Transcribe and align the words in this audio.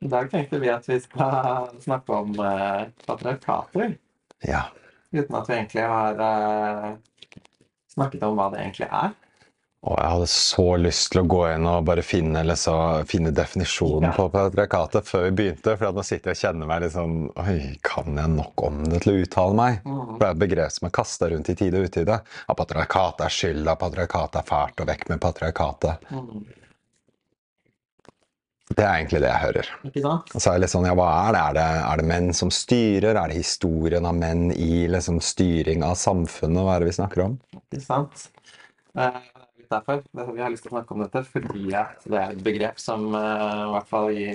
I 0.00 0.08
dag 0.08 0.30
tenkte 0.30 0.58
vi 0.62 0.68
at 0.70 0.86
vi 0.88 1.00
skal 1.02 1.70
snakke 1.82 2.12
om 2.22 2.34
eh, 2.40 2.82
patriarkater, 3.06 3.96
Ja. 4.46 4.62
uten 5.12 5.34
at 5.34 5.48
vi 5.48 5.54
egentlig 5.56 5.82
har 5.90 6.20
eh, 6.22 6.92
snakket 7.94 8.22
om 8.22 8.36
hva 8.38 8.50
det 8.52 8.60
egentlig 8.62 8.86
er. 8.90 9.16
Og 9.88 9.94
jeg 9.94 10.10
hadde 10.10 10.26
så 10.30 10.64
lyst 10.78 11.12
til 11.12 11.20
å 11.22 11.28
gå 11.30 11.40
inn 11.52 11.66
og 11.70 11.84
bare 11.86 12.02
finne, 12.02 12.42
så, 12.58 12.72
finne 13.06 13.30
definisjonen 13.34 14.08
Ja. 14.08 14.14
på 14.16 14.26
patriarkatet 14.34 15.06
før 15.06 15.28
vi 15.28 15.34
begynte. 15.38 15.76
For 15.78 15.94
nå 15.94 16.02
sitter 16.06 16.32
jeg 16.32 16.38
og 16.38 16.42
kjenner 16.42 16.66
meg 16.70 16.82
litt 16.82 16.94
sånn 16.96 17.18
Oi, 17.38 17.58
kan 17.86 18.18
jeg 18.18 18.32
nok 18.34 18.64
om 18.66 18.80
det 18.90 19.02
til 19.04 19.12
å 19.14 19.22
uttale 19.22 19.54
meg? 19.54 19.78
Mm. 19.86 20.00
For 20.12 20.18
det 20.18 20.28
er 20.28 20.34
et 20.34 20.42
begrep 20.42 20.74
som 20.74 20.86
er 20.90 20.94
kasta 20.98 21.30
rundt 21.30 21.50
i 21.50 21.54
tide 21.58 21.78
og 21.78 21.86
utide. 21.90 22.18
At 22.50 22.58
patriarkatet 22.58 23.26
er 23.28 23.36
skyld, 23.38 23.70
at 23.70 23.78
patriarkatet 23.82 24.40
er 24.42 24.48
fælt, 24.50 24.82
og 24.82 24.90
vekk 24.90 25.06
med 25.14 25.22
patriarkatet. 25.26 26.10
Mm. 26.10 26.42
Det 28.68 28.84
er 28.84 28.98
egentlig 28.98 29.22
det 29.24 29.30
jeg 29.30 29.42
hører. 29.46 29.68
Ikke 29.88 30.02
sant? 30.04 30.32
Og 30.34 30.42
så 30.42 30.50
er 30.50 30.58
det 30.58 30.62
litt 30.66 30.72
sånn, 30.74 30.86
ja, 30.88 30.94
hva 30.98 31.08
er 31.28 31.32
det? 31.34 31.40
Er 31.40 31.56
det, 31.56 31.66
er 31.88 32.00
det 32.02 32.08
menn 32.10 32.28
som 32.36 32.50
styrer? 32.52 33.16
Er 33.16 33.32
det 33.32 33.38
historien 33.38 34.08
av 34.08 34.18
menn 34.18 34.50
i 34.52 34.84
liksom, 34.92 35.22
styring 35.24 35.84
av 35.86 35.96
samfunnet? 36.00 36.60
Hva 36.66 36.74
er 36.76 36.84
det 36.84 36.90
vi 36.90 36.98
snakker 36.98 37.24
om? 37.24 37.38
Ikke 37.62 37.80
sant? 37.86 38.26
Eh, 38.98 39.18
er 39.68 39.72
derfor 39.72 40.02
vi 40.34 40.42
har 40.42 40.52
lyst 40.52 40.66
til 40.66 40.72
å 40.72 40.76
snakke 40.76 40.94
om 40.96 41.02
dette, 41.04 41.24
fordi 41.28 41.64
det 41.70 42.20
er 42.20 42.30
et 42.34 42.44
begrep 42.44 42.80
som 42.82 43.08
eh, 43.14 43.64
i 43.64 43.72
hvert 43.74 43.90
fall 43.90 44.12
i, 44.12 44.28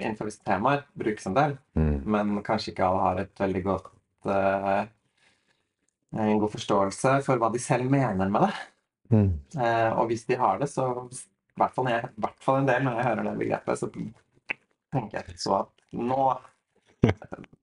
innenfor 0.00 0.30
visse 0.30 0.42
temaer 0.46 0.86
brukes 0.98 1.26
en 1.30 1.36
del, 1.38 1.58
Mm. 1.78 2.02
men 2.04 2.42
kanskje 2.46 2.72
ikke 2.72 2.86
alle 2.86 3.02
har 3.04 3.20
et 3.22 3.40
veldig 3.40 3.62
godt 3.66 3.90
eh, 4.26 4.86
en 6.18 6.40
god 6.42 6.50
forståelse 6.50 7.12
for 7.26 7.38
hva 7.38 7.50
de 7.54 7.60
selv 7.62 7.90
mener 7.90 8.30
med 8.30 8.48
det. 8.48 8.54
Mm. 9.14 9.28
Eh, 9.58 9.90
og 9.98 10.08
hvis 10.10 10.24
de 10.26 10.38
har 10.38 10.58
det, 10.58 10.68
så 10.70 10.88
i 11.50 11.60
hvert 11.60 11.76
fall, 11.76 11.90
jeg, 11.90 12.10
hvert 12.22 12.44
fall 12.44 12.60
en 12.60 12.70
del 12.70 12.86
når 12.86 12.98
jeg 12.98 13.08
hører 13.10 13.28
det 13.28 13.36
begrepet, 13.42 13.80
så 13.80 13.90
tenker 14.94 15.20
jeg 15.20 15.40
så 15.40 15.60
at 15.62 15.72
nå 15.96 16.24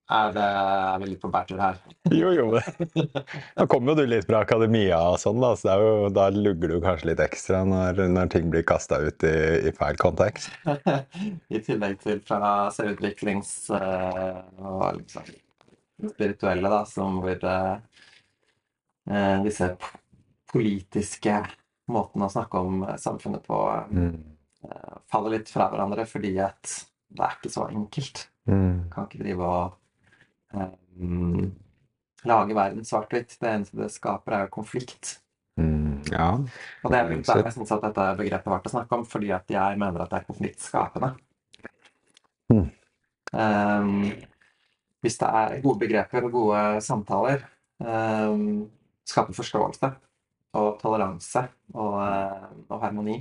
er, 0.07 0.31
det, 0.31 0.43
er 0.43 0.99
vi 1.01 1.09
litt 1.11 1.21
på 1.21 1.31
bærtur 1.31 1.59
her. 1.61 1.79
Jo, 2.15 2.31
jo. 2.31 2.45
Nå 3.57 3.65
kommer 3.71 3.91
jo 3.91 3.95
du 3.99 4.09
litt 4.09 4.27
fra 4.27 4.41
akademia 4.45 4.99
og 5.11 5.17
sånn, 5.21 5.41
da, 5.43 5.51
så 5.59 5.69
det 5.69 5.75
jo, 5.83 6.11
da 6.15 6.27
lugger 6.33 6.73
du 6.73 6.77
kanskje 6.83 7.11
litt 7.11 7.23
ekstra 7.23 7.63
når, 7.67 8.05
når 8.13 8.31
ting 8.33 8.47
blir 8.53 8.65
kasta 8.67 9.01
ut 9.03 9.27
i, 9.27 9.35
i 9.67 9.73
feil 9.75 9.99
kontekst. 9.99 10.53
I 11.55 11.61
tillegg 11.63 11.99
til 12.03 12.23
fra 12.27 12.69
selvutviklings 12.75 13.53
eh, 13.75 14.41
og 14.63 15.01
liksom 15.01 15.27
spirituelle, 16.13 16.71
da, 16.71 16.81
som 16.87 17.21
hvor 17.23 17.47
eh, 17.51 17.77
eh, 19.11 19.37
disse 19.45 19.73
politiske 20.51 21.41
måtene 21.91 22.27
å 22.27 22.31
snakke 22.31 22.61
om 22.63 22.83
eh, 22.87 22.97
samfunnet 23.01 23.45
på 23.47 23.59
Mm. 23.91 24.23
eh, 24.63 24.97
faller 25.11 25.37
litt 25.37 25.49
fra 25.49 25.69
hverandre 25.71 26.05
fordi 26.09 26.37
at 26.43 26.73
det 27.07 27.23
er 27.23 27.37
ikke 27.37 27.53
så 27.53 27.67
enkelt. 27.69 28.27
Mm. 28.47 28.89
Kan 28.91 29.07
ikke 29.07 29.21
drive 29.23 29.47
og 29.47 29.77
um, 30.99 31.53
lage 32.27 32.55
verden 32.55 32.83
svart-hvitt. 32.85 33.37
Det 33.39 33.47
eneste 33.47 33.79
det 33.79 33.91
skaper, 33.93 34.33
er 34.33 34.45
jo 34.45 34.55
konflikt. 34.57 35.19
Mm. 35.57 36.03
Ja. 36.11 36.33
Og 36.83 36.91
det 36.91 36.99
er 36.99 37.09
litt 37.09 37.25
derfor 37.25 37.47
jeg 37.47 37.55
syns 37.55 37.71
at 37.71 37.85
dette 37.87 38.07
begrepet 38.19 38.51
var 38.51 38.63
til 38.63 38.71
å 38.71 38.75
snakke 38.75 38.99
om, 38.99 39.05
fordi 39.07 39.31
at 39.35 39.47
jeg 39.51 39.79
mener 39.79 40.03
at 40.03 40.11
det 40.11 40.19
er 40.19 40.27
konfliktskapende. 40.27 41.13
Mm. 42.51 42.67
Um, 43.31 44.11
hvis 45.03 45.17
det 45.19 45.31
er 45.39 45.61
gode 45.63 45.79
begreper 45.79 46.27
og 46.27 46.35
gode 46.35 46.65
samtaler, 46.83 47.47
um, 47.79 48.67
skaper 49.07 49.35
forståelse 49.37 49.93
og 50.57 50.77
toleranse 50.81 51.45
og, 51.75 51.97
eh, 52.03 52.47
og 52.69 52.81
harmoni. 52.83 53.17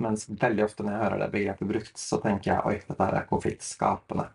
Mens 0.00 0.28
veldig 0.30 0.64
ofte 0.64 0.86
når 0.86 0.94
jeg 0.94 1.02
hører 1.04 1.22
det 1.24 1.30
begrepet 1.32 1.70
brukt, 1.72 1.96
så 1.98 2.20
tenker 2.22 2.52
jeg 2.52 2.66
oi, 2.68 2.76
dette 2.86 3.06
er 3.08 3.28
konfliktskapende. 3.30 4.28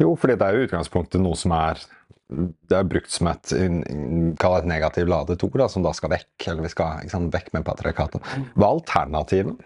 Jo, 0.00 0.14
fordi 0.16 0.38
det 0.40 0.46
er 0.46 0.56
jo 0.56 0.68
utgangspunktet 0.68 1.20
noe 1.20 1.36
som 1.36 1.52
er 1.56 1.82
det 2.30 2.76
er 2.76 2.86
brukt 2.86 3.10
som 3.10 3.26
et 3.26 3.52
et 3.52 4.68
negativt 4.70 5.10
ladet 5.10 5.42
ord, 5.42 5.64
som 5.70 5.82
da 5.82 5.92
skal 5.96 6.12
vekk. 6.14 6.46
Eller 6.46 6.62
vi 6.62 6.72
skal 6.72 7.08
sant, 7.10 7.32
vekk 7.34 7.50
med 7.56 7.66
patriarkatet. 7.66 8.22
Hva 8.54 8.68
er 8.68 8.76
alternativet? 8.76 9.64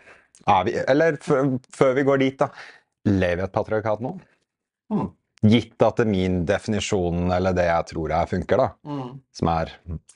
Er 0.49 0.65
vi, 0.66 0.72
eller 0.88 1.19
før 1.21 1.93
vi 1.99 2.06
går 2.09 2.22
dit, 2.22 2.41
da. 2.41 2.49
Lever 3.04 3.37
vi 3.37 3.44
i 3.44 3.44
et 3.44 3.53
patriarkat 3.53 4.00
nå? 4.04 4.15
Mm. 4.93 5.10
Gitt 5.44 5.82
at 5.84 5.99
det 6.00 6.06
min 6.09 6.38
definisjon, 6.49 7.27
eller 7.34 7.53
det 7.53 7.66
jeg 7.69 7.87
tror 7.91 8.12
jeg 8.15 8.31
funker, 8.31 8.56
da, 8.62 8.69
Mm. 8.88 9.21
som 9.34 9.49
er 9.53 9.72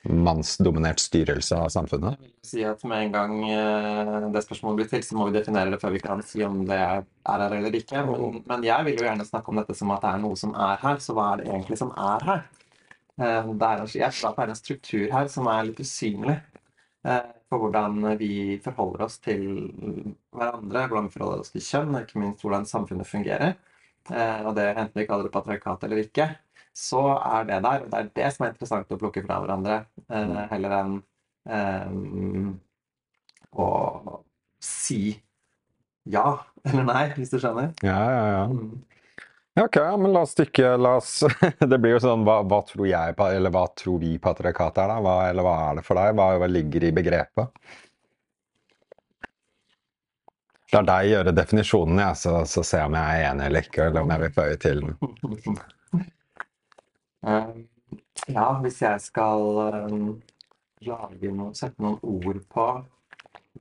mannsdominert 0.08 1.02
styrelse 1.02 1.56
av 1.58 1.68
samfunnet 1.68 2.16
Jeg 2.16 2.30
vil 2.30 2.48
si 2.48 2.62
at 2.64 2.84
med 2.88 3.02
en 3.02 3.12
gang 3.12 3.34
eh, 3.50 4.28
det 4.32 4.42
spørsmålet 4.46 4.76
blir 4.80 4.88
til, 4.88 5.02
så 5.04 5.18
må 5.18 5.26
vi 5.28 5.36
definere 5.38 5.70
det 5.74 5.80
før 5.82 5.92
vi 5.92 6.00
kan 6.00 6.22
si 6.24 6.42
om 6.46 6.62
det 6.64 6.78
er 6.78 7.02
er 7.28 7.42
her 7.44 7.56
eller 7.58 7.76
ikke. 7.76 8.06
Men, 8.08 8.42
men 8.46 8.62
jeg 8.64 8.84
vil 8.86 8.96
jo 8.96 9.04
gjerne 9.04 9.26
snakke 9.28 9.52
om 9.52 9.56
dette 9.60 9.74
som 9.76 9.90
at 9.92 10.00
det 10.06 10.14
er 10.14 10.22
noe 10.22 10.36
som 10.40 10.54
er 10.54 10.76
her. 10.80 10.96
Så 11.04 11.12
hva 11.12 11.32
er 11.34 11.42
det 11.42 11.48
egentlig 11.52 11.78
som 11.78 11.90
er 11.92 12.24
her? 12.24 12.42
Eh, 13.20 13.42
Det 13.52 13.68
er 13.68 13.82
en, 13.82 13.88
jeg 14.00 14.12
tror 14.16 14.30
at 14.30 14.36
det 14.36 14.44
er 14.46 14.54
en 14.54 14.62
struktur 14.62 15.06
her 15.12 15.28
som 15.28 15.46
er 15.52 15.64
litt 15.68 15.80
usynlig 15.84 16.38
eh, 17.04 17.22
for 17.50 17.58
hvordan 17.66 18.16
vi 18.18 18.58
forholder 18.64 19.04
oss 19.04 19.18
til 19.18 19.44
hverandre, 20.32 20.86
hvordan 20.88 21.08
vi 21.08 21.18
forholder 21.18 21.40
oss 21.44 21.52
til 21.52 21.60
kjønn, 21.64 21.94
og 21.96 22.00
ikke 22.06 22.20
minst 22.22 22.44
hvordan 22.44 22.64
samfunnet 22.68 23.06
fungerer. 23.08 23.56
Eh, 24.12 24.46
Og 24.46 24.54
det 24.56 24.66
enten 24.74 24.94
vi 25.02 25.06
kaller 25.08 25.28
det 25.28 25.34
patriarkat 25.34 25.84
eller 25.84 26.02
ikke, 26.04 26.28
så 26.76 27.02
er 27.18 27.44
det 27.48 27.62
der. 27.66 27.84
Og 27.84 27.90
det 27.92 27.98
er 28.00 28.10
det 28.20 28.32
som 28.34 28.46
er 28.46 28.52
interessant 28.54 28.92
å 28.94 28.98
plukke 29.00 29.24
fra 29.26 29.40
hverandre, 29.42 29.80
eh, 30.10 30.36
heller 30.52 30.76
enn 30.80 30.98
eh, 31.48 32.52
å 33.58 33.68
si 34.62 35.00
ja 36.08 36.38
eller 36.64 36.84
nei, 36.88 37.02
hvis 37.16 37.30
du 37.32 37.38
skjønner. 37.40 37.72
Ja, 37.84 37.98
ja, 38.12 38.22
ja. 38.32 38.44
Mm. 38.48 38.84
Ja, 39.58 39.64
Ok, 39.66 39.76
men 39.98 40.12
la 40.14 40.20
oss 40.22 40.36
stikke 40.36 40.76
la 40.78 40.92
oss, 41.00 41.24
Det 41.72 41.78
blir 41.82 41.96
jo 41.96 42.02
sånn 42.04 42.22
hva, 42.26 42.36
hva 42.46 42.60
tror 42.68 42.86
jeg 42.86 43.16
Eller 43.26 43.50
hva 43.50 43.64
tror 43.74 43.98
vi 43.98 44.12
patriarkatet 44.22 44.84
er, 44.84 44.92
da? 44.92 44.98
Hva, 45.02 45.14
eller 45.32 45.42
hva 45.46 45.54
er 45.66 45.80
det 45.80 45.84
for 45.88 45.98
deg? 45.98 46.14
Hva, 46.14 46.28
hva 46.38 46.48
ligger 46.50 46.86
i 46.86 46.92
begrepet? 46.94 47.72
La 50.68 50.82
deg 50.84 51.06
gjøre 51.08 51.32
definisjonen, 51.32 52.00
ja, 52.02 52.10
så, 52.18 52.42
så 52.44 52.60
ser 52.66 52.82
jeg 52.82 52.90
om 52.90 52.96
jeg 52.98 53.20
er 53.20 53.26
enig 53.30 53.44
eller 53.48 53.64
ikke, 53.64 53.86
eller 53.88 54.04
om 54.04 54.10
jeg 54.12 54.20
vil 54.24 54.34
føye 54.36 54.58
til 54.60 54.82
den. 54.84 55.60
Eh, 57.28 57.54
ja, 58.34 58.44
hvis 58.62 58.82
jeg 58.84 59.00
skal 59.00 59.62
eh, 59.64 59.94
lage 60.90 61.32
noe, 61.32 61.54
sette 61.56 61.82
noen 61.82 61.96
ord 62.04 62.42
på 62.52 62.66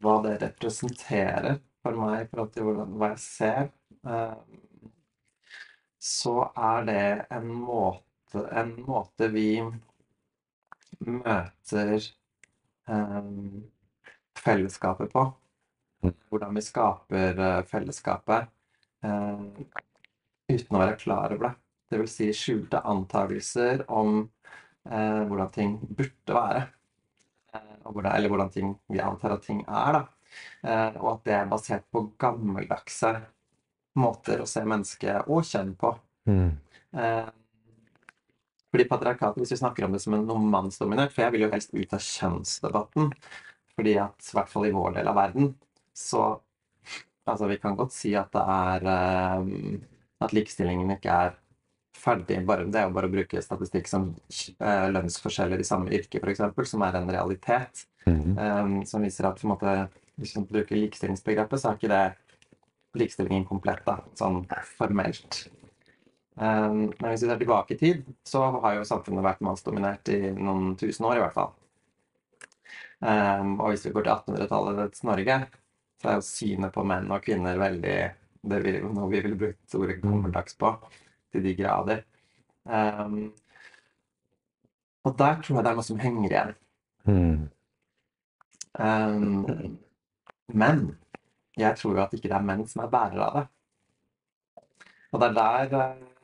hva 0.03 0.17
det 0.27 0.35
representerer 0.43 1.57
for 1.81 1.97
meg 1.97 2.25
i 2.25 2.27
forhold 2.27 2.51
til 2.53 2.69
hva 2.99 3.09
jeg 3.13 3.23
ser, 3.23 3.71
eh, 4.03 4.35
så 6.11 6.35
er 6.53 6.85
det 6.91 7.07
en 7.39 7.49
måte, 7.55 8.43
en 8.51 8.75
måte 8.83 9.31
vi 9.31 9.49
møter 11.07 11.97
fellesskapet 14.37 15.11
på. 15.15 15.29
Hvordan 16.05 16.55
vi 16.55 16.61
skaper 16.61 17.39
eh, 17.41 17.61
fellesskapet 17.67 18.47
eh, 19.03 19.45
uten 20.47 20.77
å 20.77 20.81
være 20.81 20.97
klar 20.99 21.33
over 21.33 21.49
det. 21.49 21.53
Det 21.87 22.01
vil 22.01 22.09
si 22.11 22.27
skjulte 22.35 22.83
antakelser 22.87 23.85
om 23.95 24.19
eh, 24.89 25.23
hvordan 25.27 25.53
ting 25.55 25.77
burde 25.87 26.35
være. 26.35 26.65
Eh, 27.55 27.73
hvordan, 27.87 28.11
eller 28.11 28.33
hvordan 28.33 28.53
ting 28.53 28.75
vi 28.91 29.01
antar 29.03 29.37
at 29.37 29.47
ting 29.47 29.63
er. 29.65 29.97
Da. 29.97 30.03
Eh, 30.67 30.99
og 31.01 31.09
at 31.15 31.25
det 31.27 31.35
er 31.39 31.51
basert 31.51 31.87
på 31.91 32.05
gammeldagse 32.19 33.15
måter 33.97 34.43
å 34.43 34.49
se 34.49 34.63
mennesket 34.67 35.31
og 35.31 35.47
kjønn 35.47 35.73
på. 35.79 35.95
Mm. 36.27 36.51
Fordi 38.67 38.83
patriarkatet, 38.89 39.39
hvis 39.39 39.53
vi 39.55 39.59
snakker 39.61 39.85
om 39.85 39.93
det 39.95 40.01
som 40.03 40.13
en 40.17 40.49
mannsdominert 40.51 41.13
For 41.13 41.23
jeg 41.23 41.33
vil 41.33 41.45
jo 41.45 41.49
helst 41.53 41.71
ut 41.71 41.93
av 41.95 42.03
kjønnsdebatten. 42.03 43.09
Fordi 43.77 43.93
at 44.01 44.27
i 44.27 44.35
hvert 44.37 44.51
fall 44.51 44.67
i 44.67 44.73
vår 44.75 44.97
del 44.99 45.09
av 45.09 45.17
verden 45.17 45.53
så 45.97 46.27
Altså, 47.27 47.47
vi 47.51 47.57
kan 47.59 47.75
godt 47.75 47.91
si 47.91 48.13
at 48.15 48.31
det 48.31 48.39
er 48.39 48.85
eh, 48.87 49.49
At 50.23 50.31
likestillingen 50.31 50.93
ikke 50.95 51.11
er 51.25 51.33
ferdig. 51.97 52.37
Bare, 52.47 52.67
det 52.71 52.79
er 52.79 52.87
jo 52.87 52.93
bare 52.95 53.09
å 53.09 53.11
bruke 53.11 53.41
statistikk 53.41 53.89
som 53.89 54.11
uh, 54.61 54.87
lønnsforskjeller 54.93 55.61
i 55.61 55.65
samme 55.65 55.89
yrke, 55.97 56.21
f.eks., 56.21 56.43
som 56.69 56.83
er 56.85 56.97
en 56.99 57.09
realitet. 57.09 57.83
Mm. 58.05 58.37
Um, 58.37 58.75
som 58.85 59.01
viser 59.01 59.25
at 59.27 59.41
måte, 59.49 59.73
hvis 60.21 60.35
man 60.37 60.45
bruker 60.49 60.77
likestillingsbegrepet, 60.77 61.61
så 61.61 61.71
er 61.71 61.79
ikke 61.79 61.91
det 61.91 63.01
likestillingen 63.01 63.47
komplett, 63.49 63.81
da, 63.85 63.97
sånn 64.17 64.43
formelt. 64.77 65.47
Um, 66.37 66.93
men 66.99 67.09
hvis 67.09 67.25
vi 67.25 67.31
ser 67.31 67.41
tilbake 67.41 67.73
i 67.73 67.81
tid, 67.81 68.05
så 68.29 68.45
har 68.61 68.77
jo 68.77 68.87
samfunnet 68.87 69.25
vært 69.25 69.41
mannsdominert 69.45 70.13
i 70.13 70.21
noen 70.37 70.75
tusen 70.77 71.09
år, 71.09 71.17
i 71.17 71.25
hvert 71.25 71.37
fall. 71.37 71.53
Um, 73.01 73.57
og 73.57 73.73
hvis 73.73 73.89
vi 73.89 73.93
går 73.93 74.05
til 74.05 74.13
1800-tallets 74.19 75.05
Norge, 75.05 75.41
så 75.97 76.11
er 76.11 76.19
jo 76.19 76.25
synet 76.25 76.73
på 76.75 76.85
menn 76.87 77.09
og 77.11 77.23
kvinner 77.25 77.59
veldig 77.59 77.97
det 78.47 78.61
vi, 78.63 78.73
noe 78.83 79.09
vi 79.11 79.21
ville 79.23 79.39
brukt 79.39 79.75
ordet 79.75 79.97
gammeldags 80.01 80.55
på, 80.59 80.71
til 81.33 81.43
de 81.43 81.53
grader. 81.57 82.03
Um, 82.63 83.33
og 85.07 85.17
der 85.19 85.41
tror 85.41 85.57
jeg 85.57 85.65
det 85.65 85.71
er 85.71 85.79
noe 85.79 85.87
som 85.87 86.01
henger 86.01 86.29
igjen. 86.29 86.55
Mm. 87.07 87.43
Um, 88.77 89.77
men 90.53 90.83
jeg 91.57 91.79
tror 91.79 91.95
jo 91.95 92.03
at 92.03 92.13
ikke 92.13 92.29
det 92.29 92.37
er 92.37 92.47
menn 92.47 92.67
som 92.69 92.83
er 92.85 92.91
bærere 92.93 93.27
av 93.27 93.39
det. 93.39 93.45
Og 95.11 95.21
det 95.21 95.29
er 95.29 95.37
der 95.37 95.77
eh, 95.79 96.16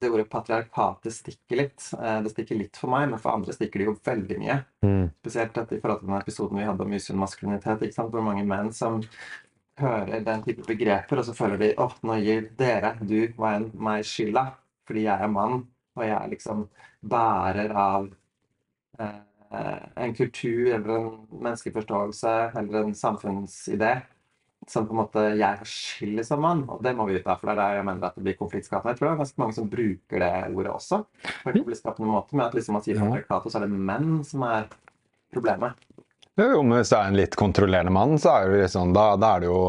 det 0.00 0.10
ordet 0.12 0.28
patriarkatet 0.30 1.14
stikker 1.14 1.60
litt. 1.62 1.88
Eh, 1.96 2.20
Det 2.22 2.32
stikker 2.34 2.58
litt 2.58 2.76
for 2.76 2.92
meg, 2.92 3.08
men 3.10 3.20
for 3.22 3.36
andre 3.36 3.54
stikker 3.56 3.80
det 3.80 3.88
jo 3.88 3.96
veldig 4.04 4.38
mye. 4.42 4.58
Mm. 4.84 5.10
Spesielt 5.22 5.56
i 5.56 5.80
forhold 5.80 6.00
til 6.02 6.10
den 6.10 6.20
episoden 6.20 6.60
vi 6.60 6.68
hadde 6.68 6.84
om 6.84 6.96
usunn 6.96 7.20
maskulinitet. 7.20 7.86
Hvor 7.96 8.24
mange 8.24 8.44
menn 8.44 8.72
som 8.72 9.00
hører 9.80 10.24
den 10.24 10.42
type 10.44 10.64
begreper, 10.66 11.20
og 11.20 11.26
så 11.26 11.34
føler 11.36 11.60
de 11.60 11.74
åh, 11.80 11.96
nå 12.02 12.16
gir 12.22 12.50
dere, 12.56 12.94
du 13.00 13.32
en, 13.44 13.70
meg 13.74 14.04
skylda 14.08 14.54
fordi 14.86 15.02
jeg 15.02 15.18
er 15.18 15.32
mann, 15.32 15.64
og 15.98 16.04
jeg 16.04 16.14
er 16.14 16.28
liksom 16.30 16.68
bærer 17.02 17.72
av 17.74 18.04
eh, 19.00 19.16
en 19.96 20.14
kultur 20.14 20.68
eller 20.76 20.92
en 20.94 21.08
menneskeforståelse 21.32 22.34
eller 22.60 22.84
en 22.84 22.94
samfunnsidé 22.94 23.96
som 24.70 24.86
på 24.88 24.94
en 24.96 24.98
måte 25.04 25.22
jeg 25.38 25.46
har 25.60 25.68
skyld 25.70 26.20
i 26.20 26.24
som 26.26 26.40
mann, 26.42 26.64
og 26.68 26.82
det 26.82 26.92
må 26.98 27.06
vi 27.06 27.18
ut 27.20 27.26
av, 27.26 27.38
for 27.40 27.46
det 27.46 27.54
er 27.54 27.60
der 27.62 27.76
jeg 27.80 27.84
mener 27.86 28.08
at 28.08 28.14
det 28.18 28.24
blir 28.26 28.36
konfliktskapende. 28.40 28.92
Jeg 28.94 28.98
tror 28.98 29.08
det 29.08 29.14
er 29.14 29.20
ganske 29.22 29.38
mange 29.42 29.54
som 29.54 29.68
bruker 29.70 30.24
det 30.24 30.32
ordet 30.56 30.72
også, 30.74 30.98
på 31.44 31.50
en 31.52 31.58
konfliktskapende 31.60 32.10
måte, 32.10 32.34
med 32.36 32.46
at 32.48 32.54
liksom 32.58 32.72
man 32.78 32.82
sier 32.82 32.96
Ja. 32.96 33.04
patriarkatet, 33.06 33.52
så 33.52 33.60
er 33.60 33.66
det 33.68 33.78
menn 33.92 34.24
som 34.24 34.42
er 34.42 34.66
problemet. 35.34 35.74
Jo, 36.36 36.50
jo, 36.52 36.62
men 36.62 36.76
hvis 36.82 36.90
du 36.92 36.96
er 36.98 37.06
en 37.08 37.16
litt 37.16 37.36
kontrollerende 37.40 37.92
mann, 37.96 38.18
så 38.20 38.28
er 38.42 38.50
det 38.50 38.58
liksom, 38.66 38.90
da, 38.92 39.04
da 39.16 39.30
er 39.36 39.40
det 39.40 39.46
jo 39.48 39.60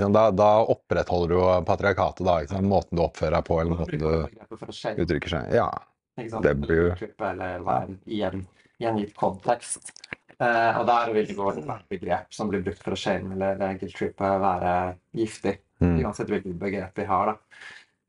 sant, 0.00 0.16
da, 0.16 0.24
da 0.34 0.48
opprettholder 0.74 1.28
du 1.28 1.34
jo 1.38 1.44
patriarkatet, 1.68 2.24
da. 2.26 2.38
Ikke 2.42 2.56
sant? 2.56 2.66
Måten 2.66 2.96
du 2.98 3.02
oppfører 3.04 3.36
deg 3.36 3.44
på, 3.46 3.60
eller 3.60 3.76
måten 3.78 4.00
du 4.02 5.04
uttrykker 5.04 5.28
seg 5.36 5.54
Ja. 5.54 5.68
det 6.16 6.54
blir 6.60 6.76
jo- 6.96 7.08
Eller 7.20 7.60
være 7.62 7.98
i 8.08 8.22
en, 8.22 8.46
i 8.80 8.84
en 8.86 8.98
gitt 8.98 9.14
kontekst. 9.14 9.92
Eh, 10.36 10.78
og 10.78 10.84
der 10.88 11.12
vil 11.16 11.28
det 11.30 11.36
gå 11.36 11.48
et 11.48 11.88
begrep 11.88 12.34
som 12.34 12.50
blir 12.50 12.64
brukt 12.64 12.82
for 12.84 12.92
å 12.92 12.98
shame 13.00 13.32
eller 13.32 13.78
guilt 13.80 13.96
trippe 13.96 14.32
være 14.42 14.72
giftig. 15.16 15.54
Mm. 15.80 15.94
Uansett 16.04 16.32
hvilket 16.32 16.58
begrep 16.60 16.98
vi 17.00 17.06
har, 17.08 17.32
da. 17.32 17.36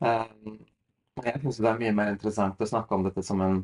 Eh, 0.07 0.57
jeg 1.23 1.41
syns 1.41 1.61
det 1.63 1.69
er 1.71 1.79
mye 1.81 1.95
mer 1.95 2.11
interessant 2.13 2.59
å 2.61 2.69
snakke 2.69 2.95
om 2.95 3.05
dette 3.07 3.23
som 3.25 3.41
en, 3.41 3.61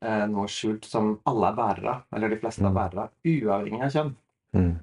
eh, 0.00 0.26
noe 0.30 0.46
skjult 0.48 0.86
som 0.88 1.16
alle 1.26 1.50
er 1.50 1.58
bærere 1.58 1.94
av, 1.96 2.04
eller 2.14 2.28
de 2.28 2.38
fleste 2.38 2.62
er 2.64 2.70
Mm. 2.70 2.78
bærere 2.78 3.02
av, 3.02 3.10
uavhengig 3.24 3.82
av 3.82 3.90
kjønn. 3.96 4.14
Mm. 4.54 4.78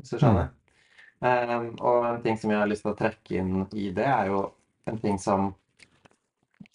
Hvis 0.00 0.10
du 0.10 0.18
skjønner? 0.18 0.48
Eh, 1.22 1.58
og 1.80 2.04
en 2.04 2.22
ting 2.22 2.38
som 2.38 2.50
jeg 2.50 2.60
har 2.60 2.68
lyst 2.68 2.82
til 2.82 2.92
å 2.92 2.98
trekke 2.98 3.38
inn 3.38 3.66
i 3.72 3.90
det, 3.90 4.06
er 4.06 4.26
jo 4.26 4.52
en 4.86 4.98
ting 4.98 5.18
som 5.18 5.54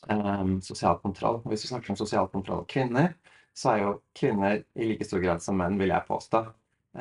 um, 0.09 0.61
sosial 0.61 0.97
kontroll. 1.03 1.41
Hvis 1.45 1.61
du 1.61 1.67
snakker 1.67 1.91
om 1.91 1.99
sosial 1.99 2.27
kontroll 2.27 2.63
av 2.63 2.67
kvinner, 2.67 3.13
så 3.59 3.73
er 3.73 3.81
jo 3.83 3.91
kvinner 4.15 4.61
i 4.79 4.87
like 4.87 5.05
stor 5.07 5.19
grad 5.23 5.43
som 5.43 5.57
menn, 5.59 5.75
vil 5.79 5.91
jeg 5.91 6.07
påstå, 6.07 6.39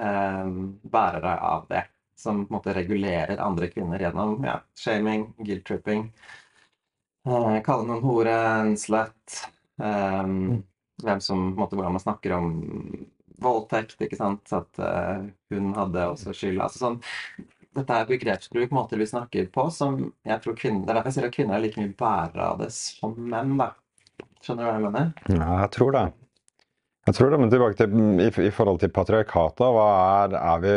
eh, 0.03 0.49
bærere 0.83 1.37
av 1.51 1.69
det. 1.71 1.85
Som 2.19 2.41
på 2.47 2.51
en 2.51 2.57
måte 2.57 2.75
regulerer 2.75 3.39
andre 3.39 3.69
kvinner 3.71 4.03
gjennom 4.03 4.43
ja, 4.43 4.57
shaming, 4.75 5.29
guilt-tripping. 5.39 6.09
Eh, 7.29 7.61
kalle 7.63 7.87
noen 7.87 8.03
hore, 8.03 8.35
en 8.35 8.75
slut. 8.81 9.39
Eh, 9.79 10.35
hvem 11.05 11.23
som, 11.23 11.45
på 11.53 11.55
en 11.55 11.63
måte, 11.63 11.79
hvordan 11.79 11.95
man 11.95 12.03
snakker 12.03 12.35
om 12.35 12.51
voldtekt, 13.39 14.03
ikke 14.03 14.19
sant. 14.19 14.51
At 14.51 14.83
hun 15.55 15.71
hadde 15.79 16.11
også 16.11 16.35
skyld. 16.35 16.59
Altså 16.65 16.83
sånn 16.83 17.01
dette 17.79 17.95
er 17.95 18.09
begrepsbruk, 18.09 18.73
måter 18.75 18.99
vi 18.99 19.07
snakker 19.07 19.51
på, 19.55 19.69
som 19.71 20.01
jeg 20.27 20.43
tror 20.43 20.57
kvinner 20.59 20.83
Det 20.83 20.91
er 20.91 20.97
derfor 20.99 21.13
jeg 21.13 21.17
sier 21.21 21.29
at 21.29 21.37
kvinner 21.37 21.55
er 21.55 21.63
like 21.63 21.79
mye 21.79 21.95
bærere 22.01 22.47
av 22.51 22.63
det 22.65 22.73
som 22.75 23.15
menn, 23.15 23.55
da. 23.61 23.77
Skjønner 24.43 24.65
du 24.65 24.67
hva 24.67 24.75
jeg 24.75 24.87
mener? 24.89 25.13
Ja, 25.31 25.51
jeg 25.63 25.71
tror 25.77 25.95
det. 25.95 26.09
Jeg 27.09 27.17
tror 27.17 27.31
det, 27.33 27.39
men 27.41 27.53
tilbake 27.53 27.79
til 27.79 27.93
i, 28.21 28.31
i 28.49 28.53
forhold 28.53 28.83
til 28.83 28.93
patriarkatet, 28.93 29.65
hva 29.65 29.85
er, 30.23 30.35
er 30.37 30.65
vi 30.65 30.73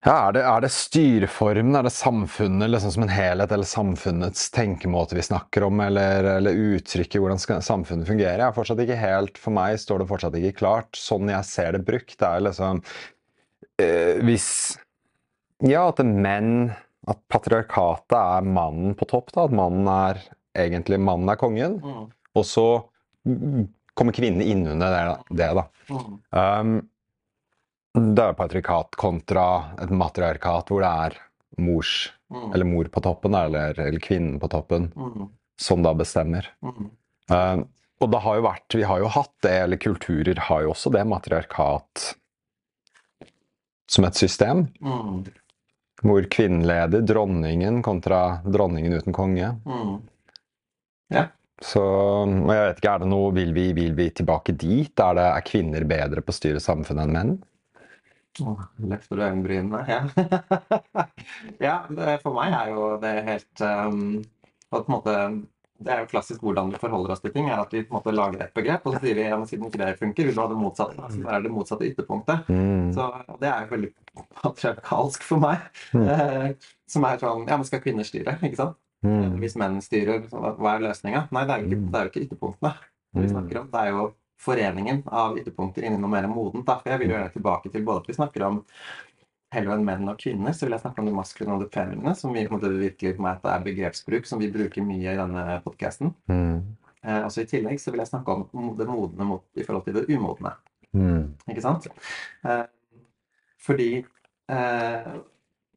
ja, 0.00 0.14
er 0.14 0.32
det, 0.32 0.42
er 0.48 0.62
det 0.64 0.70
styreformen, 0.72 1.74
er 1.76 1.84
det 1.84 1.92
samfunnet 1.92 2.70
liksom 2.72 2.92
som 2.94 3.02
en 3.04 3.10
helhet, 3.12 3.50
eller 3.52 3.68
samfunnets 3.68 4.46
tenkemåte 4.54 5.18
vi 5.18 5.24
snakker 5.26 5.66
om, 5.66 5.82
eller, 5.84 6.24
eller 6.38 6.56
uttrykket 6.56 7.20
hvordan 7.20 7.42
skal 7.42 7.60
samfunnet 7.64 8.08
fungerer? 8.08 8.38
Jeg 8.40 8.46
er 8.46 8.56
fortsatt 8.56 8.80
ikke 8.80 8.96
helt, 8.96 9.40
For 9.42 9.52
meg 9.52 9.76
står 9.82 10.00
det 10.00 10.06
fortsatt 10.08 10.38
ikke 10.38 10.60
klart. 10.62 10.96
Sånn 10.96 11.28
jeg 11.28 11.48
ser 11.48 11.76
det 11.76 11.82
brukt, 11.84 12.14
det 12.16 12.30
er 12.30 12.46
liksom 12.46 12.80
eh, 13.82 14.22
Hvis 14.24 14.46
Ja, 15.68 15.90
at 15.90 16.00
menn 16.00 16.70
At 17.10 17.20
patriarkatet 17.28 18.16
er 18.16 18.48
mannen 18.48 18.96
på 18.96 19.10
topp, 19.10 19.34
da. 19.36 19.44
At 19.50 19.58
mannen 19.58 19.90
er 19.92 20.22
egentlig 20.56 20.96
mannen 21.02 21.28
er 21.28 21.40
kongen. 21.40 21.76
Mm, 21.84 22.08
Og 22.40 22.48
så 22.48 22.66
kommer 23.94 24.16
kvinnene 24.16 24.46
innunder 24.46 24.94
det, 24.94 25.36
det 25.42 25.50
da. 25.58 25.66
mm, 25.90 26.14
Um, 26.30 26.76
det 28.14 28.22
er 28.22 28.36
patriarkat 28.38 28.94
kontra 29.00 29.44
et 29.82 29.90
matriarkat 29.90 30.68
hvor 30.70 30.84
det 30.84 30.90
er 31.06 31.16
mors, 31.58 32.12
mm, 32.30 32.52
eller 32.54 32.68
mor 32.70 32.86
på 32.94 33.02
toppen, 33.02 33.34
eller, 33.34 33.74
eller 33.80 34.00
kvinnen 34.00 34.38
på 34.40 34.48
toppen, 34.52 34.92
mm, 34.94 35.26
som 35.60 35.82
da 35.82 35.94
bestemmer. 35.98 36.46
mm. 36.62 36.88
Um, 37.30 37.66
og 38.00 38.08
det 38.14 38.20
har 38.24 38.38
jo 38.38 38.42
vært, 38.46 38.74
vi 38.78 38.86
har 38.88 39.02
jo 39.02 39.10
hatt 39.12 39.34
det, 39.44 39.56
eller 39.66 39.76
kulturer 39.76 40.38
har 40.46 40.62
jo 40.64 40.70
også 40.72 40.90
det 40.94 41.02
matriarkat 41.04 42.06
som 43.90 44.06
et 44.08 44.16
system. 44.16 44.62
Mm, 44.80 45.26
Hvor 46.00 46.24
kvinnen 46.32 46.62
leder, 46.64 47.02
dronningen 47.04 47.82
kontra 47.84 48.40
dronningen 48.46 48.94
uten 48.96 49.12
konge. 49.12 49.50
mm. 49.66 49.98
Ja. 51.10 51.26
Så 51.60 51.82
og 51.84 52.50
jeg 52.54 52.64
vet 52.64 52.78
ikke, 52.80 52.94
er 52.94 53.02
det 53.02 53.10
noe, 53.12 53.30
vil 53.36 53.52
vi, 53.56 53.66
vil 53.76 53.94
vi 53.98 54.08
tilbake 54.16 54.56
dit? 54.56 54.92
Er, 54.96 55.16
det, 55.18 55.28
er 55.28 55.46
kvinner 55.46 55.84
bedre 55.88 56.24
på 56.24 56.32
å 56.32 56.36
styre 56.36 56.62
samfunnet 56.62 57.04
enn 57.04 57.16
menn? 57.16 57.38
Åh, 58.40 58.66
Løfter 58.88 59.18
du 59.18 59.24
øyenbrynene? 59.26 59.80
Ja. 59.90 60.00
ja, 61.66 61.76
det, 61.90 62.18
for 62.24 62.36
meg 62.36 62.54
er 62.56 62.72
jo 62.72 62.90
det 63.02 63.14
helt 63.26 63.64
um, 63.64 64.20
på 64.70 64.80
en 64.80 64.92
måte, 64.94 65.16
Det 65.80 65.92
er 65.92 66.02
jo 66.02 66.10
klassisk 66.10 66.42
hvordan 66.44 66.72
vi 66.72 66.80
forholder 66.80 67.14
oss 67.14 67.22
til 67.24 67.32
ting. 67.34 67.48
er 67.50 67.60
at 67.60 67.72
Vi 67.72 67.82
på 67.84 67.92
en 67.92 67.98
måte 67.98 68.16
lager 68.16 68.46
et 68.46 68.56
begrep, 68.56 68.86
og 68.86 68.96
så 68.96 69.04
sier 69.04 69.20
vi 69.20 69.28
ja, 69.28 69.38
siden 69.48 69.68
ikke 69.68 69.82
det 69.82 69.94
funker, 70.00 70.28
vil 70.28 70.36
du 70.36 70.42
ha 70.42 70.48
det 70.48 70.60
motsatte. 70.60 70.96
Altså, 71.00 71.20
det 71.24 71.32
er 71.36 71.44
det 71.44 71.52
motsatte 71.52 71.88
ytterpunktet. 71.88 72.48
Mm. 72.48 72.92
Så 72.96 73.08
Det 73.40 73.48
er 73.52 73.64
jo 73.64 73.72
veldig 73.74 73.92
patriarkalsk 74.40 75.28
for 75.28 75.48
meg. 75.48 75.68
Mm. 75.92 76.08
Eh, 76.16 76.70
som 76.90 77.04
er 77.06 77.20
sånn 77.20 77.44
Ja, 77.48 77.56
men 77.60 77.68
skal 77.68 77.84
kvinner 77.84 78.06
styre? 78.06 78.38
ikke 78.40 78.58
sant? 78.58 78.79
Mm. 79.02 79.36
Hvis 79.40 79.56
menn 79.56 79.78
styrer, 79.80 80.26
hva 80.30 80.74
er 80.76 80.82
løsninga? 80.84 81.26
Nei, 81.32 81.44
det 81.48 81.54
er 81.54 81.62
jo 81.62 81.68
ikke, 81.70 81.84
det 81.90 82.00
er 82.00 82.06
jo 82.08 82.10
ikke 82.12 82.24
ytterpunktene 82.26 82.72
vi 83.14 83.22
Mm. 83.26 83.30
snakker 83.30 83.60
om. 83.60 83.70
Det 83.72 83.80
er 83.80 83.88
jo 83.90 84.02
foreningen 84.40 85.02
av 85.08 85.38
ytterpunkter 85.38 85.84
inni 85.84 85.98
noe 85.98 86.10
mer 86.10 86.28
modent. 86.28 86.66
For 86.68 86.90
jeg 86.90 86.98
vil 87.00 87.10
jo 87.10 87.16
det 87.16 87.32
tilbake 87.32 87.72
til 87.72 87.82
både 87.84 88.00
at 88.00 88.06
vi 88.06 88.14
snakker 88.14 88.42
om 88.46 88.60
heller 89.52 89.72
enn 89.74 89.84
menn 89.84 90.08
og 90.08 90.18
kvinner, 90.18 90.52
så 90.54 90.66
vil 90.66 90.76
jeg 90.76 90.80
snakke 90.84 91.00
om 91.02 91.06
det 91.06 91.14
maskuline 91.14 91.54
og 91.56 91.64
det 91.64 91.72
feminine, 91.74 92.14
som 92.14 92.32
vi 92.32 92.46
måte 92.46 92.70
virkelig 92.70 93.16
på 93.16 93.22
meg 93.24 93.36
at 93.36 93.42
det 93.42 93.50
er 93.50 93.64
begrepsbruk 93.66 94.26
som 94.26 94.38
vi 94.38 94.50
bruker 94.52 94.84
mye 94.86 95.10
i 95.10 95.16
denne 95.18 95.62
podkasten. 95.64 96.14
Mm. 96.30 96.76
Eh, 97.02 97.22
også 97.24 97.42
I 97.42 97.48
tillegg 97.50 97.80
så 97.80 97.90
vil 97.90 97.98
jeg 98.04 98.12
snakke 98.12 98.28
om 98.30 98.76
det 98.78 98.86
modne 98.86 99.24
mot, 99.26 99.42
i 99.56 99.64
forhold 99.64 99.84
til 99.88 99.94
det 99.94 100.06
umodne. 100.14 100.52
Mm. 100.94 101.34
Ikke 101.48 101.62
sant? 101.64 101.88
Eh, 102.44 102.64
fordi 103.58 104.04
eh, 104.48 105.12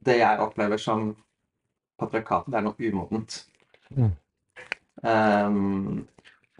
det 0.06 0.18
jeg 0.20 0.40
opplever 0.40 0.78
som 0.78 1.16
patriarkatet, 2.00 2.52
det 2.54 2.60
er 2.60 2.66
noe 2.68 2.90
umodent. 2.90 3.40
Mm. 3.94 4.12
Um, 5.04 6.06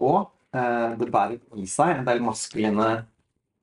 og 0.02 0.18
uh, 0.56 0.90
det 1.00 1.08
bærer 1.12 1.38
i 1.60 1.66
seg 1.70 1.94
en 1.98 2.08
del 2.08 2.20
maskuline 2.24 2.90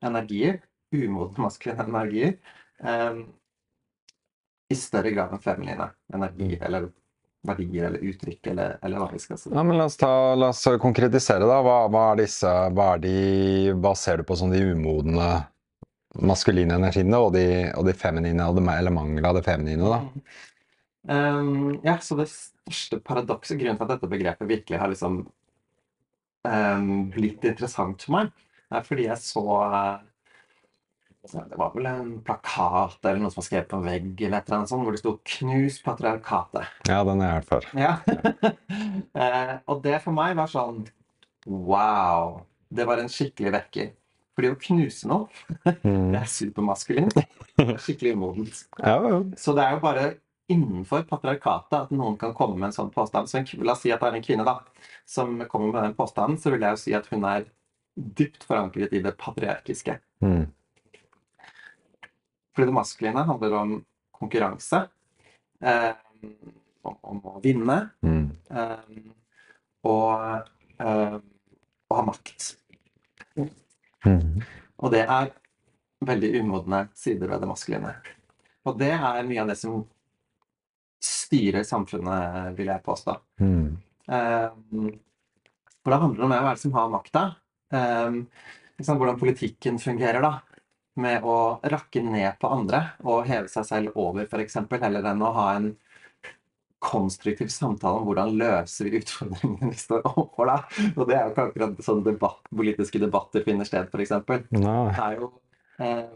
energier, 0.03 0.61
umodne 0.95 1.45
maskuline 1.45 1.85
energier, 1.87 2.33
um, 2.81 3.23
i 4.71 4.77
større 4.79 5.11
grad 5.11 5.35
enn 5.35 5.43
feminine 5.43 5.91
energier, 6.15 6.61
eller 6.65 6.89
verdier, 7.47 7.87
eller 7.87 8.03
uttrykk, 8.05 8.51
eller, 8.53 8.77
eller 8.85 9.01
hva 9.01 9.07
vi 9.11 9.19
skal 9.21 9.39
si. 9.39 9.49
Ja, 9.51 9.63
men 9.65 9.79
la 9.79 9.87
oss, 9.89 9.97
ta, 9.99 10.11
la 10.37 10.51
oss 10.53 10.61
konkretisere, 10.81 11.47
da. 11.49 11.57
Hva, 11.65 11.77
hva 11.91 12.03
er 12.11 12.21
disse 12.23 12.51
hva, 12.75 12.93
er 12.95 13.01
de, 13.03 13.15
hva 13.81 13.95
ser 13.97 14.21
du 14.21 14.27
på 14.27 14.37
som 14.39 14.53
de 14.53 14.61
umodne 14.71 15.31
maskuline 16.21 16.75
energiene, 16.77 17.17
og 17.17 17.33
de, 17.35 17.45
og 17.77 17.87
de 17.87 17.95
feminine, 17.97 18.45
og 18.47 18.59
det, 18.59 18.65
eller 18.75 18.95
mangel 18.95 19.27
av 19.27 19.39
det 19.39 19.45
feminine, 19.47 19.89
da? 19.89 20.39
Um, 21.09 21.79
ja, 21.83 21.95
så 21.97 22.13
det 22.19 22.27
største 22.29 22.99
paradokset, 23.01 23.57
grunnen 23.57 23.79
til 23.79 23.87
at 23.87 23.93
dette 23.95 24.09
begrepet 24.11 24.49
virkelig 24.49 24.77
har 24.77 24.91
liksom 24.91 25.23
um, 26.45 26.89
blitt 27.13 27.45
interessant 27.49 28.03
for 28.05 28.17
meg, 28.19 28.31
er 28.71 28.85
fordi 28.85 29.07
jeg 29.07 29.17
så 29.19 29.41
eh, 29.65 30.03
Det 31.25 31.57
var 31.59 31.73
vel 31.75 31.85
en 31.89 32.11
plakat 32.25 33.01
eller 33.03 33.19
noe 33.21 33.33
som 33.33 33.41
var 33.41 33.47
skrevet 33.49 33.67
på 33.69 33.79
en 33.81 33.89
vegg 33.89 34.21
eller 34.25 34.37
et 34.39 34.47
eller 34.47 34.57
annet 34.61 34.71
sånt, 34.71 34.85
hvor 34.85 34.95
det 34.95 35.01
sto 35.01 35.15
'Knus 35.21 35.81
patriarkatet'. 35.85 36.69
Ja, 36.87 37.01
den 37.03 37.21
har 37.21 37.27
jeg 37.27 37.35
hørt 37.39 37.49
før. 37.51 37.67
Ja. 37.77 37.93
eh, 39.21 39.55
og 39.67 39.83
det 39.83 39.99
for 40.05 40.15
meg 40.17 40.37
var 40.39 40.49
sånn 40.49 40.85
Wow! 41.45 42.43
Det 42.71 42.85
var 42.87 43.01
en 43.01 43.09
skikkelig 43.11 43.51
vekker. 43.57 43.91
Fordi 44.37 44.49
å 44.53 44.57
knuse 44.61 45.07
noe, 45.09 45.27
Mm. 45.83 46.11
det 46.13 46.21
er 46.21 46.29
supermaskulint. 46.29 47.13
Det 47.13 47.67
er 47.67 47.77
Skikkelig 47.81 48.13
umodent. 48.15 48.61
Ja, 48.79 48.95
ja. 49.03 49.17
Så 49.37 49.53
det 49.57 49.65
er 49.65 49.75
jo 49.75 49.81
bare 49.83 50.05
innenfor 50.51 51.03
patriarkatet 51.09 51.77
at 51.77 51.91
noen 51.95 52.17
kan 52.21 52.35
komme 52.37 52.57
med 52.59 52.69
en 52.69 52.75
sånn 52.75 52.91
påstand. 52.93 53.29
Så 53.31 53.39
en, 53.39 53.47
la 53.65 53.75
oss 53.75 53.83
si 53.85 53.91
at 53.93 54.03
det 54.03 54.11
er 54.11 54.19
en 54.19 54.25
kvinne 54.25 54.45
da, 54.47 54.57
som 55.07 55.33
kommer 55.51 55.71
med 55.71 55.83
den 55.87 55.97
påstanden, 55.97 56.37
så 56.41 56.53
vil 56.53 56.65
jeg 56.65 56.77
jo 56.77 56.81
si 56.83 56.95
at 56.97 57.09
hun 57.11 57.25
er 57.29 57.47
dypt 57.95 58.45
forankret 58.47 58.93
i 58.95 59.01
det 59.03 59.15
patriarkiske. 59.19 59.97
Mm. 60.23 60.45
Fordi 62.55 62.67
det 62.67 62.75
maskuline 62.75 63.25
handler 63.27 63.57
om 63.59 63.75
konkurranse. 64.15 64.85
Eh, 65.61 65.91
om, 66.83 66.95
om 67.01 67.19
å 67.29 67.39
vinne 67.43 67.77
Mm. 68.01 68.31
eh, 68.49 69.11
og, 69.83 70.47
eh, 70.79 71.19
å 71.89 71.95
ha 71.95 72.03
makt. 72.05 72.55
Mm. 74.05 74.41
Og 74.81 74.91
det 74.91 75.03
er 75.05 75.31
veldig 76.01 76.31
umodne 76.41 76.87
sider 76.97 77.29
ved 77.29 77.41
det 77.41 77.49
maskuline. 77.49 77.93
Og 78.65 78.77
det 78.79 78.91
er 78.93 79.23
mye 79.27 79.41
av 79.43 79.51
det 79.51 79.57
som 79.57 79.83
styrer 81.01 81.65
samfunnet, 81.67 82.51
vil 82.57 82.69
jeg 82.71 82.85
påstå. 82.85 83.15
Mm. 83.41 83.77
Um, 84.11 84.87
for 85.81 85.93
da 85.93 86.01
handler 86.03 86.21
det 86.21 86.27
om 86.27 86.33
hvem 86.35 86.61
som 86.61 86.73
har 86.77 86.91
makta. 86.93 87.23
Um, 87.73 88.23
liksom, 88.77 88.99
hvordan 89.01 89.19
politikken 89.21 89.79
fungerer, 89.81 90.21
da. 90.23 90.33
Med 91.01 91.23
å 91.23 91.61
rakke 91.71 92.03
ned 92.03 92.35
på 92.41 92.49
andre 92.51 92.81
og 93.07 93.23
heve 93.29 93.47
seg 93.49 93.65
selv 93.65 93.95
over, 93.99 94.27
f.eks., 94.27 94.59
heller 94.81 95.07
enn 95.07 95.23
å 95.23 95.31
ha 95.37 95.47
en 95.55 95.71
konstruktiv 96.81 97.51
samtale 97.53 97.99
om 98.01 98.07
hvordan 98.09 98.33
løser 98.39 98.89
vi 98.89 98.99
utfordringene 98.99 99.69
vi 99.69 99.77
står 99.77 100.01
overfor. 100.09 100.49
da. 100.49 100.57
Og 100.95 101.05
det 101.07 101.15
er 101.15 101.23
jo 101.23 101.33
ikke 101.33 101.45
akkurat 101.47 101.85
sånn 101.85 102.03
debatt, 102.05 102.41
politiske 102.49 103.01
debatter 103.01 103.45
finner 103.45 103.69
sted, 103.69 103.87
f.eks. 103.87 104.15
Det 104.25 105.05
er 105.05 105.17
jo 105.19 105.31
eh, 105.79 106.09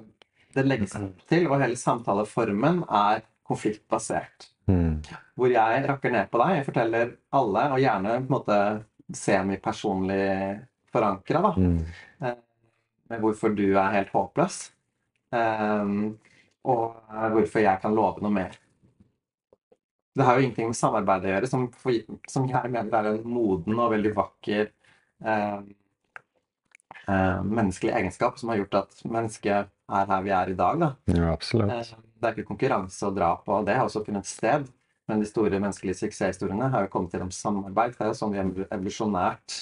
Det 0.55 0.65
legges 0.65 0.97
opp 0.97 1.23
til, 1.29 1.47
og 1.49 1.61
hele 1.61 1.77
samtaleformen 1.79 2.83
er 2.89 3.23
konfliktbasert. 3.47 4.49
Mm. 4.67 5.01
Hvor 5.37 5.51
jeg 5.51 5.83
rakker 5.89 6.11
ned 6.13 6.29
på 6.31 6.41
deg. 6.41 6.55
Jeg 6.57 6.65
forteller 6.65 7.11
alle, 7.37 7.65
og 7.75 7.81
gjerne 7.83 8.15
på 8.17 8.23
en 8.25 8.33
måte 8.33 8.59
semipersonlig 9.13 10.25
forankra, 10.95 11.41
da, 11.41 11.51
Mm. 11.59 11.85
med 13.09 13.21
hvorfor 13.21 13.53
du 13.55 13.67
er 13.77 13.91
helt 13.93 14.09
håpløs. 14.09 14.71
Ehm, 15.35 16.17
og 16.65 16.95
hvorfor 17.35 17.61
jeg 17.61 17.81
kan 17.81 17.93
love 17.93 18.21
noe 18.21 18.31
mer. 18.31 18.55
Det 20.15 20.23
har 20.25 20.37
jo 20.39 20.45
ingenting 20.45 20.67
med 20.71 20.75
samarbeid 20.79 21.25
å 21.27 21.31
gjøre, 21.33 21.47
som, 21.51 21.65
som 22.31 22.47
jeg 22.47 22.71
mener 22.71 22.93
er 22.95 23.09
en 23.11 23.27
moden 23.27 23.77
og 23.77 23.91
veldig 23.91 24.13
vakker 24.15 24.69
eh, 25.25 25.59
eh, 27.07 27.41
menneskelig 27.43 27.93
egenskap 27.99 28.39
som 28.39 28.49
har 28.49 28.61
gjort 28.61 28.77
at 28.79 29.01
mennesket 29.03 29.67
er 29.99 30.05
her 30.13 30.23
vi 30.25 30.31
er 30.31 30.53
i 30.53 30.57
dag. 30.57 30.79
Da. 30.79 30.89
Ja, 31.11 31.33
absolutt. 31.33 31.69
Eh, 31.69 32.04
Det 32.15 32.27
er 32.27 32.35
ikke 32.35 32.49
konkurranse 32.49 33.05
og 33.07 33.15
drap, 33.17 33.47
og 33.51 33.67
det 33.67 33.75
har 33.77 33.87
også 33.87 34.03
funnet 34.05 34.27
sted. 34.29 34.67
Men 35.09 35.21
de 35.21 35.27
store 35.29 35.59
menneskelige 35.59 35.99
suksesshistoriene 35.99 36.71
har 36.73 36.85
jo 36.85 36.91
kommet 36.93 37.13
gjennom 37.13 37.31
samarbeid. 37.33 37.93
Det 37.93 38.05
er 38.05 38.11
jo 38.11 38.17
sånn 38.17 38.33
vi 38.33 38.65
evolusjonært 38.65 39.57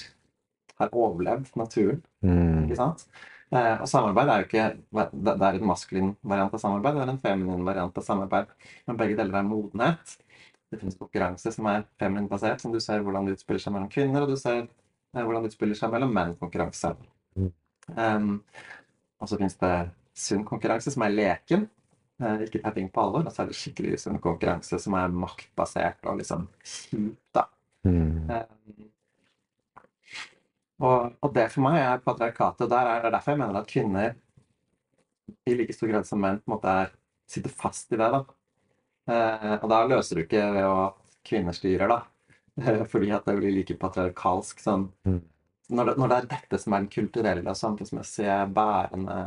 har 0.80 0.94
overlevd 0.96 1.52
naturen. 1.60 2.02
Mm. 2.24 2.64
ikke 2.66 2.80
sant? 2.80 3.04
Eh, 3.54 3.82
og 3.84 3.90
samarbeid 3.90 4.32
er 4.32 4.42
jo 4.42 4.46
ikke 4.48 4.64
Det 5.14 5.34
er 5.34 5.58
en 5.60 5.68
maskulin 5.70 6.14
variant 6.26 6.54
av 6.56 6.62
samarbeid, 6.62 6.96
det 6.96 7.04
er 7.04 7.12
en 7.12 7.20
feminin 7.22 7.68
variant 7.68 7.98
av 8.00 8.06
samarbeid. 8.08 8.54
Men 8.88 9.02
begge 9.02 9.18
deler 9.20 9.40
er 9.40 9.50
modenhet. 9.50 10.16
Det 10.72 10.80
finnes 10.82 10.98
konkurranse 10.98 11.52
som 11.54 11.68
er 11.70 11.84
feminin 12.02 12.30
basert, 12.32 12.64
som 12.64 12.74
du 12.74 12.80
ser 12.82 13.04
hvordan 13.06 13.28
det 13.28 13.36
utspiller 13.38 13.62
seg 13.62 13.76
mellom 13.76 13.92
kvinner, 13.94 14.24
og 14.24 14.32
du 14.34 14.40
ser 14.40 14.64
eh, 14.64 15.22
hvordan 15.22 15.44
det 15.44 15.52
utspiller 15.52 15.78
seg 15.78 15.92
mellom 15.94 16.16
menn-konkurranse. 16.16 16.96
Mm. 17.38 17.52
Um, 17.94 18.32
og 19.22 19.30
så 19.30 19.38
finnes 19.38 19.60
det 19.60 19.74
sunn 20.18 20.48
konkurranse, 20.48 20.94
som 20.94 21.06
er 21.06 21.14
leken. 21.14 21.68
Eh, 22.22 22.44
ikke 22.46 22.62
ta 22.62 22.72
ting 22.76 22.90
på 22.94 23.02
alvor. 23.02 23.26
Og 23.26 23.34
så 23.34 23.44
er 23.44 23.52
det 23.52 23.58
skikkelig 23.58 24.00
sunn 24.04 24.22
konkurranse, 24.24 24.80
som 24.82 24.98
er 24.98 25.16
maktbasert 25.24 26.06
og 26.10 26.20
liksom 26.22 26.48
kjipt, 26.62 27.20
da. 27.36 27.48
Mm. 27.84 28.30
Um, 28.30 28.90
og, 30.84 31.16
og 31.24 31.34
det 31.36 31.50
for 31.52 31.66
meg 31.66 31.80
er 31.82 32.04
patriarkatet. 32.04 32.70
Der 32.72 32.90
er 32.92 33.02
det 33.02 33.10
er 33.10 33.18
derfor 33.18 33.34
jeg 33.34 33.42
mener 33.42 33.60
at 33.60 33.72
kvinner 33.72 34.16
i 35.48 35.56
like 35.58 35.76
stor 35.76 35.92
grad 35.92 36.08
som 36.08 36.22
menn 36.24 36.40
på 36.40 36.48
en 36.48 36.56
måte 36.56 36.78
er, 36.84 36.96
sitter 37.30 37.52
fast 37.52 37.92
i 37.92 38.00
det. 38.00 38.10
da. 38.14 38.24
Uh, 39.10 39.56
og 39.60 39.68
da 39.72 39.84
løser 39.90 40.20
du 40.20 40.24
ikke 40.24 40.46
ved 40.54 40.68
å 40.70 40.78
kvinner 41.28 41.56
styrer, 41.56 41.92
da. 41.92 42.02
Fordi 42.92 43.12
at 43.16 43.26
det 43.26 43.38
blir 43.40 43.56
like 43.56 43.78
patriarkalsk. 43.80 44.62
Sånn. 44.64 44.88
Mm. 45.08 45.22
Når, 45.74 45.90
det, 45.90 45.94
når 45.98 46.12
det 46.12 46.18
er 46.18 46.32
dette 46.36 46.60
som 46.60 46.76
er 46.76 46.84
den 46.84 46.92
kulturelle 46.94 47.50
og 47.50 47.58
samfunnsmessige 47.58 48.36
bærende 48.54 49.18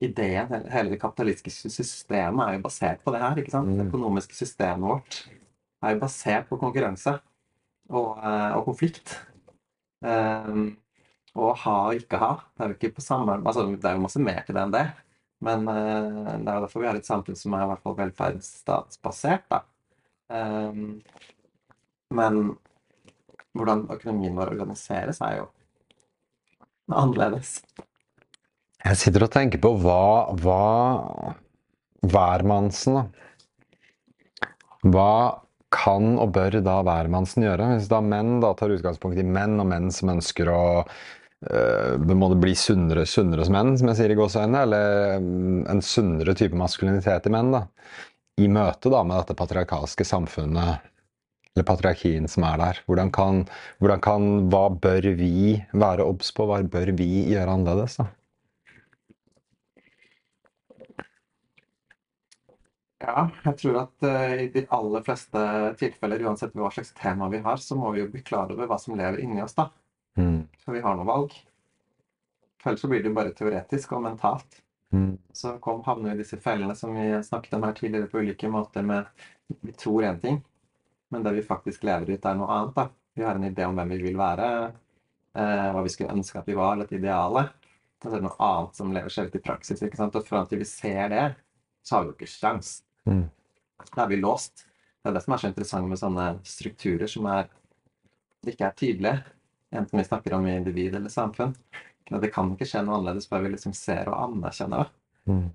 ideen, 0.00 0.48
hele- 0.72 0.90
det 0.90 1.00
kapitalistiske 1.00 1.70
systemet 1.70 2.48
er 2.48 2.52
jo 2.56 2.62
basert 2.64 3.02
på 3.04 3.12
det 3.12 3.20
her. 3.20 3.36
ikke 3.36 3.50
sant? 3.50 3.68
Det 3.76 3.86
Mm. 3.86 3.90
økonomiske 3.92 4.34
systemet 4.34 4.88
vårt 4.88 5.28
er 5.82 5.94
jo 5.94 6.00
basert 6.00 6.48
på 6.48 6.58
konkurranse 6.58 7.20
og, 7.90 8.18
eh, 8.18 8.56
og 8.56 8.64
konflikt. 8.64 9.18
Um, 10.02 10.76
og 11.36 11.56
ha 11.58 11.74
og 11.88 11.94
ikke 11.94 12.18
ha. 12.18 12.32
Det 12.56 12.64
er 12.64 12.68
jo 12.68 12.74
ikke 12.74 12.94
på 12.96 13.02
samme 13.02 13.44
altså, 13.44 13.66
Det 13.76 13.84
er 13.84 13.92
jo 13.94 14.00
masse 14.00 14.18
mer 14.18 14.42
til 14.46 14.54
det 14.54 14.62
enn 14.62 14.72
det. 14.72 14.92
Men 15.42 15.68
uh, 15.68 16.38
det 16.38 16.48
er 16.48 16.54
jo 16.54 16.66
derfor 16.66 16.80
vi 16.80 16.86
har 16.86 16.96
et 16.96 17.06
samfunn 17.06 17.36
som 17.36 17.52
er 17.54 17.62
i 17.62 17.66
hvert 17.66 17.82
fall 17.82 17.96
velferdsstatsbasert. 17.96 19.44
da. 19.50 19.60
Um, 20.30 21.02
men 22.10 22.58
hvordan 23.56 23.86
økonomien 23.90 24.36
vår 24.36 24.52
organiseres, 24.52 25.20
er 25.20 25.36
jo 25.36 25.48
annerledes. 26.90 27.62
Jeg 28.80 28.96
sitter 28.96 29.26
og 29.26 29.32
tenker 29.34 29.60
på 29.60 29.74
hva, 29.82 30.32
hva 30.40 31.34
hvermannsen. 32.08 33.02
Hva 34.88 35.12
kan 35.70 36.16
og 36.18 36.32
bør 36.34 36.58
da 36.64 36.80
hvermannsen 36.86 37.44
gjøre? 37.44 37.74
Hvis 37.76 37.88
da 37.90 38.00
menn 38.02 38.38
da 38.42 38.54
tar 38.58 38.72
utgangspunkt 38.74 39.20
i 39.20 39.26
menn, 39.26 39.58
og 39.60 39.68
menn 39.70 39.90
som 39.94 40.14
ønsker 40.14 40.50
å 40.50 40.62
øh, 40.80 42.36
bli 42.40 42.54
sunnere, 42.58 43.04
sunnere 43.06 43.46
som 43.46 43.58
menn, 43.58 43.74
som 43.78 43.90
jeg 43.90 44.00
sier 44.00 44.14
i 44.14 44.18
gåseøynene, 44.18 44.62
eller 44.64 45.26
mm, 45.26 45.58
en 45.74 45.82
sunnere 45.84 46.36
type 46.38 46.58
maskulinitet 46.58 47.28
i 47.28 47.34
menn, 47.34 47.52
da, 47.54 47.66
i 48.40 48.48
møte 48.48 48.92
da 48.92 49.02
med 49.04 49.20
dette 49.20 49.36
patriarkalske 49.38 50.06
samfunnet, 50.08 50.86
eller 51.52 51.66
patriarkien 51.68 52.30
som 52.30 52.46
er 52.48 52.56
der. 52.62 52.80
Hvordan 52.88 53.12
kan, 53.12 53.44
hvordan 53.82 54.00
kan 54.02 54.30
Hva 54.50 54.68
bør 54.72 55.10
vi 55.18 55.58
være 55.74 56.06
obs 56.06 56.32
på? 56.32 56.46
Hva 56.48 56.62
bør 56.64 56.94
vi 56.96 57.26
gjøre 57.34 57.58
annerledes? 57.58 57.98
da? 58.00 58.08
Ja, 63.00 63.28
jeg 63.46 63.56
tror 63.62 63.76
at 63.80 64.04
eh, 64.04 64.32
i 64.44 64.48
de 64.52 64.66
aller 64.76 65.04
fleste 65.04 65.42
tilfeller, 65.80 66.20
uansett 66.28 66.56
hva 66.56 66.68
slags 66.72 66.92
tema 66.98 67.30
vi 67.32 67.40
har, 67.44 67.56
så 67.56 67.78
må 67.78 67.94
vi 67.94 68.02
jo 68.02 68.10
bli 68.12 68.20
klar 68.24 68.50
over 68.52 68.68
hva 68.68 68.76
som 68.80 68.98
lever 68.98 69.22
inni 69.24 69.40
oss, 69.40 69.56
da. 69.56 69.70
Mm. 70.20 70.42
Så 70.60 70.74
vi 70.74 70.82
har 70.84 70.98
noe 70.98 71.08
valg. 71.08 71.32
For 72.60 72.70
ellers 72.70 72.84
så 72.84 72.90
blir 72.92 73.00
det 73.00 73.08
jo 73.08 73.16
bare 73.16 73.32
teoretisk 73.36 73.94
og 73.96 74.04
mentalt. 74.04 74.60
Mm. 74.92 75.14
Så 75.32 75.54
kom, 75.64 75.80
havner 75.86 76.12
vi 76.12 76.18
i 76.18 76.20
disse 76.20 76.36
fellene 76.44 76.74
som 76.76 76.92
vi 76.92 77.08
snakket 77.24 77.56
om 77.56 77.64
her 77.64 77.78
tidligere 77.78 78.10
på 78.10 78.20
ulike 78.20 78.50
måter 78.50 78.84
med 78.84 79.08
Vi 79.64 79.72
tror 79.72 80.04
én 80.04 80.20
ting, 80.20 80.36
men 81.10 81.22
det 81.22 81.32
vi 81.34 81.42
faktisk 81.42 81.82
lever 81.88 82.12
ut, 82.12 82.24
er 82.24 82.36
noe 82.38 82.52
annet. 82.52 82.74
da. 82.76 82.88
Vi 83.16 83.24
har 83.24 83.34
en 83.34 83.48
idé 83.48 83.64
om 83.66 83.74
hvem 83.74 83.96
vi 83.96 84.02
vil 84.02 84.18
være, 84.18 84.50
eh, 85.34 85.70
hva 85.72 85.82
vi 85.82 85.90
skulle 85.90 86.12
ønske 86.12 86.38
at 86.38 86.46
vi 86.46 86.54
var, 86.54 86.76
et 86.84 86.92
ideale. 86.92 87.48
Og 87.48 88.04
så 88.04 88.12
er 88.12 88.20
det 88.20 88.28
noe 88.28 88.46
annet 88.50 88.76
som 88.76 88.92
lever 88.92 89.08
seg 89.08 89.26
ut 89.26 89.40
i 89.40 89.42
praksis. 89.48 89.82
ikke 89.82 89.96
sant? 89.96 90.14
Og 90.14 90.28
fram 90.28 90.46
til 90.46 90.60
vi 90.60 90.68
ser 90.68 91.08
det, 91.08 91.26
så 91.82 91.96
har 91.96 92.04
vi 92.04 92.12
jo 92.12 92.18
ikke 92.18 92.30
sjans. 92.30 92.82
Mm. 93.08 93.26
Da 93.94 94.04
er 94.04 94.10
vi 94.12 94.20
låst. 94.20 94.66
Det 95.00 95.10
er 95.10 95.16
det 95.16 95.22
som 95.24 95.34
er 95.34 95.42
så 95.42 95.50
interessant 95.50 95.88
med 95.88 96.00
sånne 96.00 96.26
strukturer 96.44 97.08
som 97.08 97.28
er, 97.32 97.46
ikke 98.44 98.66
er 98.68 98.76
tydelige. 98.76 99.36
Enten 99.70 100.00
vi 100.00 100.04
snakker 100.04 100.34
om 100.36 100.48
individ 100.50 100.96
eller 100.98 101.12
samfunn. 101.12 101.54
Det 102.10 102.32
kan 102.34 102.50
ikke 102.52 102.66
skje 102.66 102.82
noe 102.82 102.98
annerledes 102.98 103.28
før 103.30 103.44
vi 103.44 103.52
liksom 103.52 103.74
ser 103.76 104.10
og 104.10 104.18
anerkjenner 104.26 104.82
det. 104.82 104.90
Mm. 105.30 105.48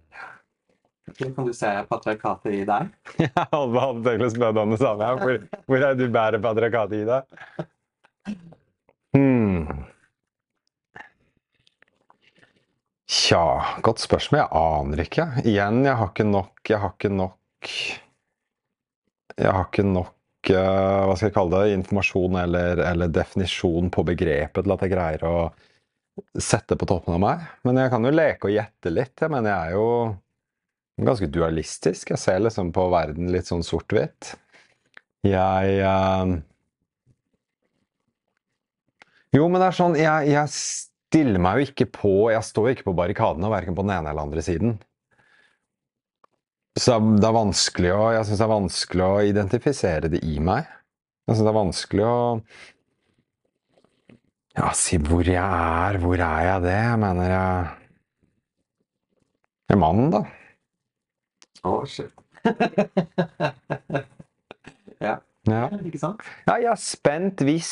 Kan 1.35 1.45
du 1.45 1.53
se 1.53 1.69
patriarkatet 1.89 2.53
i 2.55 2.63
deg? 2.65 2.89
Jeg 3.21 3.31
hadde 3.35 3.95
tenkt 4.07 4.25
å 4.25 4.31
spørre 4.33 4.63
om 4.63 4.73
det 4.73 4.79
samme. 4.81 5.09
Hvor, 5.21 5.41
hvor 5.67 5.87
er 5.89 5.97
du 5.99 6.05
bærer 6.09 6.41
patriarkatet 6.41 7.03
i 7.03 7.07
deg? 7.09 8.45
Tja, 13.15 13.77
godt 13.81 14.01
spørsmål. 14.03 14.41
Jeg 14.41 14.49
aner 14.59 15.01
ikke. 15.05 15.25
Igjen, 15.47 15.83
jeg 15.87 15.95
har 15.99 16.09
ikke 16.11 16.25
nok 16.27 16.69
Jeg 16.69 16.81
har 16.81 16.91
ikke 16.95 17.11
nok 17.13 17.69
Jeg 19.39 19.51
har 19.55 19.67
ikke 19.69 19.85
nok 19.87 20.51
eh, 20.51 21.03
hva 21.07 21.13
skal 21.15 21.29
jeg 21.29 21.35
kalle 21.35 21.61
det, 21.61 21.77
informasjon 21.77 22.35
eller, 22.41 22.81
eller 22.89 23.13
definisjon 23.13 23.87
på 23.93 24.03
begrepet 24.07 24.65
til 24.65 24.73
at 24.75 24.83
jeg 24.83 24.91
greier 24.91 25.23
å 25.27 25.35
sette 26.39 26.77
på 26.79 26.87
toppen 26.87 27.15
av 27.17 27.21
meg. 27.23 27.45
Men 27.67 27.79
jeg 27.81 27.91
kan 27.91 28.07
jo 28.07 28.13
leke 28.13 28.47
og 28.47 28.53
gjette 28.55 28.91
litt. 28.91 29.15
Jeg 29.19 29.31
mener, 29.33 29.51
jeg 29.51 29.71
er 29.71 29.75
jo 29.75 31.07
ganske 31.09 31.29
dualistisk. 31.31 32.11
Jeg 32.13 32.21
ser 32.21 32.43
liksom 32.43 32.71
på 32.75 32.87
verden 32.93 33.31
litt 33.33 33.49
sånn 33.51 33.65
sort-hvitt. 33.67 34.35
Jeg 35.27 35.79
eh, 35.79 36.35
Jo, 39.35 39.47
men 39.47 39.59
det 39.59 39.71
er 39.71 39.79
sånn 39.79 39.97
jeg, 39.99 40.29
jeg 40.31 40.51
stiller 41.15 41.39
meg 41.39 41.61
jo 41.61 41.69
ikke 41.69 41.87
på 41.95 42.13
Jeg 42.33 42.43
står 42.43 42.73
ikke 42.73 42.89
på 42.89 42.97
barrikadene, 42.97 43.51
verken 43.53 43.77
på 43.77 43.85
den 43.85 43.95
ene 43.95 44.11
eller 44.11 44.27
andre 44.27 44.43
siden. 44.43 44.75
Så 46.75 46.97
det 46.99 47.23
er 47.23 47.37
vanskelig 47.37 47.93
å 47.95 48.09
Jeg 48.17 48.27
syns 48.27 48.41
det 48.41 48.45
er 48.45 48.51
vanskelig 48.51 49.05
å 49.05 49.23
identifisere 49.23 50.11
det 50.11 50.19
i 50.27 50.41
meg. 50.43 50.67
Jeg 51.25 51.37
syns 51.37 51.45
det 51.47 51.53
er 51.53 51.61
vanskelig 51.61 52.07
å 52.09 52.17
Ja, 54.55 54.69
si 54.75 54.99
hvor 55.03 55.23
jeg 55.27 55.39
er. 55.39 55.99
Hvor 56.03 56.19
er 56.19 56.45
jeg 56.49 56.65
det? 56.67 56.77
Jeg 56.83 57.01
mener 57.05 57.31
jeg 57.31 57.81
det 59.65 59.73
er 59.73 59.79
mannen, 59.81 60.11
da. 60.13 60.19
Å, 61.65 61.79
shit. 61.89 62.11
ja. 65.07 65.15
Ja. 65.49 65.63
Ikke 65.81 66.01
sant? 66.01 66.21
Ja, 66.45 66.59
jeg 66.61 66.69
er 66.69 66.81
spent 66.81 67.41
hvis 67.47 67.71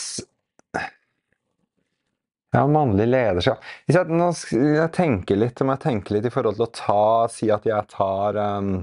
Ja, 2.53 2.67
mannlig 2.67 3.07
lederskap 3.09 3.63
Hvis 3.85 3.95
jeg, 3.97 4.13
nå, 4.13 4.27
jeg 4.53 4.89
tenker 4.93 5.39
litt, 5.41 5.61
om 5.63 5.71
jeg 5.73 5.81
tenker 5.81 6.17
litt 6.17 6.27
i 6.29 6.31
forhold 6.33 6.59
til 6.59 6.67
å 6.67 6.73
ta 6.77 7.05
Si 7.33 7.49
at 7.53 7.65
jeg 7.65 7.89
tar 7.89 8.37
um, 8.37 8.73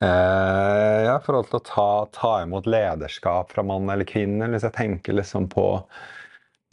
eh, 0.00 1.00
Ja, 1.04 1.18
i 1.18 1.24
forhold 1.26 1.50
til 1.50 1.58
å 1.60 1.66
ta, 1.66 1.88
ta 2.14 2.30
imot 2.46 2.68
lederskap 2.70 3.52
fra 3.52 3.64
mann 3.68 3.90
eller 3.92 4.08
kvinne. 4.08 4.48
Hvis 4.52 4.64
jeg 4.64 4.76
tenker 4.78 5.18
liksom 5.18 5.50
på 5.52 5.68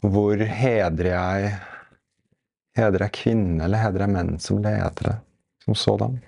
hvor 0.06 0.40
hedrer 0.40 1.12
jeg 1.12 1.54
Hedrer 2.76 3.06
jeg 3.06 3.16
kvinner, 3.16 3.64
eller 3.64 3.80
hedrer 3.80 4.04
jeg 4.04 4.12
menn 4.12 4.34
som 4.40 4.58
ledere? 4.64 5.14
Som 5.64 5.76
sådan? 5.76 6.18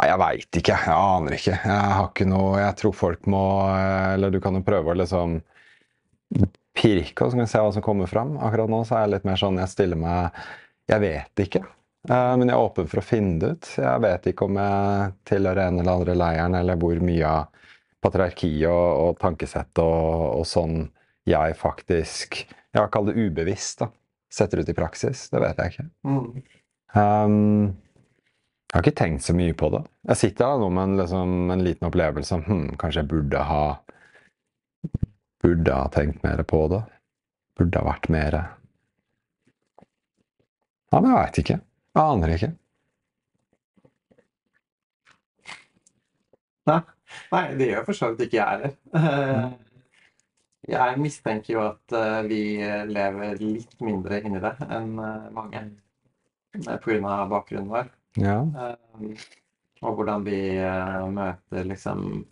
Nei, 0.00 0.06
jeg 0.08 0.20
veit 0.22 0.58
ikke. 0.62 0.76
Jeg 0.86 0.96
aner 0.96 1.36
ikke. 1.36 1.56
Jeg 1.58 1.94
har 1.94 2.10
ikke 2.10 2.26
noe 2.30 2.58
Jeg 2.58 2.76
tror 2.82 2.94
folk 2.96 3.30
må 3.30 3.44
eh, 3.70 4.12
Eller 4.16 4.34
du 4.34 4.40
kan 4.42 4.58
jo 4.58 4.66
prøve 4.66 4.94
å 4.94 4.98
liksom 4.98 5.38
pirke, 6.76 7.24
og 7.24 7.30
så 7.30 7.36
kan 7.36 7.44
vi 7.44 7.50
se 7.50 7.62
hva 7.64 7.72
som 7.74 7.84
kommer 7.84 8.10
fram. 8.10 8.36
Akkurat 8.38 8.70
nå 8.70 8.80
så 8.86 8.96
er 8.96 9.04
jeg 9.06 9.14
litt 9.16 9.28
mer 9.28 9.40
sånn 9.40 9.58
Jeg 9.60 9.72
stiller 9.72 10.00
meg 10.00 10.40
Jeg 10.90 11.02
vet 11.02 11.42
ikke. 11.44 11.64
Eh, 12.08 12.34
Men 12.36 12.48
jeg 12.48 12.56
er 12.56 12.64
åpen 12.64 12.88
for 12.90 13.02
å 13.02 13.04
finne 13.04 13.38
det 13.40 13.50
ut. 13.54 13.70
Jeg 13.76 14.04
vet 14.06 14.30
ikke 14.30 14.48
om 14.48 14.60
jeg 14.60 15.12
tilhører 15.28 15.66
en 15.66 15.82
eller 15.82 15.98
andre 15.98 16.16
leiren, 16.18 16.56
eller 16.60 16.80
hvor 16.80 17.02
mye 17.04 17.26
av 17.26 17.66
patriarki 18.00 18.52
og, 18.64 18.86
og 19.04 19.18
tankesett 19.20 19.82
og, 19.82 20.40
og 20.40 20.46
sånn 20.48 20.86
jeg 21.28 21.54
faktisk 21.58 22.40
Jeg 22.40 22.78
har 22.80 22.88
kalt 22.94 23.10
det 23.10 23.18
ubevisst, 23.20 23.82
da. 23.82 23.90
Setter 24.30 24.62
ut 24.62 24.68
i 24.70 24.74
praksis. 24.78 25.26
Det 25.32 25.40
vet 25.42 25.58
jeg 25.58 25.72
ikke. 25.74 25.86
Mm. 26.06 26.42
Um, 26.94 27.72
jeg 28.70 28.76
har 28.76 28.84
ikke 28.84 28.98
tenkt 29.00 29.24
så 29.26 29.34
mye 29.34 29.54
på 29.58 29.68
det. 29.74 29.80
Jeg 30.12 30.20
sitter 30.20 30.52
her 30.52 30.60
nå 30.62 30.68
med 30.70 30.84
en, 30.84 30.96
liksom, 31.00 31.32
en 31.50 31.64
liten 31.66 31.88
opplevelse 31.88 32.36
om 32.36 32.44
hm, 32.46 32.68
kanskje 32.78 33.02
jeg 33.02 33.10
burde 33.10 33.42
ha 33.48 33.64
Burde 35.40 35.72
ha 35.74 35.88
tenkt 35.92 36.22
mer 36.22 36.42
på 36.44 36.62
det. 36.72 36.82
Burde 37.58 37.80
ha 37.80 37.86
vært 37.92 38.08
mer 38.12 38.36
Ja, 40.90 40.98
men 41.00 41.10
jeg 41.12 41.18
veit 41.20 41.38
ikke. 41.44 41.56
Jeg 41.94 42.02
aner 42.02 42.32
ikke. 42.34 42.50
Nei. 46.70 46.80
Nei, 47.32 47.42
det 47.58 47.68
gjør 47.70 47.84
for 47.88 47.98
så 47.98 48.08
vidt 48.12 48.24
ikke 48.28 48.38
jeg 48.38 48.50
heller. 48.54 48.72
Eh, 49.00 49.50
Jeg 50.70 50.98
mistenker 51.02 51.54
jo 51.56 51.62
at 51.64 51.94
eh, 51.96 52.18
vi 52.30 52.40
lever 52.90 53.40
litt 53.42 53.80
mindre 53.82 54.20
inni 54.22 54.42
det 54.42 54.52
enn 54.68 54.92
eh, 55.02 55.30
mange. 55.34 55.62
Pga. 56.54 57.16
Bakgrunnen 57.30 57.70
vår. 57.70 57.90
Ja. 58.18 58.36
Og 59.80 59.94
hvordan 59.96 60.26
vi 60.26 60.38
møter 61.14 61.66
liksom 61.70 62.24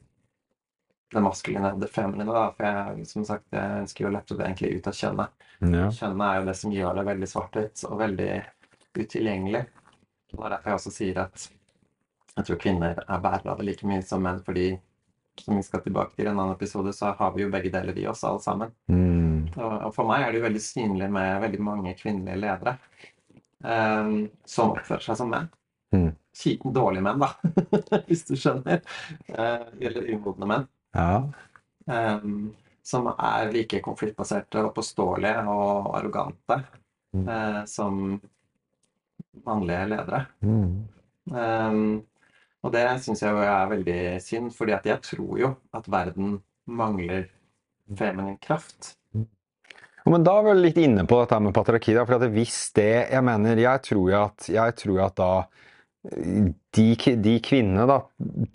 det 1.14 1.22
maskuline 1.24 1.72
og 1.74 1.82
det 1.82 1.90
feminine. 1.92 2.28
Da. 2.32 2.46
For 2.56 2.68
jeg, 2.68 3.06
som 3.10 3.26
sagt, 3.28 3.46
jeg 3.54 3.82
ønsker 3.84 4.04
jo 4.04 4.10
å 4.10 4.14
lette 4.16 4.36
det 4.38 4.46
egentlig 4.46 4.72
ut 4.76 4.90
av 4.90 4.98
kjønnet. 4.98 5.46
ja. 5.64 5.86
Kjønnet 6.00 6.26
er 6.28 6.40
jo 6.40 6.48
det 6.48 6.56
som 6.60 6.74
gjør 6.74 6.98
det 6.98 7.06
veldig 7.08 7.30
svart-hvitt 7.32 7.84
og 7.88 8.02
veldig 8.02 8.32
utilgjengelig. 8.98 9.64
Og 10.32 10.36
Det 10.36 10.44
er 10.44 10.54
derfor 10.56 10.70
jeg 10.70 10.80
også 10.82 10.92
sier 10.92 11.22
at 11.24 11.48
jeg 12.38 12.46
tror 12.46 12.60
kvinner 12.62 13.00
er 13.02 13.24
bærere 13.24 13.50
av 13.50 13.58
det 13.58 13.66
like 13.66 13.88
mye 13.88 14.04
som 14.06 14.22
menn, 14.22 14.44
fordi 14.46 14.68
som 15.42 15.56
vi 15.56 15.62
skal 15.62 15.82
tilbake 15.82 16.14
til 16.14 16.26
i 16.26 16.30
en 16.30 16.38
annen 16.38 16.54
episode, 16.54 16.92
så 16.94 17.12
har 17.18 17.34
vi 17.34 17.44
jo 17.44 17.50
begge 17.50 17.70
deler 17.74 17.98
i 17.98 18.06
oss 18.10 18.24
alle 18.26 18.42
sammen. 18.42 18.72
Mm. 18.90 19.54
Og 19.56 19.92
for 19.94 20.06
meg 20.08 20.24
er 20.24 20.32
det 20.32 20.40
jo 20.40 20.46
veldig 20.46 20.62
synlig 20.62 21.08
med 21.14 21.42
veldig 21.44 21.60
mange 21.62 21.94
kvinnelige 21.98 22.40
ledere 22.42 22.74
um, 23.64 24.28
som 24.46 24.74
oppfører 24.74 25.06
seg 25.08 25.20
som 25.20 25.30
menn. 25.32 25.48
Mm. 25.94 26.10
Kjipen 26.38 26.74
dårlige 26.74 27.06
menn, 27.06 27.22
da, 27.22 27.32
hvis 28.08 28.26
du 28.28 28.34
skjønner. 28.38 28.82
Uh, 29.30 29.70
eller 29.80 30.10
umodne 30.12 30.50
menn. 30.50 30.68
Ja. 30.96 31.28
Um, 31.88 32.54
som 32.84 33.08
er 33.12 33.52
like 33.52 33.80
konfliktbaserte 33.84 34.62
og 34.64 34.74
påståelige 34.76 35.44
og 35.48 35.94
arrogante 35.98 36.62
Mm. 37.14 37.28
uh, 37.28 37.64
som 37.64 38.20
mannlige 39.44 39.86
ledere. 39.86 40.26
Mm. 40.44 40.88
Um, 41.32 42.02
og 42.62 42.72
det 42.74 42.84
syns 43.04 43.22
jeg 43.22 43.44
er 43.48 43.70
veldig 43.70 43.98
synd, 44.22 44.52
fordi 44.56 44.74
at 44.76 44.86
jeg 44.88 45.02
tror 45.06 45.38
jo 45.40 45.50
at 45.76 45.88
verden 45.88 46.38
mangler 46.66 47.28
feminin 47.96 48.38
kraft. 48.42 48.94
Men 50.08 50.24
da 50.24 50.38
er 50.38 50.46
vi 50.46 50.54
litt 50.56 50.78
inne 50.80 51.04
på 51.08 51.18
dette 51.20 51.38
med 51.44 51.52
patriarki. 51.56 51.92
Da, 51.96 52.04
for 52.08 52.16
at 52.16 52.32
hvis 52.32 52.70
det 52.76 53.10
Jeg 53.10 53.24
mener, 53.24 53.60
jeg 53.60 53.82
tror 53.84 54.14
at, 54.22 54.48
jeg 54.48 54.76
tror 54.76 55.00
at 55.04 55.16
da 55.20 55.32
de, 56.02 56.94
de 57.16 57.34
kvinnene 57.42 57.84
da 57.88 57.98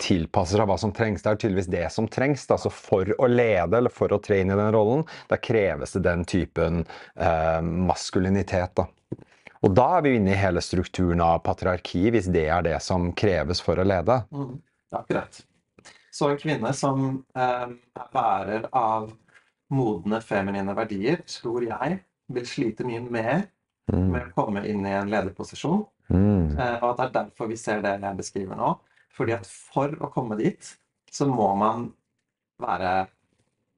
tilpasser 0.00 0.58
seg 0.58 0.68
hva 0.68 0.76
som 0.80 0.92
trengs. 0.96 1.22
Det 1.22 1.30
er 1.32 1.40
tydeligvis 1.40 1.70
det 1.70 1.84
som 1.92 2.08
trengs. 2.10 2.46
Da. 2.48 2.58
Så 2.60 2.72
for 2.72 3.08
å 3.18 3.28
lede 3.30 3.78
eller 3.78 3.92
for 3.92 4.14
å 4.14 4.20
tre 4.22 4.40
inn 4.42 4.52
i 4.52 4.58
den 4.58 4.72
rollen, 4.74 5.04
da 5.30 5.38
kreves 5.40 5.94
det 5.96 6.04
den 6.06 6.24
typen 6.28 6.84
eh, 7.14 7.60
maskulinitet. 7.60 8.80
Da. 8.80 8.88
Og 9.64 9.74
da 9.76 9.88
er 9.98 10.06
vi 10.06 10.14
inne 10.18 10.34
i 10.34 10.40
hele 10.40 10.62
strukturen 10.64 11.22
av 11.24 11.42
patriarki, 11.44 12.06
hvis 12.12 12.30
det 12.32 12.46
er 12.52 12.64
det 12.66 12.78
som 12.84 13.12
kreves 13.16 13.62
for 13.64 13.80
å 13.80 13.86
lede. 13.86 14.22
Mm, 14.34 14.56
akkurat. 14.96 15.44
Så 16.14 16.30
en 16.30 16.40
kvinne 16.40 16.72
som 16.76 17.06
eh, 17.36 17.68
er 17.70 18.10
bærer 18.14 18.68
av 18.72 19.10
modne 19.74 20.20
feminine 20.22 20.74
verdier, 20.76 21.24
tror 21.28 21.64
jeg 21.66 21.98
vil 22.32 22.46
slite 22.48 22.86
mye 22.86 23.02
mer 23.04 23.44
Mm. 23.92 24.06
med 24.14 24.22
å 24.30 24.32
komme 24.32 24.62
inn 24.64 24.86
i 24.88 24.94
en 24.96 25.10
lederposisjon. 25.12 25.82
Mm. 26.12 26.58
Eh, 26.58 26.76
og 26.82 26.90
at 26.90 26.96
det 26.98 27.04
er 27.06 27.12
derfor 27.22 27.48
vi 27.48 27.56
ser 27.56 27.80
det 27.84 27.94
jeg 28.02 28.16
beskriver 28.18 28.56
nå. 28.60 28.74
Fordi 29.14 29.32
at 29.36 29.46
for 29.46 29.94
å 30.02 30.10
komme 30.12 30.36
dit, 30.40 30.72
så 31.10 31.26
må 31.30 31.52
man 31.56 31.92
være 32.60 33.06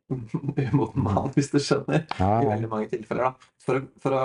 umoden 0.10 1.02
mann, 1.02 1.30
hvis 1.34 1.50
du 1.52 1.58
skjønner. 1.62 2.04
Ja, 2.18 2.30
I 2.42 2.48
veldig 2.50 2.68
mange 2.72 2.88
tilfeller. 2.92 3.30
da. 3.30 3.50
For, 3.66 3.80
å- 3.80 4.00
for 4.02 4.16
å 4.16 4.24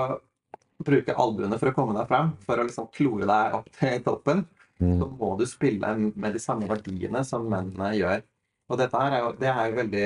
bruke 0.81 1.13
albuene 1.19 1.57
for 1.61 1.69
å 1.71 1.75
komme 1.77 1.93
deg 1.97 2.07
fram, 2.09 2.31
for 2.45 2.57
å 2.61 2.65
liksom 2.65 2.87
klore 2.95 3.27
deg 3.29 3.59
opp 3.59 3.69
til 3.79 4.01
toppen, 4.07 4.45
Mm. 4.81 4.95
så 4.97 5.05
må 5.13 5.27
du 5.37 5.43
spille 5.45 5.89
med 6.17 6.33
de 6.33 6.39
samme 6.41 6.65
verdiene 6.65 7.19
som 7.23 7.43
mennene 7.45 7.91
gjør. 7.99 8.23
Og 8.67 8.79
dette 8.79 8.97
her 8.97 9.11
er 9.13 9.19
jo, 9.21 9.27
det 9.37 9.49
er 9.51 9.67
jo 9.69 9.75
veldig 9.77 10.05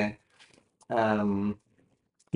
ehm, 0.91 1.53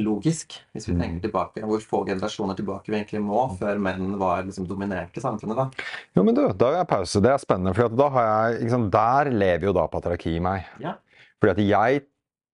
logisk, 0.04 0.56
hvis 0.74 0.88
vi 0.90 0.94
Mm. 0.96 1.02
tenker 1.02 1.22
tilbake. 1.28 1.62
Hvor 1.66 1.80
få 1.82 2.06
generasjoner 2.08 2.56
tilbake 2.56 2.88
vi 2.92 2.98
egentlig 3.00 3.22
må 3.22 3.58
før 3.60 3.80
menn 3.80 4.18
var 4.18 4.44
liksom 4.44 4.68
dominerte 4.68 5.22
samfunnet. 5.22 5.56
da. 5.56 5.70
Jo, 6.16 6.24
men 6.24 6.34
du, 6.36 6.48
da 6.54 6.72
jeg 6.78 6.88
pause. 6.88 7.22
Det 7.22 7.32
er 7.32 7.38
spennende. 7.38 7.76
For 7.76 7.90
da 7.90 8.10
har 8.10 8.26
jeg, 8.54 8.62
liksom, 8.64 8.90
der 8.92 9.32
lever 9.32 9.66
jo 9.70 9.74
da 9.74 9.88
patriarki 9.88 10.36
i 10.36 10.40
meg. 10.40 10.66
Ja. 10.80 10.96
Fordi 11.42 11.52
at 11.52 11.68
jeg 11.70 12.02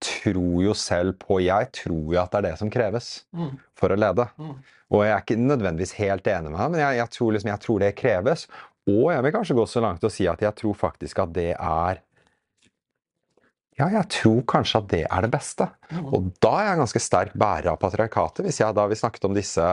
tror 0.06 0.62
jo 0.64 0.74
selv 0.74 1.14
på 1.18 1.40
Jeg 1.42 1.72
tror 1.72 2.14
jo 2.14 2.20
at 2.22 2.32
det 2.32 2.38
er 2.46 2.50
det 2.52 2.58
som 2.60 2.70
kreves 2.70 3.24
Mm. 3.34 3.58
for 3.76 3.90
å 3.90 3.98
lede. 3.98 4.28
Mm. 4.38 4.56
Og 4.92 5.04
jeg 5.04 5.12
er 5.16 5.22
ikke 5.22 5.38
nødvendigvis 5.40 5.94
helt 5.98 6.24
enig 6.28 6.52
med 6.52 6.60
deg, 6.60 6.72
men 6.72 6.80
jeg, 6.80 6.98
jeg, 6.98 7.10
tror 7.10 7.32
liksom, 7.34 7.50
jeg 7.50 7.60
tror 7.60 7.80
det 7.80 7.96
kreves. 7.96 8.48
Og 8.88 9.12
jeg 9.12 9.24
vil 9.24 9.32
kanskje 9.32 9.56
gå 9.58 9.66
så 9.66 9.82
langt 9.82 10.04
å 10.04 10.12
si 10.12 10.28
at 10.28 10.40
jeg 10.40 10.54
tror 10.56 10.76
faktisk 10.76 11.20
at 11.24 11.34
det 11.34 11.56
er 11.58 12.02
Ja, 13.76 13.90
jeg 13.92 14.08
tror 14.14 14.38
kanskje 14.48 14.80
at 14.80 14.86
det 14.94 15.02
er 15.04 15.26
det 15.26 15.32
beste. 15.34 15.66
Mm. 15.92 16.06
Og 16.16 16.30
da 16.44 16.52
er 16.62 16.68
jeg 16.70 16.80
ganske 16.80 17.02
sterk 17.04 17.34
bærer 17.36 17.74
av 17.74 17.82
patriarkatet. 17.82 18.46
Hvis 18.48 18.62
jeg 18.62 18.76
da 18.78 18.86
vi 18.88 18.98
snakket 19.00 19.28
om 19.28 19.36
disse, 19.36 19.66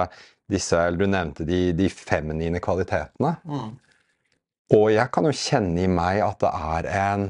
disse 0.50 0.76
eller 0.78 0.98
du 0.98 1.06
nevnte 1.10 1.42
de, 1.46 1.60
de 1.78 1.88
feminine 1.92 2.60
kvalitetene. 2.62 3.32
Mm. 3.46 3.70
Og 4.72 4.92
jeg 4.94 5.10
kan 5.14 5.24
jo 5.28 5.32
kjenne 5.36 5.84
i 5.84 5.88
meg 5.90 6.22
at 6.24 6.40
det 6.42 6.52
er 6.72 6.82
en 7.04 7.22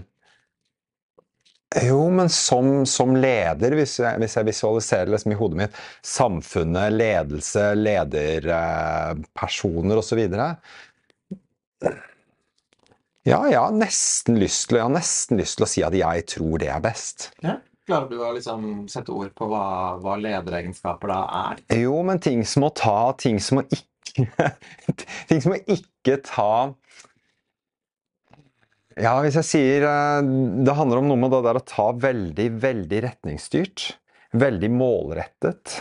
Jo, 1.89 2.11
men 2.13 2.29
som, 2.29 2.87
som 2.89 3.17
leder, 3.17 3.75
hvis 3.77 4.01
jeg, 4.03 4.19
hvis 4.21 4.37
jeg 4.37 4.47
visualiserer 4.49 5.09
liksom 5.13 5.33
i 5.33 5.39
hodet 5.41 5.59
mitt 5.63 5.75
samfunnet, 6.05 6.93
ledelse, 6.93 7.75
lederpersoner 7.81 9.97
osv. 10.03 10.21
Ja, 13.23 13.39
jeg 13.47 13.59
har 13.61 13.75
nesten 13.75 14.41
lyst 14.43 14.73
til, 14.73 14.81
nesten 14.91 15.39
lyst 15.39 15.61
til 15.61 15.67
å 15.67 15.71
si 15.71 15.85
at 15.87 15.95
jeg 15.95 16.25
tror 16.33 16.59
det 16.59 16.73
er 16.75 16.83
best. 16.83 17.31
Ja. 17.45 17.61
Klarer 17.87 18.11
du 18.11 18.21
å 18.23 18.31
liksom 18.35 18.67
sette 18.91 19.11
ord 19.15 19.33
på 19.35 19.49
hva, 19.51 19.99
hva 20.03 20.15
lederegenskaper 20.19 21.11
da 21.11 21.23
er? 21.39 21.63
Jo, 21.83 21.97
men 22.07 22.21
ting 22.23 22.45
som 22.47 22.69
å 22.69 22.71
ta, 22.79 23.11
ting 23.19 23.41
som 23.43 23.59
å 23.63 23.65
ikke 23.67 23.89
Ting 25.31 25.41
som 25.41 25.55
å 25.55 25.59
ikke 25.73 26.19
ta 26.27 26.75
Ja, 29.01 29.15
hvis 29.25 29.39
jeg 29.41 29.49
sier 29.49 29.87
eh, 29.89 30.19
Det 30.67 30.75
handler 30.77 31.01
om 31.01 31.09
noe 31.09 31.21
med 31.23 31.33
det 31.33 31.41
der 31.47 31.59
å 31.59 31.65
ta 31.65 31.87
veldig, 31.97 32.49
veldig 32.63 33.01
retningsstyrt. 33.07 33.87
Veldig 34.37 34.71
målrettet. 34.75 35.79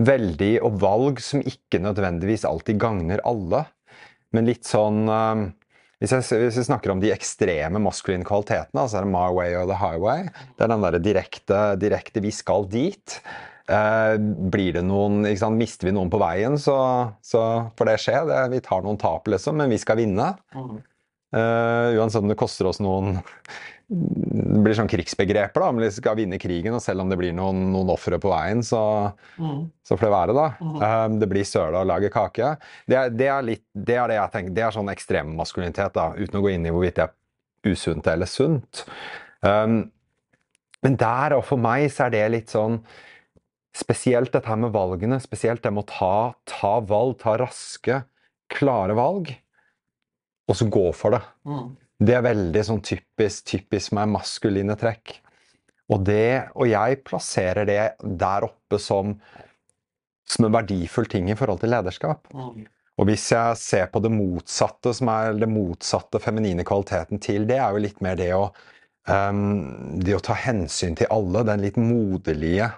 Veldig 0.00 0.52
Og 0.64 0.78
valg 0.80 1.20
som 1.24 1.42
ikke 1.44 1.82
nødvendigvis 1.82 2.46
alltid 2.48 2.80
gagner 2.80 3.24
alle. 3.28 3.66
Men 4.32 4.48
litt 4.48 4.64
sånn 4.68 5.04
eh, 5.10 5.44
hvis 6.02 6.12
jeg, 6.16 6.42
hvis 6.42 6.58
vi 6.58 6.66
snakker 6.66 6.92
om 6.92 7.00
de 7.02 7.12
ekstreme 7.14 7.78
maskuline 7.82 8.26
kvalitetene, 8.26 8.82
altså 8.82 8.98
er 8.98 9.06
det 9.06 9.14
my 9.14 9.28
way 9.30 9.54
or 9.54 9.68
the 9.70 9.78
highway. 9.78 10.26
Det 10.58 10.66
er 10.66 10.72
den 10.72 10.82
derre 10.82 11.00
direkte, 11.02 11.62
direkte 11.78 12.22
'vi 12.24 12.32
skal 12.34 12.66
dit'. 12.66 13.20
Eh, 13.70 14.16
blir 14.50 14.74
det 14.74 14.82
noen, 14.82 15.22
ikke 15.28 15.44
sant? 15.44 15.60
Mister 15.60 15.86
vi 15.86 15.94
noen 15.94 16.10
på 16.10 16.18
veien, 16.18 16.58
så, 16.58 16.76
så 17.22 17.70
får 17.78 17.88
det 17.88 17.98
skje. 18.02 18.16
Det, 18.28 18.40
vi 18.56 18.64
tar 18.66 18.82
noen 18.82 18.98
tap, 18.98 19.30
liksom, 19.30 19.56
men 19.62 19.70
vi 19.70 19.78
skal 19.78 20.00
vinne. 20.02 20.32
Mm. 20.56 20.80
Eh, 21.38 21.88
uansett 22.00 22.24
om 22.24 22.32
det 22.32 22.40
koster 22.40 22.68
oss 22.68 22.82
noen 22.82 23.20
det 23.92 24.60
blir 24.64 24.76
sånn 24.78 24.88
krigsbegreper, 24.88 25.60
da. 25.60 25.68
Om 25.68 25.80
de 25.82 25.90
skal 25.92 26.16
vinne 26.16 26.38
krigen, 26.40 26.72
og 26.76 26.80
selv 26.80 27.02
om 27.04 27.10
det 27.12 27.18
blir 27.20 27.34
noen, 27.36 27.58
noen 27.74 27.90
ofre 27.92 28.16
på 28.22 28.30
veien, 28.32 28.62
så, 28.64 29.12
Mm. 29.38 29.70
så 29.84 29.98
får 29.98 30.06
det 30.06 30.12
være, 30.14 30.34
da. 30.38 30.46
Mhm. 30.60 30.82
Um, 30.82 31.18
det 31.20 31.28
blir 31.28 31.44
søla 31.44 31.82
å 31.82 31.86
lage 31.86 32.10
kake. 32.10 32.56
Det 32.88 32.96
er, 32.96 33.10
det 33.10 33.28
er 33.28 33.42
litt 33.42 33.64
Det 33.74 33.96
er 33.96 34.08
det 34.08 34.16
jeg 34.16 34.32
tenker. 34.32 34.54
Det 34.54 34.62
er 34.62 34.70
sånn 34.70 34.92
ekstrem 34.92 35.36
maskulinitet, 35.36 35.92
da. 35.92 36.12
Uten 36.16 36.40
å 36.40 36.42
gå 36.42 36.52
inn 36.54 36.66
i 36.66 36.70
hvorvidt 36.70 36.94
det 36.94 37.04
er 37.08 37.72
usunt 37.72 38.06
eller 38.06 38.26
sunt. 38.26 38.84
Um, 39.42 39.90
men 40.82 40.96
der 40.96 41.34
og 41.36 41.44
for 41.44 41.58
meg 41.58 41.90
så 41.90 42.06
er 42.06 42.10
det 42.10 42.30
litt 42.30 42.48
sånn 42.48 42.80
Spesielt 43.74 44.30
dette 44.34 44.46
her 44.50 44.56
med 44.56 44.70
valgene. 44.74 45.16
Spesielt 45.18 45.62
det 45.62 45.72
med 45.72 45.86
å 45.86 45.88
ta, 45.88 46.34
ta 46.44 46.78
valg, 46.80 47.14
ta 47.22 47.38
raske, 47.40 48.02
klare 48.52 48.92
valg. 48.94 49.30
Og 50.46 50.54
så 50.58 50.66
gå 50.68 50.92
for 50.94 51.10
det. 51.16 51.22
Mm. 51.48 51.70
Det 52.02 52.16
er 52.16 52.24
veldig 52.24 52.62
sånn 52.66 52.82
typisk, 52.84 53.44
typisk 53.52 53.94
meg 53.96 54.10
maskuline 54.10 54.74
trekk. 54.80 55.16
Og, 55.92 56.02
det, 56.06 56.52
og 56.56 56.68
jeg 56.70 57.02
plasserer 57.06 57.68
det 57.68 57.80
der 58.00 58.46
oppe 58.46 58.78
som, 58.80 59.16
som 60.28 60.46
en 60.46 60.54
verdifull 60.54 61.08
ting 61.10 61.28
i 61.30 61.36
forhold 61.38 61.60
til 61.62 61.74
lederskap. 61.74 62.30
Mm. 62.32 62.64
Og 63.00 63.08
hvis 63.08 63.24
jeg 63.32 63.58
ser 63.60 63.88
på 63.92 64.02
det 64.04 64.12
motsatte, 64.12 64.92
som 64.96 65.10
er 65.12 65.36
det 65.40 65.48
motsatte 65.50 66.20
feminine 66.22 66.64
kvaliteten 66.68 67.20
til 67.22 67.46
det, 67.48 67.58
er 67.60 67.74
jo 67.74 67.82
litt 67.84 68.00
mer 68.04 68.18
det 68.20 68.30
å, 68.36 68.46
um, 69.08 69.98
det 70.00 70.16
å 70.16 70.24
ta 70.24 70.36
hensyn 70.38 70.96
til 70.98 71.10
alle. 71.12 71.44
Den 71.48 71.64
litt 71.64 71.80
moderlige 71.80 72.70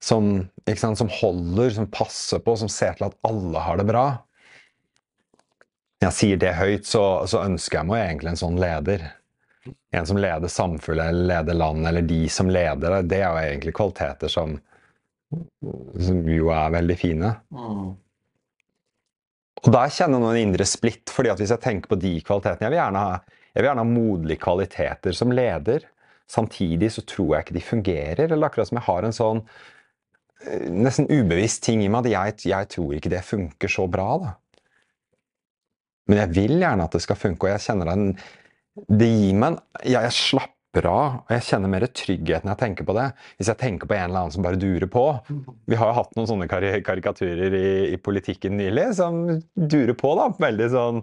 som, 0.00 0.32
sant, 0.68 1.00
som 1.00 1.12
holder, 1.12 1.72
som 1.76 1.88
passer 1.92 2.42
på, 2.44 2.56
som 2.56 2.72
ser 2.72 2.98
til 2.98 3.08
at 3.08 3.16
alle 3.26 3.64
har 3.64 3.80
det 3.80 3.88
bra. 3.88 4.04
Når 6.00 6.08
jeg 6.08 6.16
sier 6.16 6.38
det 6.40 6.56
høyt, 6.56 6.86
så, 6.88 7.04
så 7.28 7.42
ønsker 7.44 7.82
jeg 7.82 7.88
meg 7.90 8.02
egentlig 8.06 8.30
en 8.32 8.38
sånn 8.40 8.60
leder. 8.60 9.02
En 9.92 10.06
som 10.08 10.16
leder 10.16 10.48
samfunnet 10.48 11.10
eller 11.10 11.26
leder 11.28 11.58
land, 11.60 11.88
eller 11.90 12.06
de 12.08 12.22
som 12.32 12.48
leder 12.48 12.94
det. 12.96 13.00
Det 13.10 13.18
er 13.20 13.26
jo 13.26 13.42
egentlig 13.42 13.74
kvaliteter 13.76 14.32
som, 14.32 14.54
som 16.00 16.22
jo 16.32 16.48
er 16.56 16.72
veldig 16.78 16.96
fine. 16.96 17.34
Mm. 17.52 17.90
Og 19.60 19.68
der 19.76 19.92
kjenner 19.92 20.16
jeg 20.16 20.24
noen 20.24 20.40
indre 20.40 20.64
splitt, 20.64 21.12
fordi 21.12 21.34
at 21.34 21.42
hvis 21.42 21.52
jeg 21.52 21.64
tenker 21.66 21.92
på 21.92 22.00
de 22.00 22.14
kvalitetene 22.24 22.64
Jeg 22.64 22.72
vil 22.72 22.80
gjerne 22.80 23.04
ha, 23.04 23.40
jeg 23.50 23.60
vil 23.60 23.68
gjerne 23.68 23.84
ha 23.84 23.90
modelige 23.92 24.44
kvaliteter 24.46 25.16
som 25.20 25.34
leder. 25.36 25.84
Samtidig 26.30 26.94
så 26.94 27.04
tror 27.04 27.34
jeg 27.34 27.44
ikke 27.44 27.58
de 27.58 27.66
fungerer. 27.66 28.24
Eller 28.30 28.48
akkurat 28.48 28.70
som 28.70 28.80
jeg 28.80 28.88
har 28.88 29.04
en 29.04 29.16
sånn 29.16 29.42
eh, 30.46 30.70
nesten 30.72 31.10
ubevisst 31.12 31.60
ting 31.66 31.84
i 31.84 31.90
meg 31.92 32.08
at 32.08 32.14
jeg, 32.14 32.54
jeg 32.54 32.72
tror 32.72 32.94
ikke 32.96 33.12
det 33.12 33.26
funker 33.26 33.76
så 33.76 33.84
bra. 33.90 34.14
da. 34.22 34.38
Men 36.10 36.24
jeg 36.24 36.34
vil 36.34 36.56
gjerne 36.58 36.86
at 36.86 36.96
det 36.96 37.02
skal 37.04 37.18
funke, 37.18 37.46
og 37.46 37.54
jeg 37.54 37.66
kjenner 37.68 37.92
den 37.92 38.08
Det 39.00 39.06
gir 39.10 39.36
meg 39.38 39.54
en 39.54 39.60
jeg, 39.84 40.02
jeg 40.08 40.16
slapper 40.16 40.86
av, 40.86 41.16
og 41.24 41.32
jeg 41.34 41.46
kjenner 41.48 41.72
mer 41.72 41.86
trygghet 41.90 42.44
når 42.46 42.52
jeg 42.52 42.60
tenker 42.60 42.86
på 42.86 42.94
det. 42.94 43.08
Hvis 43.38 43.50
jeg 43.50 43.58
tenker 43.58 43.90
på 43.90 43.96
en 43.96 44.04
eller 44.04 44.20
annen 44.22 44.34
som 44.34 44.44
bare 44.46 44.60
durer 44.60 44.86
på. 44.90 45.02
Vi 45.70 45.78
har 45.78 45.90
jo 45.90 45.96
hatt 45.98 46.14
noen 46.14 46.28
sånne 46.30 46.46
kari 46.50 46.70
karikaturer 46.86 47.56
i, 47.58 47.70
i 47.90 47.98
politikken 47.98 48.54
nylig 48.60 48.86
som 49.00 49.24
durer 49.54 49.96
på, 49.98 50.14
da. 50.18 50.28
Veldig 50.46 50.68
sånn 50.74 51.02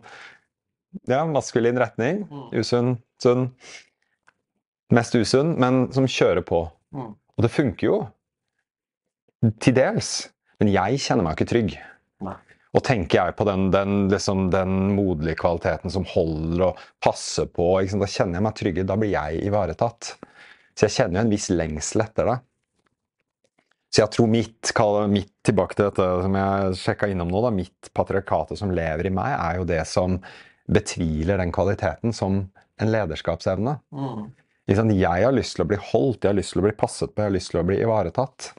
ja, 1.12 1.26
maskulin 1.28 1.80
retning. 1.80 2.24
Usunn, 2.56 2.96
sunn. 3.22 3.50
Mest 4.96 5.18
usunn, 5.20 5.58
men 5.60 5.90
som 5.96 6.08
kjører 6.08 6.46
på. 6.48 6.64
Mm. 6.96 7.12
Og 7.36 7.44
det 7.44 7.52
funker 7.54 7.90
jo. 7.90 7.98
Til 9.62 9.76
dels. 9.78 10.14
Men 10.62 10.72
jeg 10.74 11.04
kjenner 11.04 11.28
meg 11.28 11.38
ikke 11.38 11.52
trygg. 11.52 11.76
Og 12.76 12.84
tenker 12.84 13.22
jeg 13.22 13.36
på 13.38 13.46
den, 13.48 13.70
den, 13.72 14.08
liksom, 14.12 14.50
den 14.54 14.92
moderlige 14.98 15.40
kvaliteten 15.40 15.94
som 15.94 16.06
holder 16.10 16.66
og 16.68 16.82
passer 17.04 17.48
på, 17.50 17.70
da 17.80 18.10
kjenner 18.10 18.40
jeg 18.40 18.46
meg 18.48 18.58
trygg. 18.60 18.82
Da 18.90 18.98
blir 19.00 19.14
jeg 19.14 19.46
ivaretatt. 19.48 20.12
Så 20.78 20.86
jeg 20.86 20.96
kjenner 20.98 21.22
jo 21.22 21.26
en 21.26 21.34
viss 21.34 21.48
lengsel 21.54 22.04
etter 22.04 22.32
det. 22.34 22.38
Så 23.88 24.04
jeg 24.04 24.14
tror 24.14 24.28
mitt, 24.30 24.74
mitt 25.10 25.32
tilbake 25.48 25.78
til 25.78 25.88
dette 25.88 26.08
som 26.26 26.36
jeg 26.38 26.76
sjekka 26.82 27.08
innom 27.10 27.32
nå, 27.32 27.40
da, 27.46 27.54
mitt 27.56 27.90
patriarkatet 27.96 28.60
som 28.60 28.74
lever 28.76 29.08
i 29.08 29.14
meg, 29.16 29.32
er 29.38 29.62
jo 29.62 29.70
det 29.70 29.80
som 29.90 30.20
betviler 30.68 31.40
den 31.40 31.54
kvaliteten 31.56 32.14
som 32.14 32.44
en 32.78 32.92
lederskapsevne. 32.92 33.78
Mm. 33.96 34.28
Jeg 34.68 35.00
har 35.00 35.32
lyst 35.32 35.56
til 35.56 35.64
å 35.64 35.70
bli 35.70 35.80
holdt, 35.80 36.26
jeg 36.26 36.34
har 36.34 36.38
lyst 36.38 36.54
til 36.54 36.62
å 36.62 36.68
bli 36.68 36.76
passet 36.78 37.14
på, 37.14 37.24
jeg 37.24 37.32
har 37.32 37.38
lyst 37.38 37.54
til 37.54 37.62
å 37.62 37.68
bli 37.68 37.80
ivaretatt. 37.80 38.52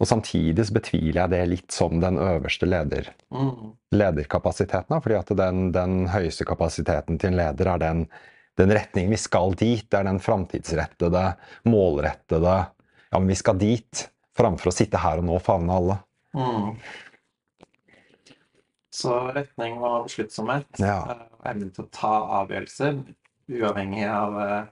Og 0.00 0.08
samtidig 0.08 0.64
så 0.64 0.72
betviler 0.72 1.18
jeg 1.22 1.30
det 1.34 1.40
litt 1.50 1.72
som 1.76 2.00
den 2.00 2.16
øverste 2.18 2.66
leder, 2.66 3.10
Mm. 3.30 3.74
lederkapasiteten. 3.92 5.02
Fordi 5.02 5.14
at 5.18 5.32
den, 5.36 5.72
den 5.72 6.06
høyeste 6.08 6.44
kapasiteten 6.48 7.18
til 7.20 7.30
en 7.34 7.36
leder 7.36 7.74
er 7.74 7.78
den, 7.78 8.06
den 8.56 8.70
retningen 8.70 9.10
vi 9.12 9.16
skal 9.20 9.52
dit. 9.54 9.84
Det 9.90 9.98
er 10.00 10.04
den 10.08 10.18
framtidsrettede, 10.20 11.36
målrettede 11.66 12.66
Ja, 13.12 13.18
men 13.18 13.28
vi 13.28 13.34
skal 13.34 13.58
dit. 13.58 14.08
Framfor 14.38 14.70
å 14.70 14.72
sitte 14.72 14.96
her 15.02 15.18
og 15.18 15.24
nå 15.26 15.34
og 15.34 15.42
favne 15.42 15.74
alle. 15.74 15.96
Mm. 16.32 16.76
Så 18.90 19.14
retning 19.34 19.78
og 19.82 20.06
besluttsomhet, 20.08 20.66
Ja. 20.78 21.02
eh, 21.10 21.26
og 21.38 21.46
evne 21.46 21.70
til 21.74 21.84
å 21.84 21.90
ta 21.90 22.12
avgjørelser 22.44 23.02
uavhengig 23.50 24.06
av 24.08 24.38
eh, 24.40 24.64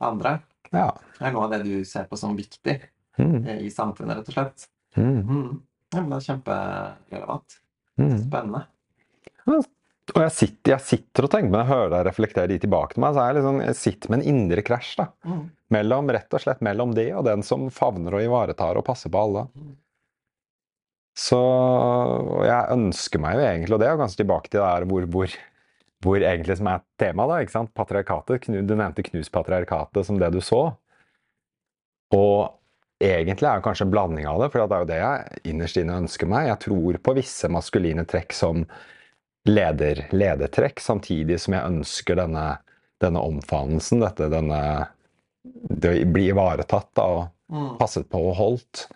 andre, 0.00 0.40
Ja. 0.72 0.90
er 1.20 1.30
noe 1.32 1.44
av 1.44 1.50
det 1.52 1.64
du 1.64 1.84
ser 1.84 2.04
på 2.04 2.18
som 2.18 2.36
viktig 2.36 2.80
Mm. 3.18 3.46
eh, 3.46 3.58
i 3.62 3.70
samfunnet, 3.70 4.16
rett 4.18 4.28
og 4.28 4.34
slett. 4.34 4.66
Mm. 4.96 5.20
Mm. 5.28 5.62
Ja, 5.94 6.00
men 6.00 6.10
det 6.10 6.18
er 6.18 6.26
kjemperelevant. 6.28 7.56
Mm. 8.00 8.16
Spennende. 8.24 8.64
Og 10.12 10.20
jeg 10.20 10.32
sitter, 10.36 10.74
jeg 10.74 10.84
sitter 10.84 11.26
og 11.26 11.32
tenker, 11.32 11.50
men 11.52 11.62
jeg 11.62 11.70
hører 11.70 11.92
deg 11.94 12.02
reflektere 12.08 12.50
de 12.50 12.58
tilbake 12.60 12.96
til 12.96 13.04
meg, 13.04 13.14
så 13.16 13.24
jeg, 13.24 13.38
liksom, 13.38 13.60
jeg 13.64 13.78
sitter 13.78 14.12
med 14.12 14.20
en 14.20 14.34
indre 14.34 14.64
krasj. 14.66 14.90
da. 15.00 15.06
Mm. 15.24 15.46
Mellom, 15.74 16.10
rett 16.12 16.36
og 16.36 16.44
slett 16.44 16.60
mellom 16.64 16.92
det 16.96 17.08
og 17.16 17.24
den 17.28 17.44
som 17.46 17.70
favner 17.72 18.18
og 18.18 18.26
ivaretar 18.26 18.78
og 18.78 18.84
passer 18.86 19.12
på 19.12 19.22
alle. 19.22 19.46
Mm. 19.54 19.72
Så 21.14 21.38
og 21.38 22.42
jeg 22.42 22.74
ønsker 22.74 23.22
meg 23.22 23.38
jo 23.38 23.44
egentlig, 23.46 23.74
og 23.76 23.80
det 23.80 23.90
jo 23.92 24.00
kanskje 24.00 24.20
tilbake 24.24 24.50
til 24.50 24.60
det 24.60 24.66
her 24.66 24.86
hvor, 24.90 25.06
hvor, 25.14 25.36
hvor 26.02 26.26
egentlig 26.26 26.58
som 26.58 26.70
er 26.72 26.82
temaet, 27.00 27.30
da, 27.30 27.40
ikke 27.44 27.54
sant? 27.54 27.74
patriarkatet. 27.78 28.50
Du 28.50 28.74
nevnte 28.74 29.06
knus 29.06 29.30
patriarkatet 29.32 30.08
som 30.08 30.18
det 30.20 30.32
du 30.34 30.40
så. 30.44 30.64
Og 32.14 32.38
egentlig 33.02 33.48
er 33.48 33.58
det 33.60 33.64
kanskje 33.66 33.86
en 33.86 33.94
blanding 33.94 34.26
av 34.30 34.40
det, 34.42 34.50
for 34.52 34.62
det 34.62 34.76
er 34.76 34.84
jo 34.84 34.90
det 34.92 35.00
jeg 35.00 35.52
innerst 35.52 35.80
inne 35.80 36.00
ønsker 36.04 36.30
meg. 36.30 36.48
Jeg 36.52 36.62
tror 36.66 36.98
på 37.04 37.14
visse 37.18 37.50
maskuline 37.52 38.06
trekk 38.08 38.32
som 38.36 38.64
leder, 39.48 40.06
ledertrekk, 40.14 40.80
samtidig 40.80 41.40
som 41.42 41.56
jeg 41.56 41.68
ønsker 41.68 42.16
denne, 42.16 42.46
denne 43.02 43.20
omfavnelsen, 43.20 44.00
dette, 44.04 44.30
denne 44.32 44.60
Det 45.44 45.90
å 45.92 46.04
bli 46.08 46.30
ivaretatt 46.32 46.88
da, 46.96 47.02
og 47.04 47.30
Mm. 47.52 47.76
passet 47.78 48.08
på 48.08 48.18
og 48.30 48.36
holdt. 48.38 48.86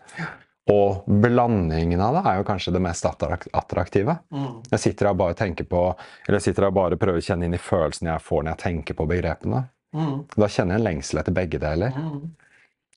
Og 0.73 1.05
blandingen 1.07 2.01
av 2.01 2.15
det 2.17 2.23
er 2.31 2.39
jo 2.39 2.47
kanskje 2.49 2.73
det 2.73 2.81
mest 2.81 3.05
attraktive. 3.05 4.19
Mm. 4.33 4.63
Jeg 4.71 4.81
sitter 4.81 5.07
her 5.07 5.13
og 5.13 5.21
bare 5.21 5.37
tenker 5.37 5.65
på, 5.69 5.83
eller 6.27 6.39
jeg 6.39 6.47
sitter 6.49 6.63
her 6.67 6.73
og 6.73 6.79
bare 6.79 6.97
prøver 7.01 7.21
å 7.21 7.25
kjenne 7.25 7.45
inn 7.45 7.57
i 7.57 7.61
følelsen 7.61 8.09
jeg 8.09 8.25
får 8.25 8.43
når 8.43 8.51
jeg 8.55 8.63
tenker 8.65 8.99
på 8.99 9.07
begrepene. 9.09 9.63
Mm. 9.97 10.27
Da 10.37 10.49
kjenner 10.49 10.77
jeg 10.77 10.81
en 10.81 10.89
lengsel 10.89 11.21
etter 11.23 11.37
begge 11.37 11.61
deler. 11.63 11.97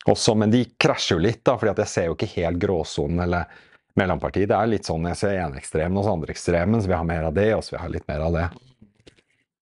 Også, 0.10 0.34
men 0.34 0.50
de 0.54 0.64
krasjer 0.82 1.20
jo 1.20 1.22
litt, 1.22 1.44
da, 1.46 1.58
fordi 1.62 1.76
at 1.76 1.84
jeg 1.84 1.92
ser 1.92 2.08
jo 2.10 2.16
ikke 2.16 2.32
helt 2.40 2.58
gråsonen 2.62 3.22
eller 3.28 3.62
mellompartiet. 4.00 4.50
Det 4.50 4.58
er 4.58 4.70
litt 4.72 4.88
sånn 4.88 5.06
jeg 5.12 5.20
ser 5.20 5.38
ene 5.44 5.60
ekstremen 5.62 6.00
og 6.00 6.08
så 6.08 6.16
andre 6.16 6.34
ekstremen, 6.34 6.82
så 6.82 6.90
vi 6.90 6.98
har 6.98 7.08
mer 7.08 7.28
av 7.30 7.36
det, 7.38 7.50
og 7.58 7.64
så 7.66 7.76
vi 7.76 7.82
har 7.84 7.92
litt 7.94 8.08
mer 8.10 8.24
av 8.26 8.38
det. 8.38 8.46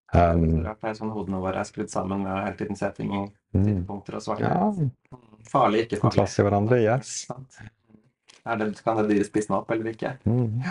Um, 0.09 0.45
det 0.65 0.89
er 0.89 0.95
sånn 0.97 1.11
hodene 1.13 1.41
våre 1.43 1.61
er 1.61 1.67
skrudd 1.67 1.91
sammen 1.91 2.23
med 2.23 2.31
å 2.33 2.39
hele 2.41 2.57
tiden 2.57 2.77
se 2.79 2.87
ting 2.97 3.11
i 3.11 3.19
mm, 3.21 3.65
tidspunkter 3.65 4.17
og 4.17 4.23
svakhet. 4.25 4.47
ja. 4.49 5.19
Farlig, 5.49 5.83
ikke 5.85 5.99
farlig. 6.01 6.15
Plass 6.17 6.37
i 6.39 6.45
hverandre, 6.45 6.79
yes. 6.81 7.11
Det, 7.29 8.69
kan 8.85 8.97
det 8.97 9.05
dyret 9.11 9.27
spise 9.27 9.51
meg 9.51 9.59
opp 9.59 9.75
eller 9.75 9.91
ikke? 9.91 10.15
Mm. 10.29 10.63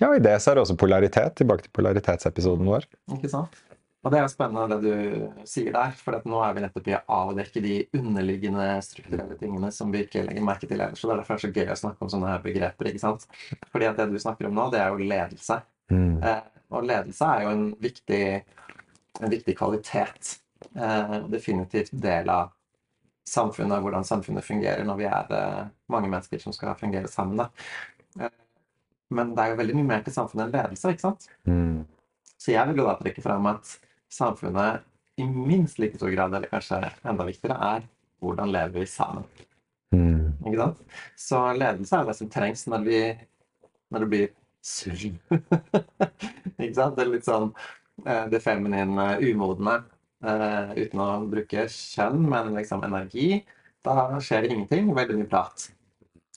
Ja, 0.00 0.08
i 0.16 0.22
det 0.24 0.38
så 0.40 0.52
er 0.52 0.58
det 0.58 0.64
også 0.64 0.78
polaritet, 0.80 1.34
tilbake 1.40 1.66
til 1.66 1.74
polaritetsepisoden 1.76 2.68
vår. 2.68 2.86
Ikke 3.16 3.30
sant? 3.32 3.58
Og 4.00 4.12
det 4.12 4.16
er 4.16 4.22
jo 4.24 4.32
spennende 4.32 4.78
det 4.78 4.78
du 4.80 5.42
sier 5.48 5.74
der, 5.74 5.90
for 5.92 6.16
at 6.16 6.28
nå 6.28 6.38
er 6.40 6.54
vi 6.56 6.62
nettopp 6.64 6.86
i 6.88 6.94
å 6.96 7.00
avdekke 7.18 7.60
de 7.60 7.74
underliggende 7.98 8.68
strukturelle 8.84 9.36
tingene 9.40 9.68
som 9.76 9.90
vi 9.92 10.06
ikke 10.06 10.22
legger 10.24 10.46
merke 10.46 10.68
til 10.70 10.80
ellers. 10.80 11.02
Og 11.04 11.10
det 11.10 11.14
er 11.14 11.20
derfor 11.20 11.36
det 11.36 11.40
er 11.40 11.44
så 11.44 11.60
gøy 11.60 11.72
å 11.74 11.80
snakke 11.82 12.06
om 12.06 12.12
sånne 12.14 12.30
her 12.30 12.46
begreper. 12.46 12.88
ikke 12.88 13.02
sant? 13.02 13.26
Fordi 13.68 13.90
at 13.90 14.00
det 14.00 14.08
du 14.08 14.16
snakker 14.22 14.48
om 14.48 14.56
nå, 14.56 14.70
det 14.72 14.80
er 14.80 14.94
jo 14.94 15.10
ledelse. 15.10 15.58
Mm. 15.92 16.14
Eh, 16.30 16.40
og 16.70 16.86
ledelse 16.88 17.28
er 17.28 17.44
jo 17.44 17.52
en 17.52 17.66
viktig, 17.82 18.22
en 19.20 19.34
viktig 19.34 19.56
kvalitet. 19.58 20.32
Eh, 20.72 21.14
definitivt 21.34 21.92
del 21.92 22.32
av 22.32 22.54
samfunnet, 23.28 23.84
hvordan 23.84 24.08
samfunnet 24.08 24.48
fungerer 24.48 24.84
når 24.88 25.00
vi 25.02 25.10
er 25.10 25.36
eh, 25.36 25.62
mange 25.92 26.08
mennesker 26.08 26.40
som 26.40 26.56
skal 26.56 26.72
fungere 26.80 27.10
sammen. 27.12 27.44
Da. 27.44 27.50
Eh, 28.16 28.32
men 29.12 29.36
det 29.36 29.44
er 29.44 29.52
jo 29.52 29.60
veldig 29.60 29.76
mye 29.76 29.90
mer 29.92 30.08
til 30.08 30.16
samfunnet 30.16 30.48
enn 30.48 30.56
ledelse, 30.56 30.96
ikke 30.96 31.04
sant? 31.10 31.28
Mm. 31.44 31.84
Så 32.40 32.54
jeg 32.54 32.70
vil 32.70 32.80
jo 32.80 32.88
da 32.88 32.96
trekke 32.96 33.28
fram 33.28 33.52
at 33.52 33.76
samfunnet 34.10 34.82
i 35.20 35.26
minst 35.28 35.78
like 35.78 35.98
stor 35.98 36.10
grad, 36.14 36.34
eller 36.34 36.48
kanskje 36.50 36.78
enda 37.06 37.26
viktigere, 37.28 37.56
er 37.76 37.86
hvordan 38.20 38.52
lever 38.52 38.80
vi 38.80 38.86
sammen. 38.88 39.24
Mm. 39.94 40.32
Ikke 40.46 40.58
sant? 40.60 40.82
Så 41.18 41.40
ledelse 41.58 41.98
er 41.98 42.06
det 42.08 42.16
som 42.18 42.30
trengs 42.32 42.66
når, 42.70 42.84
vi, 42.86 43.00
når 43.92 44.04
det 44.04 44.08
blir 44.12 44.28
surr. 44.64 45.06
ikke 46.60 46.74
sant? 46.76 46.96
Det 46.96 47.04
er 47.04 47.10
litt 47.14 47.26
sånn 47.28 47.50
eh, 48.06 48.26
det 48.32 48.40
feminine, 48.44 49.10
umodne. 49.24 49.80
eh, 50.24 50.72
uten 50.76 51.00
å 51.04 51.10
bruke 51.32 51.66
kjønn, 51.72 52.22
men 52.28 52.54
liksom 52.56 52.84
energi, 52.86 53.42
da 53.84 54.08
skjer 54.20 54.44
det 54.46 54.50
ingenting. 54.54 54.90
Veldig 54.96 55.16
mye 55.22 55.30
prat. 55.30 55.70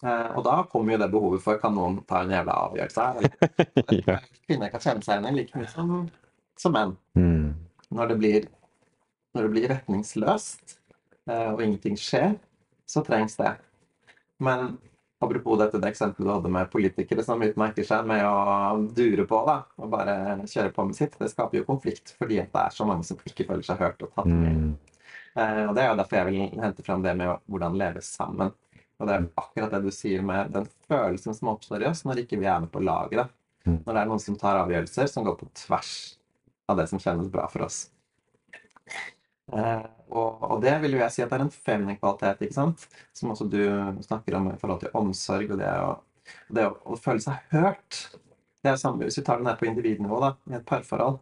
Uh, 0.03 0.33
og 0.35 0.41
da 0.43 0.57
kommer 0.67 0.97
jo 0.97 0.99
det 0.99 1.07
behovet 1.13 1.39
for 1.45 1.55
kan 1.61 1.71
noen 1.75 2.01
ta 2.07 2.25
en 2.25 2.31
jævla 2.33 2.55
avgjørelse 2.65 3.03
her. 3.07 3.27
eller- 3.79 4.01
Ja. 4.03 4.17
Kvinner 4.43 4.71
kan 4.73 4.81
kjenne 4.83 5.05
seg 5.05 5.21
igjen 5.21 5.37
like 5.37 5.55
mye 5.55 5.69
som, 5.71 5.93
som 6.59 6.73
menn. 6.75 6.91
Mm. 7.15 7.53
Når 7.93 8.13
det 8.13 8.17
blir, 8.21 8.47
når 9.35 9.45
det 9.45 9.51
blir 9.53 9.69
retningsløst, 9.71 10.79
eh, 11.29 11.51
og 11.51 11.61
ingenting 11.61 11.99
skjer, 11.99 12.35
så 12.89 13.03
trengs 13.05 13.37
det. 13.39 13.53
Men 14.43 14.77
apropos 15.23 15.59
dette 15.59 15.79
det 15.79 15.91
eksempelet 15.93 16.27
du 16.27 16.31
hadde 16.33 16.51
med 16.51 16.71
politikere 16.71 17.23
som 17.25 17.43
utmerker 17.45 17.85
seg 17.87 18.07
med 18.09 18.25
å 18.27 18.81
dure 18.95 19.27
på 19.29 19.43
da, 19.47 19.59
og 19.79 19.91
bare 19.93 20.15
kjøre 20.49 20.73
på 20.75 20.87
med 20.89 20.97
sitt, 20.97 21.15
det 21.19 21.31
skaper 21.31 21.61
jo 21.61 21.67
konflikt 21.69 22.15
fordi 22.17 22.41
at 22.43 22.51
det 22.53 22.65
er 22.65 22.75
så 22.75 22.87
mange 22.89 23.07
som 23.07 23.21
ikke 23.21 23.47
føler 23.47 23.63
seg 23.67 23.79
hørt 23.83 24.03
og 24.03 24.11
tatt 24.17 24.31
med. 24.31 24.57
Mm. 24.57 24.73
Eh, 25.33 25.61
og 25.67 25.75
Det 25.77 25.85
er 25.85 25.89
jo 25.91 25.99
derfor 26.01 26.19
jeg 26.19 26.29
vil 26.31 26.65
hente 26.65 26.85
fram 26.85 27.05
det 27.05 27.15
med 27.19 27.37
hvordan 27.47 27.79
leve 27.79 28.03
sammen. 28.05 28.51
Og 29.01 29.07
det 29.09 29.15
er 29.15 29.29
akkurat 29.39 29.71
det 29.73 29.81
du 29.83 29.91
sier 29.91 30.21
med 30.25 30.51
den 30.53 30.67
følelsen 30.87 31.35
som 31.35 31.49
oppstår 31.51 31.83
i 31.83 31.89
oss 31.89 32.03
når 32.07 32.23
ikke 32.23 32.39
vi 32.39 32.47
er 32.49 32.61
med 32.63 32.71
på 32.71 32.83
laget. 32.83 33.31
Mm. 33.65 33.79
Når 33.85 33.89
det 33.89 34.01
er 34.01 34.11
noen 34.11 34.21
som 34.21 34.37
tar 34.39 34.59
avgjørelser 34.61 35.09
som 35.09 35.25
går 35.25 35.39
på 35.39 35.47
tvers 35.63 35.93
av 36.73 36.81
det 36.81 36.87
som 36.91 37.01
kjennes 37.01 37.31
bra 37.33 37.47
for 37.51 37.65
oss. 37.67 37.85
Eh, 39.53 39.85
og, 40.13 40.43
og 40.45 40.61
det 40.63 40.73
vil 40.83 40.97
jo 40.97 41.03
jeg 41.03 41.15
si 41.15 41.23
at 41.23 41.31
det 41.31 41.39
er 41.39 41.45
en 41.45 41.53
feminin 41.53 41.99
kvalitet, 41.99 42.43
ikke 42.45 42.57
sant? 42.57 42.87
som 43.15 43.33
også 43.33 43.49
du 43.51 43.61
snakker 44.05 44.37
om 44.39 44.51
i 44.51 44.57
forhold 44.61 44.83
til 44.83 44.97
omsorg 44.97 45.53
og 45.53 45.61
det 45.61 45.69
å, 45.83 45.93
det 46.53 46.67
å, 46.69 46.73
å 46.93 46.99
føle 46.99 47.23
seg 47.23 47.53
hørt. 47.53 48.01
Det 48.63 48.71
er 48.71 48.79
samme, 48.79 49.07
Hvis 49.07 49.19
vi 49.19 49.25
tar 49.27 49.41
det 49.41 49.47
ned 49.49 49.59
på 49.59 49.67
individnivå 49.67 50.19
da, 50.23 50.33
i 50.49 50.57
et 50.59 50.67
parforhold, 50.67 51.19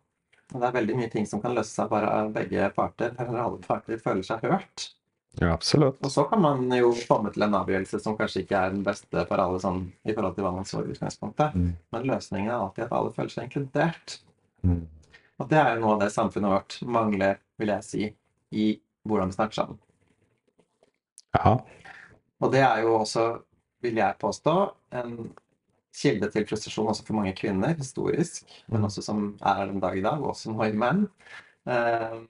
det 0.51 0.67
er 0.67 0.75
veldig 0.75 0.97
mye 0.99 1.11
ting 1.11 1.27
som 1.27 1.41
kan 1.41 1.55
løse 1.55 1.71
seg 1.71 1.87
bare 1.91 2.09
av 2.11 2.33
begge 2.35 2.67
parter, 2.75 3.13
eller 3.15 3.39
alle 3.39 3.61
parter 3.63 4.01
føler 4.01 4.25
seg 4.27 4.43
hørt. 4.45 4.91
Ja, 5.39 5.53
absolutt. 5.53 6.01
Og 6.03 6.11
så 6.11 6.25
kan 6.27 6.41
man 6.43 6.65
jo 6.75 6.91
komme 7.07 7.31
til 7.31 7.45
en 7.45 7.55
avgjørelse 7.55 8.01
som 8.03 8.17
kanskje 8.19 8.43
ikke 8.43 8.59
er 8.59 8.73
den 8.73 8.81
beste 8.83 9.23
for 9.29 9.39
alle 9.39 9.61
sånn, 9.63 9.85
i 10.03 10.15
forhold 10.15 10.35
til 10.35 10.45
hva 10.45 10.51
man 10.57 10.67
så 10.67 10.81
i 10.83 10.91
utgangspunktet. 10.91 11.55
Mm. 11.55 11.69
Men 11.95 12.09
løsningen 12.09 12.51
er 12.51 12.57
alltid 12.57 12.85
at 12.89 12.97
alle 12.97 13.13
føler 13.15 13.31
seg 13.31 13.47
inkludert. 13.47 14.17
Mm. 14.67 14.83
Og 15.41 15.49
det 15.49 15.57
er 15.57 15.75
jo 15.75 15.81
noe 15.81 15.95
av 15.95 16.03
det 16.03 16.11
samfunnet 16.13 16.53
vårt 16.53 16.77
mangler, 16.85 17.39
vil 17.57 17.71
jeg 17.73 17.87
si, 17.87 18.09
i 18.53 18.65
hvordan 19.07 19.31
vi 19.31 19.37
snakker 19.37 19.57
sammen. 19.57 19.79
Ja. 21.33 21.55
Og 22.41 22.51
det 22.53 22.61
er 22.65 22.83
jo 22.85 22.97
også, 22.99 23.25
vil 23.81 23.97
jeg 23.97 24.19
påstå, 24.21 24.55
en 25.01 25.15
kilde 25.95 26.29
til 26.31 26.45
frustrasjon 26.47 26.91
også 26.91 27.05
for 27.07 27.17
mange 27.17 27.33
kvinner, 27.37 27.73
historisk, 27.77 28.45
men 28.71 28.85
også 28.87 29.03
som 29.05 29.25
er 29.41 29.65
den 29.65 29.81
dag 29.83 29.97
i 29.97 30.03
dag, 30.05 30.21
og 30.21 30.35
også 30.35 30.53
nå 30.53 30.67
i 30.67 30.77
menn. 30.77 31.07
Eh, 31.69 32.21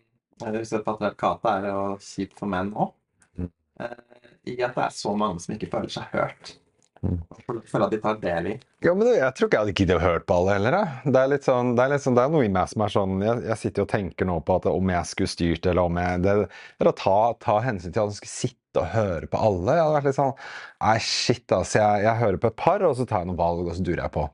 patriarkatet 0.42 1.52
er 1.52 1.68
jo 1.70 1.84
kjipt 2.02 2.40
for 2.40 2.52
menn 2.52 2.72
òg. 2.74 2.96
Mm. 3.38 3.52
Eh, 3.84 4.32
I 4.54 4.58
at 4.66 4.78
det 4.78 4.88
er 4.88 4.96
så 4.96 5.14
mange 5.18 5.44
som 5.44 5.56
ikke 5.56 5.70
føler 5.76 5.94
seg 5.94 6.16
hørt. 6.16 6.56
Føler 7.02 7.88
at 7.88 7.94
de 7.96 7.98
tar 8.02 8.18
del 8.22 8.48
i. 8.52 8.54
Ja, 8.86 8.94
men 8.94 9.08
jeg 9.10 9.34
tror 9.38 9.48
ikke 9.48 9.58
jeg 9.58 9.66
hadde 9.66 9.74
giddet 9.80 9.98
å 9.98 10.04
høre 10.04 10.22
på 10.22 10.36
alle 10.38 10.56
heller. 10.58 10.76
jeg. 10.78 11.14
Det 11.16 11.22
er 11.22 11.32
litt 11.32 11.48
sånn, 11.48 11.72
det 11.78 11.84
er, 11.84 11.94
litt 11.96 12.04
sånn, 12.04 12.18
det 12.18 12.26
er 12.26 12.34
noe 12.36 12.46
i 12.46 12.52
meg 12.54 12.70
som 12.70 12.84
er 12.86 12.94
sånn 12.94 13.16
Jeg, 13.26 13.44
jeg 13.48 13.62
sitter 13.64 13.86
og 13.86 13.92
tenker 13.92 14.30
nå 14.30 14.36
på 14.46 14.58
at 14.60 14.68
om 14.70 14.94
jeg 14.94 15.10
skulle 15.10 15.34
styrt, 15.34 15.66
eller 15.72 15.90
om 15.90 15.98
jeg 16.02 16.22
Det 16.22 16.36
det 16.46 16.86
er 16.86 16.92
å 16.92 16.96
ta, 17.02 17.18
ta 17.42 17.58
hensyn 17.66 17.90
til 17.90 18.04
at 18.04 18.12
man 18.12 18.18
skulle 18.20 18.36
sitte 18.36 18.84
og 18.84 18.88
høre 18.94 19.32
på 19.32 19.42
alle. 19.50 19.76
Jeg 19.80 19.84
hadde 19.84 19.98
vært 19.98 20.10
litt 20.12 20.20
sånn 20.20 20.34
Nei, 20.38 20.96
shit, 21.10 21.46
altså. 21.50 21.82
Jeg, 21.82 22.06
jeg 22.06 22.22
hører 22.22 22.42
på 22.46 22.54
et 22.54 22.60
par, 22.62 22.86
og 22.86 22.98
så 23.00 23.10
tar 23.10 23.26
jeg 23.26 23.32
noen 23.32 23.42
valg, 23.42 23.66
og 23.66 23.78
så 23.78 23.86
durer 23.90 24.06
jeg 24.06 24.16
på. 24.20 24.28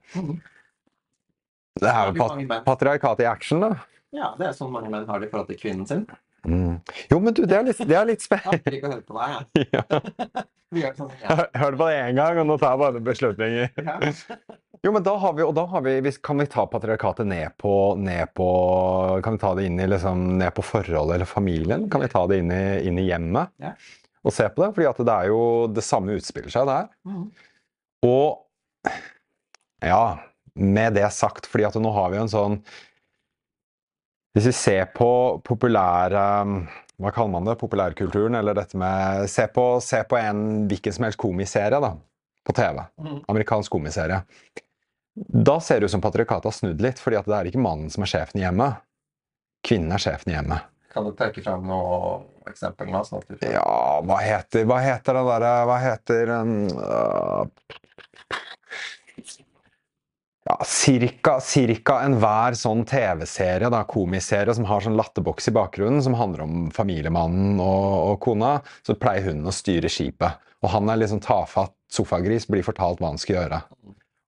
Det 1.77 1.91
er 1.93 2.09
jo 2.09 2.17
pat 2.17 2.31
patriarkatet 2.33 2.67
patriarkat 2.67 3.23
i 3.23 3.31
action, 3.31 3.63
da. 3.63 3.73
Ja, 4.15 4.31
det 4.39 4.49
er 4.49 4.55
sånn 4.55 4.71
mange 4.73 4.91
menn 4.91 5.07
har 5.07 5.21
det 5.21 5.27
i 5.27 5.31
forhold 5.31 5.51
til 5.51 5.59
kvinnen 5.59 5.87
sin. 5.87 6.07
Mm. 6.47 6.77
Jo, 7.11 7.17
men 7.19 7.33
du, 7.35 7.41
det 7.45 7.57
er 7.57 7.65
litt, 7.67 7.79
det 7.89 7.95
er 7.99 8.05
litt 8.07 8.21
Jeg 8.21 8.27
spennende. 8.29 8.59
orker 8.61 8.77
ikke 8.77 8.87
å 8.87 8.93
høre 8.93 9.03
på 9.07 9.17
deg, 9.17 9.33
jeg. 9.33 9.67
Ja. 9.73 10.43
Gjør 10.77 10.95
sånn, 10.97 11.11
Jeg 11.23 11.35
hørte 11.61 11.77
på 11.79 11.85
det 11.87 11.97
én 12.05 12.17
gang, 12.19 12.39
og 12.41 12.47
nå 12.49 12.55
tar 12.59 12.73
jeg 12.75 12.81
bare 12.85 13.03
beslutninger. 13.11 13.69
Jo, 14.85 14.91
men 14.93 15.01
da 15.01 15.15
har 15.17 15.31
vi, 15.33 15.41
og 15.41 15.55
da 15.57 15.63
har 15.71 15.81
vi, 15.81 15.93
kan 16.23 16.37
vi 16.37 16.45
ta 16.53 16.63
patriarkatet 16.69 17.25
ned 17.27 17.55
på, 17.59 17.71
ned 17.97 18.29
på 18.37 18.45
Kan 19.25 19.33
vi 19.33 19.39
ta 19.41 19.49
det 19.57 19.63
inn 19.65 19.79
i 19.81 19.87
liksom, 19.89 20.21
ned 20.37 20.53
på 20.53 20.61
forholdet 20.63 21.15
eller 21.17 21.27
familien? 21.27 21.87
Kan 21.89 22.03
vi 22.03 22.09
ta 22.13 22.21
det 22.29 22.37
inn 22.43 22.51
i, 22.53 22.61
inn 22.87 22.99
i 23.01 23.07
hjemmet 23.07 23.49
Ja. 23.63 23.71
og 24.21 24.35
se 24.37 24.45
på 24.53 24.61
det? 24.61 24.69
Fordi 24.77 25.07
det 25.09 25.15
er 25.15 25.31
jo 25.33 25.41
det 25.73 25.83
samme 25.83 26.13
utspiller 26.19 26.53
seg 26.53 26.69
der. 26.69 26.91
Mhm. 27.09 27.25
Og 28.05 28.93
ja, 29.81 30.03
med 30.55 30.93
det 30.97 31.09
sagt, 31.13 31.49
fordi 31.49 31.65
at 31.67 31.75
nå 31.81 31.91
har 31.97 32.13
vi 32.13 32.17
jo 32.21 32.27
en 32.27 32.31
sånn 32.37 32.59
Hvis 34.37 34.51
vi 34.51 34.53
ser 34.53 34.83
på 34.93 35.09
populære 35.41 36.23
Hva 37.01 37.09
kaller 37.09 37.31
man 37.33 37.47
det? 37.47 37.55
Populærkulturen, 37.57 38.35
eller 38.37 38.53
dette 38.53 38.77
med 38.77 39.25
Se 39.33 39.47
på, 39.49 39.63
se 39.81 40.03
på 40.05 40.19
en 40.19 40.43
hvilken 40.69 40.93
som 40.93 41.07
helst 41.07 41.17
komiserie 41.17 41.79
da, 41.81 41.89
på 42.45 42.53
TV. 42.53 42.83
Mhm. 43.01 43.23
Amerikansk 43.33 43.73
komiserie. 43.73 44.21
Da 45.17 45.57
ser 45.59 45.79
det 45.79 45.89
ut 45.89 45.95
som 45.95 46.03
patriarkatet 46.05 46.51
har 46.51 46.53
snudd 46.53 46.81
litt, 46.85 47.01
fordi 47.01 47.17
at 47.17 47.25
det 47.25 47.33
er 47.33 47.49
ikke 47.49 47.63
mannen 47.65 47.89
som 47.89 48.05
er 48.05 48.11
sjefen 48.11 48.37
i 48.37 48.43
hjemmet. 48.45 48.77
Kvinnen 49.65 49.97
er 49.97 50.05
sjefen 50.05 50.29
i 50.29 50.35
hjemmet. 50.35 50.69
Kan 50.93 51.09
du 51.09 51.15
trekke 51.17 51.41
fram 51.41 51.65
noe 51.65 52.11
eksempel 52.51 52.93
nå? 52.93 53.01
Sånn 53.09 53.25
får... 53.25 53.41
Ja, 53.41 53.65
hva 54.05 54.19
heter, 54.21 54.69
hva 54.69 54.77
heter 54.85 55.17
det 55.17 55.25
derre 55.31 55.55
Hva 55.69 55.81
heter 55.81 56.35
um, 56.37 56.53
øh, 56.77 57.73
Ja, 60.47 60.61
cirka, 60.63 61.41
cirka 61.43 61.97
enhver 62.05 62.55
sånn 62.55 62.85
TV-serie, 62.87 63.67
da, 63.73 63.81
komiserie, 63.83 64.53
som 64.55 64.67
har 64.69 64.83
sånn 64.85 64.95
latterboks 64.95 65.49
i 65.49 65.51
bakgrunnen, 65.57 65.99
som 66.03 66.15
handler 66.15 66.45
om 66.45 66.69
familiemannen 66.71 67.57
og, 67.59 67.87
og 68.13 68.19
kona, 68.23 68.53
så 68.87 68.95
pleier 68.95 69.27
hun 69.27 69.41
å 69.43 69.51
styre 69.51 69.91
skipet. 69.91 70.39
Og 70.63 70.71
han 70.71 70.87
er 70.87 71.01
liksom 71.01 71.19
tafatt 71.25 71.75
sofagris, 71.91 72.47
blir 72.47 72.63
fortalt 72.63 73.03
hva 73.03 73.09
han 73.11 73.19
skal 73.19 73.35
gjøre. 73.41 73.59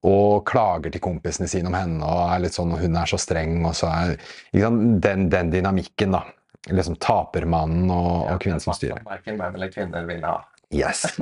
Og 0.10 0.44
klager 0.48 0.92
til 0.92 1.04
kompisene 1.04 1.48
sine 1.52 1.72
om 1.72 1.78
henne, 1.78 2.04
og 2.04 2.34
er 2.34 2.44
litt 2.44 2.58
sånn, 2.58 2.74
og 2.76 2.84
hun 2.84 3.00
er 3.00 3.08
så 3.08 3.20
streng, 3.22 3.56
og 3.64 3.78
så 3.80 3.88
er 3.88 4.12
liksom, 4.52 4.82
den, 5.06 5.30
den 5.32 5.54
dynamikken, 5.56 6.18
da. 6.18 6.26
Liksom 6.68 6.98
tapermannen 7.00 7.88
og, 7.96 8.28
og 8.34 8.44
kvinnen 8.44 8.60
som 8.60 8.76
styrer. 8.76 9.00
Verken 9.08 9.40
menn 9.40 9.56
eller 9.56 9.72
kvinner 9.72 10.04
vil 10.10 10.28
ha. 10.28 10.42
Yes. 10.76 11.06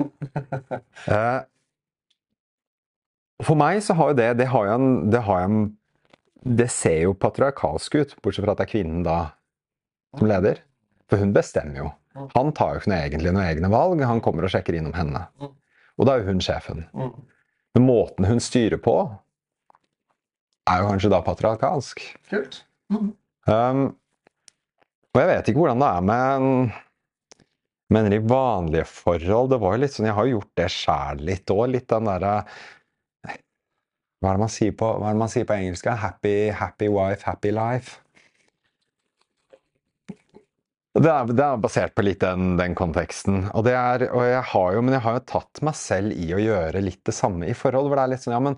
Eh, 1.07 1.37
for 3.45 3.59
meg 3.59 3.81
så 3.85 3.93
har 3.97 4.11
jo 4.11 4.17
det 4.17 4.31
Det 4.39 4.47
har 4.49 4.65
jo 4.65 4.77
en 4.77 4.87
Det, 5.13 5.21
har 5.27 5.41
jo 5.41 5.49
en, 5.49 5.59
det 6.57 6.69
ser 6.73 7.01
jo 7.03 7.13
patriarkalsk 7.13 7.99
ut, 7.99 8.15
bortsett 8.23 8.45
fra 8.45 8.55
at 8.55 8.61
det 8.61 8.67
er 8.67 8.73
kvinnen 8.73 9.03
da 9.05 9.17
som 10.17 10.29
leder. 10.29 10.63
For 11.07 11.21
hun 11.21 11.33
bestemmer 11.35 11.83
jo. 11.83 11.91
Han 12.33 12.51
tar 12.55 12.73
jo 12.73 12.81
ikke 12.81 12.91
noe 12.91 13.03
egentlig 13.05 13.33
noen 13.33 13.45
egne 13.45 13.69
valg, 13.71 14.01
han 14.09 14.21
kommer 14.23 14.47
og 14.47 14.53
sjekker 14.53 14.77
innom 14.77 14.95
henne. 14.97 15.27
Og 15.97 16.07
da 16.07 16.15
er 16.15 16.23
jo 16.23 16.31
hun 16.31 16.41
sjefen. 16.41 16.85
Men 17.77 17.85
måten 17.85 18.25
hun 18.25 18.41
styrer 18.41 18.81
på, 18.81 18.95
er 20.67 20.81
jo 20.81 20.89
kanskje 20.89 21.11
da 21.13 21.21
patriarkalsk. 21.25 22.01
Kult. 22.31 22.63
Um, 23.47 23.83
og 25.13 25.21
jeg 25.21 25.29
vet 25.29 25.49
ikke 25.51 25.61
hvordan 25.61 25.83
det 25.83 25.91
er 25.91 26.05
med 26.07 26.27
en, 26.33 26.73
Men 27.91 28.11
i 28.11 28.19
vanlige 28.19 28.83
forhold 28.87 29.49
Det 29.51 29.57
var 29.59 29.73
jo 29.73 29.79
litt 29.81 29.93
sånn 29.95 30.05
Jeg 30.07 30.15
har 30.15 30.25
jo 30.27 30.33
gjort 30.37 30.59
det 30.59 30.67
sjæl 30.71 31.21
litt 31.29 31.51
òg. 31.53 31.63
Litt 31.71 31.87
den 31.91 32.09
derre 32.09 32.33
hva 34.17 34.31
er, 34.31 34.37
det 34.37 34.41
man 34.41 34.51
sier 34.51 34.73
på, 34.73 34.89
hva 34.97 35.09
er 35.09 35.15
det 35.15 35.21
man 35.21 35.31
sier 35.31 35.45
på 35.45 35.55
engelsk? 35.55 35.89
Happy, 36.01 36.35
happy 36.49 36.89
wife, 36.89 37.21
happy 37.27 37.51
life. 37.53 37.99
Det 40.97 41.11
er, 41.11 41.29
det 41.29 41.43
er 41.45 41.59
basert 41.61 41.93
på 41.93 42.01
litt 42.01 42.23
den, 42.23 42.55
den 42.57 42.73
konteksten. 42.77 43.43
Og, 43.53 43.67
er, 43.69 44.07
og 44.09 44.23
jeg 44.25 44.41
har 44.51 44.71
jo, 44.73 44.81
men 44.81 44.95
jeg 44.97 45.05
har 45.05 45.19
jo 45.19 45.25
tatt 45.29 45.61
meg 45.65 45.77
selv 45.77 46.15
i 46.17 46.31
å 46.33 46.41
gjøre 46.41 46.81
litt 46.81 47.03
det 47.05 47.13
samme 47.13 47.45
i 47.45 47.53
forhold. 47.57 47.91
Hvor 47.91 48.01
det 48.01 48.05
er 48.07 48.13
litt 48.15 48.25
sånn, 48.25 48.33
ja, 48.33 48.41
men 48.47 48.57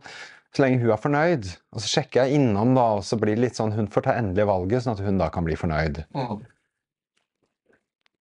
så 0.55 0.63
lenge 0.63 0.79
hun 0.81 0.93
er 0.95 1.01
fornøyd, 1.03 1.49
og 1.75 1.83
så 1.83 1.91
sjekker 1.91 2.23
jeg 2.23 2.39
innom, 2.39 2.71
da, 2.77 2.85
og 2.97 3.03
så 3.05 3.19
blir 3.21 3.35
det 3.35 3.43
litt 3.43 3.59
sånn 3.59 3.75
hun 3.75 3.91
får 3.91 4.07
ta 4.07 4.15
endelig 4.17 4.47
valget, 4.49 4.85
sånn 4.85 4.95
at 4.95 5.03
hun 5.05 5.19
da 5.19 5.27
kan 5.33 5.45
bli 5.45 5.59
fornøyd. 5.59 5.99
Mm. 6.15 6.39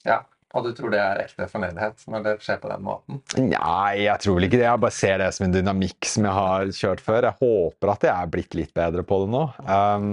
Ja, 0.08 0.18
og 0.56 0.64
du 0.64 0.70
tror 0.72 0.92
det 0.94 1.00
er 1.02 1.22
ekte 1.26 1.46
fornøydhet 1.50 2.04
når 2.08 2.24
det 2.24 2.34
skjer 2.40 2.60
på 2.62 2.70
den 2.70 2.84
måten? 2.86 3.20
Nei, 3.36 4.06
jeg 4.06 4.22
tror 4.24 4.38
vel 4.38 4.48
ikke 4.48 4.60
det. 4.60 4.64
Jeg 4.64 4.82
bare 4.84 4.96
ser 4.96 5.18
det 5.20 5.28
som 5.36 5.44
en 5.44 5.56
dynamikk 5.56 6.08
som 6.08 6.28
jeg 6.28 6.36
har 6.38 6.70
kjørt 6.78 7.02
før. 7.04 7.26
Jeg 7.28 7.40
håper 7.42 7.92
at 7.92 8.06
jeg 8.08 8.14
er 8.14 8.30
blitt 8.32 8.56
litt 8.56 8.72
bedre 8.76 9.04
på 9.04 9.18
det 9.22 9.32
nå. 9.34 9.42
Um, 9.68 10.06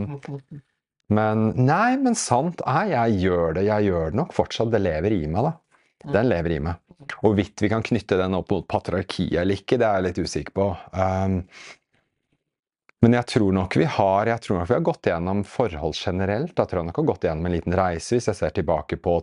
men 1.15 1.45
nei, 1.55 1.95
men 2.01 2.19
sant 2.19 2.63
er, 2.67 2.89
jeg 2.91 3.21
gjør 3.23 3.55
det. 3.55 3.63
Jeg 3.69 3.87
gjør 3.87 4.11
det 4.11 4.19
nok 4.19 4.35
fortsatt. 4.35 4.73
Det 4.73 4.81
lever 4.83 5.15
i 5.15 5.21
meg, 5.23 5.47
da. 5.47 5.53
Den 6.17 6.27
lever 6.27 6.57
i 6.57 6.59
meg. 6.67 6.83
Og 7.21 7.29
hvorvidt 7.29 7.63
vi 7.63 7.71
kan 7.71 7.85
knytte 7.85 8.17
den 8.19 8.35
opp 8.35 8.51
mot 8.51 8.67
patriarkiet 8.67 9.39
eller 9.39 9.59
ikke, 9.59 9.79
det 9.79 9.87
er 9.87 9.99
jeg 9.99 10.07
litt 10.09 10.21
usikker 10.25 10.55
på. 10.57 10.67
Um, 10.91 11.39
men 13.05 13.15
jeg 13.19 13.27
tror 13.29 13.53
nok 13.53 13.75
vi 13.77 13.85
har 13.85 14.31
jeg 14.31 14.41
tror 14.41 14.59
nok 14.59 14.69
vi 14.69 14.75
har 14.75 14.85
gått 14.87 15.09
gjennom 15.11 15.45
forhold 15.47 15.95
generelt. 15.95 16.57
Jeg 16.57 16.71
tror 16.71 16.83
nok 16.83 16.97
vi 16.97 17.03
har 17.03 17.09
gått 17.11 17.27
gjennom 17.27 17.47
en 17.47 17.55
liten 17.55 17.75
reise. 17.77 18.17
Hvis 18.17 18.29
jeg 18.31 18.39
ser 18.39 18.55
tilbake 18.55 18.99
på 18.99 19.19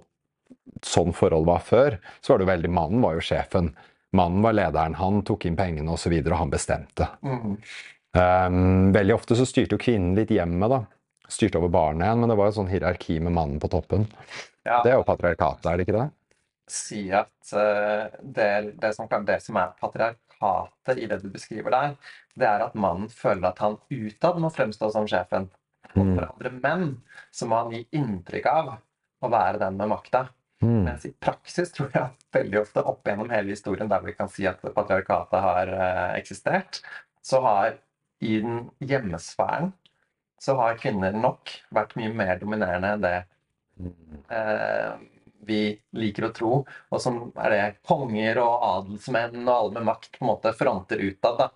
sånn 0.87 1.13
forhold 1.17 1.47
var 1.49 1.63
før, 1.67 1.97
så 2.21 2.33
var 2.33 2.39
det 2.41 2.47
jo 2.47 2.53
veldig 2.53 2.71
Mannen 2.71 3.03
var 3.05 3.19
jo 3.19 3.25
sjefen. 3.25 3.73
Mannen 4.13 4.43
var 4.45 4.53
lederen. 4.57 4.95
Han 5.01 5.23
tok 5.27 5.47
inn 5.49 5.57
pengene 5.57 5.89
osv., 5.89 5.95
og, 5.95 6.01
så 6.05 6.13
videre, 6.13 6.35
og 6.37 6.43
han 6.45 6.53
bestemte. 6.53 7.09
Mm. 7.25 7.55
Um, 8.13 8.93
veldig 8.93 9.15
ofte 9.17 9.37
så 9.39 9.47
styrte 9.49 9.79
jo 9.79 9.81
kvinnen 9.81 10.17
litt 10.19 10.31
hjemmet, 10.35 10.69
da. 10.69 10.83
styrte 11.33 11.57
over 11.59 11.73
barnet 11.73 12.05
igjen, 12.07 12.21
men 12.21 12.29
det 12.33 12.37
var 12.37 12.51
jo 12.51 12.57
sånn 12.59 12.69
hierarki 12.73 13.17
med 13.25 13.33
mannen 13.33 13.61
på 13.63 13.71
toppen. 13.73 14.05
Ja, 14.69 14.83
Det 14.85 14.93
er 14.93 14.99
jo 15.01 15.07
patriarkatet, 15.09 15.67
er 15.67 15.77
det 15.81 15.87
ikke 15.89 16.01
det? 16.01 16.11
si 16.73 17.01
at 17.13 17.51
uh, 17.53 18.07
det, 18.23 18.75
det, 18.81 18.93
som, 18.97 19.09
det 19.27 19.41
som 19.45 19.57
er 19.61 19.73
patriarkatet 19.81 21.01
i 21.03 21.09
det 21.11 21.19
du 21.25 21.27
beskriver 21.35 21.75
der, 21.75 21.97
det 22.39 22.47
er 22.49 22.63
at 22.65 22.77
mannen 22.79 23.11
føler 23.13 23.49
at 23.51 23.59
han 23.61 23.75
utad 23.93 24.39
må 24.41 24.49
fremstå 24.55 24.89
som 24.95 25.09
sjefen. 25.11 25.51
Og 25.93 26.07
Mm. 26.07 26.15
for 26.17 26.25
andre 26.31 26.51
menn 26.63 26.85
så 27.35 27.45
må 27.51 27.59
han 27.59 27.73
gi 27.75 27.83
inntrykk 27.99 28.47
av 28.49 28.69
å 29.21 29.29
være 29.29 29.59
den 29.61 29.77
med 29.77 29.91
makta. 29.91 30.23
Mm. 30.63 30.83
Mens 30.87 31.07
i 31.09 31.13
praksis 31.13 31.73
tror 31.75 31.91
jeg 31.91 32.03
at 32.05 32.27
veldig 32.37 32.61
ofte 32.63 32.85
opp 32.87 33.07
gjennom 33.09 33.31
hele 33.35 33.55
historien 33.55 33.91
der 33.91 34.05
vi 34.05 34.15
kan 34.15 34.31
si 34.31 34.47
at 34.47 34.63
patriarkatet 34.63 35.43
har 35.43 35.73
eh, 35.75 36.11
eksistert, 36.21 36.83
så 37.23 37.43
har 37.43 37.73
i 38.23 38.37
den 38.43 38.69
hjemmesfæren 38.79 39.73
så 40.43 40.55
har 40.59 40.79
kvinner 40.79 41.15
nok 41.15 41.51
vært 41.75 41.97
mye 41.99 42.13
mer 42.15 42.39
dominerende 42.41 42.95
enn 42.95 43.03
det 43.03 43.17
eh, 44.35 44.95
vi 45.47 45.61
liker 45.99 46.29
å 46.29 46.35
tro, 46.35 46.57
og 46.63 47.01
som 47.03 47.17
er 47.43 47.51
det 47.51 47.63
konger 47.87 48.39
og 48.43 48.67
adelsmenn 48.67 49.41
og 49.43 49.55
alle 49.55 49.73
med 49.79 49.89
makt 49.89 50.19
på 50.19 50.23
en 50.23 50.31
måte 50.31 50.53
fronter 50.55 51.03
utad. 51.03 51.41
da. 51.41 51.49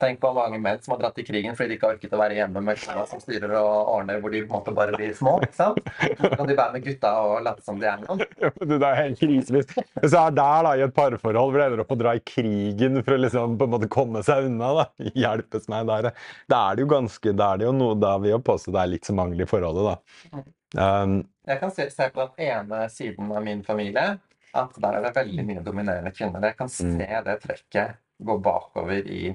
Tenk 0.00 0.20
på 0.22 0.30
mange 0.32 0.56
menn 0.62 0.78
som 0.80 0.94
har 0.94 1.00
dratt 1.02 1.18
i 1.20 1.24
krigen 1.26 1.56
fordi 1.58 1.74
de 1.74 1.76
ikke 1.76 1.88
har 1.88 1.96
orket 1.98 2.14
å 2.16 2.20
være 2.20 2.36
hjemme 2.38 2.62
med 2.64 2.78
kona 2.80 3.02
som 3.08 3.20
styrer 3.20 3.52
og 3.58 3.90
ordner, 3.94 4.20
hvor 4.22 4.32
de 4.32 4.40
på 4.42 4.48
en 4.48 4.54
måte 4.62 4.74
bare 4.76 4.94
blir 4.96 5.12
små. 5.16 5.34
ikke 5.44 5.58
sant? 5.58 5.80
Så 6.00 6.30
kan 6.32 6.48
de 6.48 6.56
være 6.56 6.74
med 6.76 6.86
gutta 6.86 7.10
og 7.20 7.34
late 7.44 7.64
som 7.66 7.80
de 7.80 7.88
er 7.90 8.00
noen. 8.04 8.22
Det 8.70 8.78
er 8.80 8.96
helt 9.02 9.20
krisevis. 9.20 9.74
Hvis 10.00 10.14
jeg 10.14 10.20
er 10.20 10.36
der 10.38 10.64
da, 10.66 10.72
i 10.78 10.84
et 10.86 10.94
parforhold 10.96 11.52
hvor 11.52 11.60
det 11.60 11.66
ender 11.66 11.82
opp 11.84 11.92
å 11.92 11.98
dra 12.00 12.14
i 12.16 12.22
krigen 12.24 13.02
for 13.02 13.16
å 13.16 13.20
liksom 13.20 13.58
på 13.60 13.68
en 13.68 13.74
måte 13.74 13.90
komme 13.92 14.22
seg 14.26 14.48
unna, 14.48 14.70
da, 14.80 14.86
hjelpes 15.24 15.68
meg 15.72 15.90
der, 15.90 16.10
da 16.50 16.62
er 16.70 16.78
det 16.78 16.86
jo 16.86 16.92
ganske, 16.94 17.36
da 17.36 17.52
er 17.52 17.60
det 17.60 17.68
jo 17.68 17.76
noe, 17.76 17.98
da 18.00 18.14
vil 18.22 18.34
jeg 18.34 18.46
påstå 18.48 18.74
det 18.76 18.82
er 18.82 18.92
litt 18.94 19.10
så 19.10 19.16
mangel 19.20 19.44
i 19.44 19.50
forholdet, 19.50 19.92
da. 19.92 20.42
Um, 20.80 21.20
Jeg 21.50 21.58
kan 21.60 21.72
se, 21.74 21.88
se 21.90 22.06
på 22.14 22.22
den 22.22 22.46
ene 22.46 22.84
siden 22.94 23.32
av 23.34 23.42
min 23.44 23.64
familie 23.66 24.20
at 24.56 24.76
der 24.82 24.98
er 24.98 25.04
det 25.04 25.12
veldig 25.14 25.44
mye 25.46 25.62
dominerende 25.66 26.12
kvinner. 26.14 26.44
Jeg 26.48 26.56
kan 26.58 26.70
se 26.72 27.06
det 27.26 27.36
trekket 27.44 27.98
gå 28.20 28.36
bakover 28.42 29.06
i, 29.06 29.30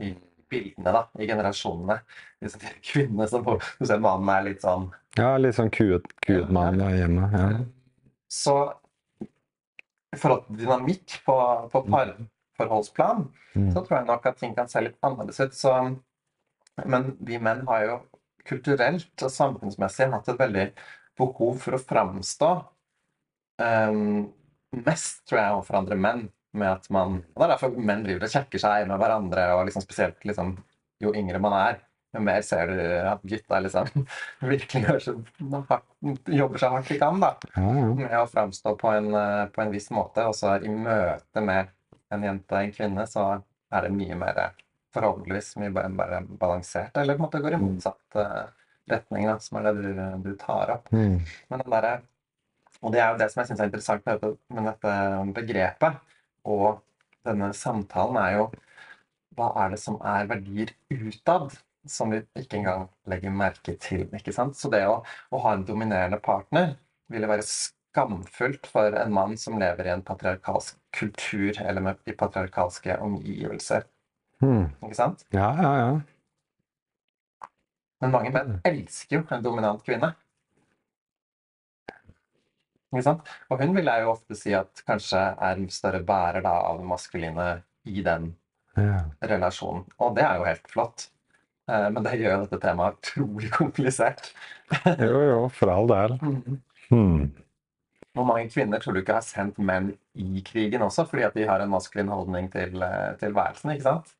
i 0.00 0.12
bildene, 0.48 0.92
da, 0.94 1.02
i 1.20 1.26
generasjonene. 1.28 1.98
Disse 2.40 2.58
kvinnene 2.84 3.26
som 3.28 3.44
Du 3.44 3.86
ser 3.86 4.00
mannen 4.00 4.30
er 4.32 4.46
litt 4.50 4.62
sånn 4.64 4.88
ja, 5.18 5.32
litt 5.40 5.56
sånn 5.56 5.70
kuet, 5.74 6.04
kuet 6.22 6.50
mann 6.54 6.78
der 6.78 6.94
hjemme, 6.94 7.26
ja. 7.32 7.46
Så 8.30 8.54
i 10.14 10.16
forhold 10.20 10.44
til 10.46 10.60
dynamikk 10.62 11.18
på, 11.26 11.34
på 11.72 11.82
parforholdsplan, 11.90 13.26
Mm. 13.56 13.70
så 13.72 13.80
tror 13.82 13.96
jeg 13.96 14.06
nok 14.06 14.26
at 14.28 14.36
ting 14.38 14.52
kan 14.54 14.68
se 14.70 14.80
litt 14.84 14.98
annerledes 15.02 15.40
ut. 15.40 15.54
Så, 15.56 15.72
men 16.86 17.06
vi 17.26 17.38
menn 17.42 17.64
har 17.66 17.84
jo 17.86 17.94
kulturelt 18.46 19.24
og 19.24 19.32
samfunnsmessig 19.32 20.10
hatt 20.12 20.28
et 20.28 20.38
veldig 20.38 20.66
behov 21.18 21.56
for 21.64 21.74
å 21.74 21.80
framstå 21.82 22.50
um, 23.64 24.28
mest, 24.84 25.24
tror 25.26 25.40
jeg, 25.40 25.54
overfor 25.56 25.80
andre 25.80 25.98
menn. 25.98 26.22
Med 26.56 26.70
at 26.70 26.86
man, 26.94 27.18
Det 27.36 27.44
er 27.44 27.52
derfor 27.52 27.74
menn 27.76 28.06
driver 28.06 28.24
og 28.24 28.32
sjekker 28.32 28.62
seg 28.62 28.86
med 28.88 29.00
hverandre, 29.00 29.50
og 29.56 29.66
liksom 29.68 29.84
spesielt 29.84 30.24
liksom, 30.24 30.54
jo 31.04 31.12
yngre 31.16 31.40
man 31.42 31.56
er. 31.58 31.82
Jo 32.16 32.22
mer 32.24 32.40
ser 32.40 32.70
du 32.72 32.78
at 33.04 33.24
gutta 33.28 33.58
liksom 33.60 34.06
virkelig 34.52 34.84
gjør 34.86 35.02
så, 35.04 35.14
jobber 36.32 36.62
så 36.62 36.70
hardt 36.72 36.88
de 36.88 36.96
kan. 37.02 37.20
da 37.20 37.34
med 37.60 38.14
å 38.16 38.28
framstå 38.30 38.72
på 38.80 38.94
en, 38.96 39.10
eh, 39.14 39.44
på 39.52 39.64
en 39.64 39.74
viss 39.74 39.90
måte, 39.92 40.24
og 40.24 40.36
så 40.36 40.56
i 40.62 40.72
møte 40.72 41.44
med 41.44 41.68
en 42.14 42.24
jente 42.24 42.62
en 42.62 42.72
kvinne, 42.72 43.04
så 43.06 43.28
er 43.68 43.84
det 43.84 43.92
mye 43.92 44.16
mer 44.16 44.40
eh, 44.46 44.64
forhåpentligvis 44.96 45.56
mye 45.60 45.74
bare, 45.74 45.92
bare 45.98 46.22
balansert, 46.40 46.96
eller 46.96 47.18
på 47.18 47.22
en 47.22 47.26
måte 47.26 47.42
går 47.44 47.58
i 47.58 47.62
motsatt 47.62 48.20
eh, 48.22 48.44
retning, 48.88 49.28
da, 49.28 49.36
som 49.44 49.60
er 49.60 49.68
det 49.68 49.74
du, 49.82 50.04
du 50.24 50.30
tar 50.40 50.72
opp. 50.78 50.88
Mm. 50.96 51.18
Men 51.52 51.64
den 51.64 51.74
der, 51.76 51.90
Og 52.80 52.92
det 52.94 53.00
er 53.02 53.12
jo 53.12 53.18
det 53.20 53.26
som 53.32 53.42
jeg 53.42 53.50
syns 53.50 53.60
er 53.60 53.68
interessant 53.68 54.04
med 54.06 54.16
dette, 54.16 54.54
med 54.54 54.68
dette 54.70 54.92
begrepet 55.36 55.98
og 56.48 56.82
denne 57.28 57.52
samtalen, 57.56 58.18
er 58.20 58.36
jo 58.38 58.48
hva 59.38 59.52
er 59.62 59.74
det 59.74 59.80
som 59.82 59.98
er 60.02 60.28
verdier 60.30 60.72
utad, 60.90 61.54
som 61.88 62.12
vi 62.12 62.22
ikke 62.36 62.58
engang 62.58 62.88
legger 63.08 63.34
merke 63.34 63.76
til. 63.80 64.08
ikke 64.16 64.34
sant? 64.34 64.58
Så 64.58 64.70
det 64.72 64.82
å, 64.88 65.00
å 65.30 65.42
ha 65.44 65.54
en 65.54 65.66
dominerende 65.68 66.18
partner 66.24 66.74
ville 67.12 67.30
være 67.30 67.46
skamfullt 67.46 68.66
for 68.68 68.96
en 68.98 69.14
mann 69.14 69.36
som 69.40 69.58
lever 69.60 69.88
i 69.88 69.94
en 69.94 70.04
patriarkalsk 70.04 70.78
kultur 70.98 71.60
eller 71.62 71.84
med, 71.84 72.02
i 72.08 72.16
patriarkalske 72.18 72.98
omgivelser. 73.04 73.86
Hmm. 74.42 74.68
ikke 74.82 74.98
sant? 74.98 75.24
Ja, 75.34 75.50
ja, 75.58 75.72
ja. 75.78 77.48
Men 78.02 78.14
mange 78.14 78.30
menn 78.34 78.58
elsker 78.68 79.18
jo 79.18 79.24
en 79.34 79.42
dominant 79.42 79.82
kvinne. 79.86 80.12
Ikke 82.88 83.04
sant? 83.04 83.30
Og 83.52 83.60
hun 83.60 83.74
vil 83.76 83.90
jeg 83.90 84.04
jo 84.04 84.12
ofte 84.14 84.36
si 84.38 84.54
at 84.56 84.82
kanskje 84.88 85.20
er 85.20 85.60
større 85.72 86.00
bærer 86.08 86.44
da, 86.44 86.54
av 86.70 86.80
det 86.80 86.88
maskuline 86.88 87.48
i 87.88 88.04
den 88.04 88.30
ja. 88.78 89.02
relasjonen. 89.32 89.84
Og 90.00 90.14
det 90.16 90.24
er 90.24 90.40
jo 90.40 90.46
helt 90.48 90.70
flott. 90.72 91.08
Eh, 91.68 91.88
Men 91.92 92.06
det 92.06 92.16
gjør 92.16 92.34
jo 92.34 92.40
dette 92.46 92.62
temaet 92.62 92.96
utrolig 93.02 93.52
komplisert. 93.60 94.32
Jo, 94.96 95.12
jo, 95.30 95.42
for 95.52 95.72
all 95.74 95.90
del. 95.90 96.16
Mm. 96.88 97.28
Hvor 98.16 98.26
mange 98.26 98.48
kvinner 98.50 98.80
tror 98.82 98.96
du 98.96 99.02
ikke 99.02 99.18
har 99.18 99.26
sendt 99.26 99.60
menn 99.60 99.92
i 100.18 100.42
krigen 100.46 100.82
også, 100.82 101.04
fordi 101.06 101.26
at 101.28 101.36
de 101.36 101.46
har 101.48 101.62
en 101.62 101.70
maskulin 101.70 102.10
holdning 102.12 102.48
til 102.52 102.80
eh, 102.82 103.12
tilværelsen, 103.20 103.74
ikke 103.76 103.90
sant? 103.90 104.14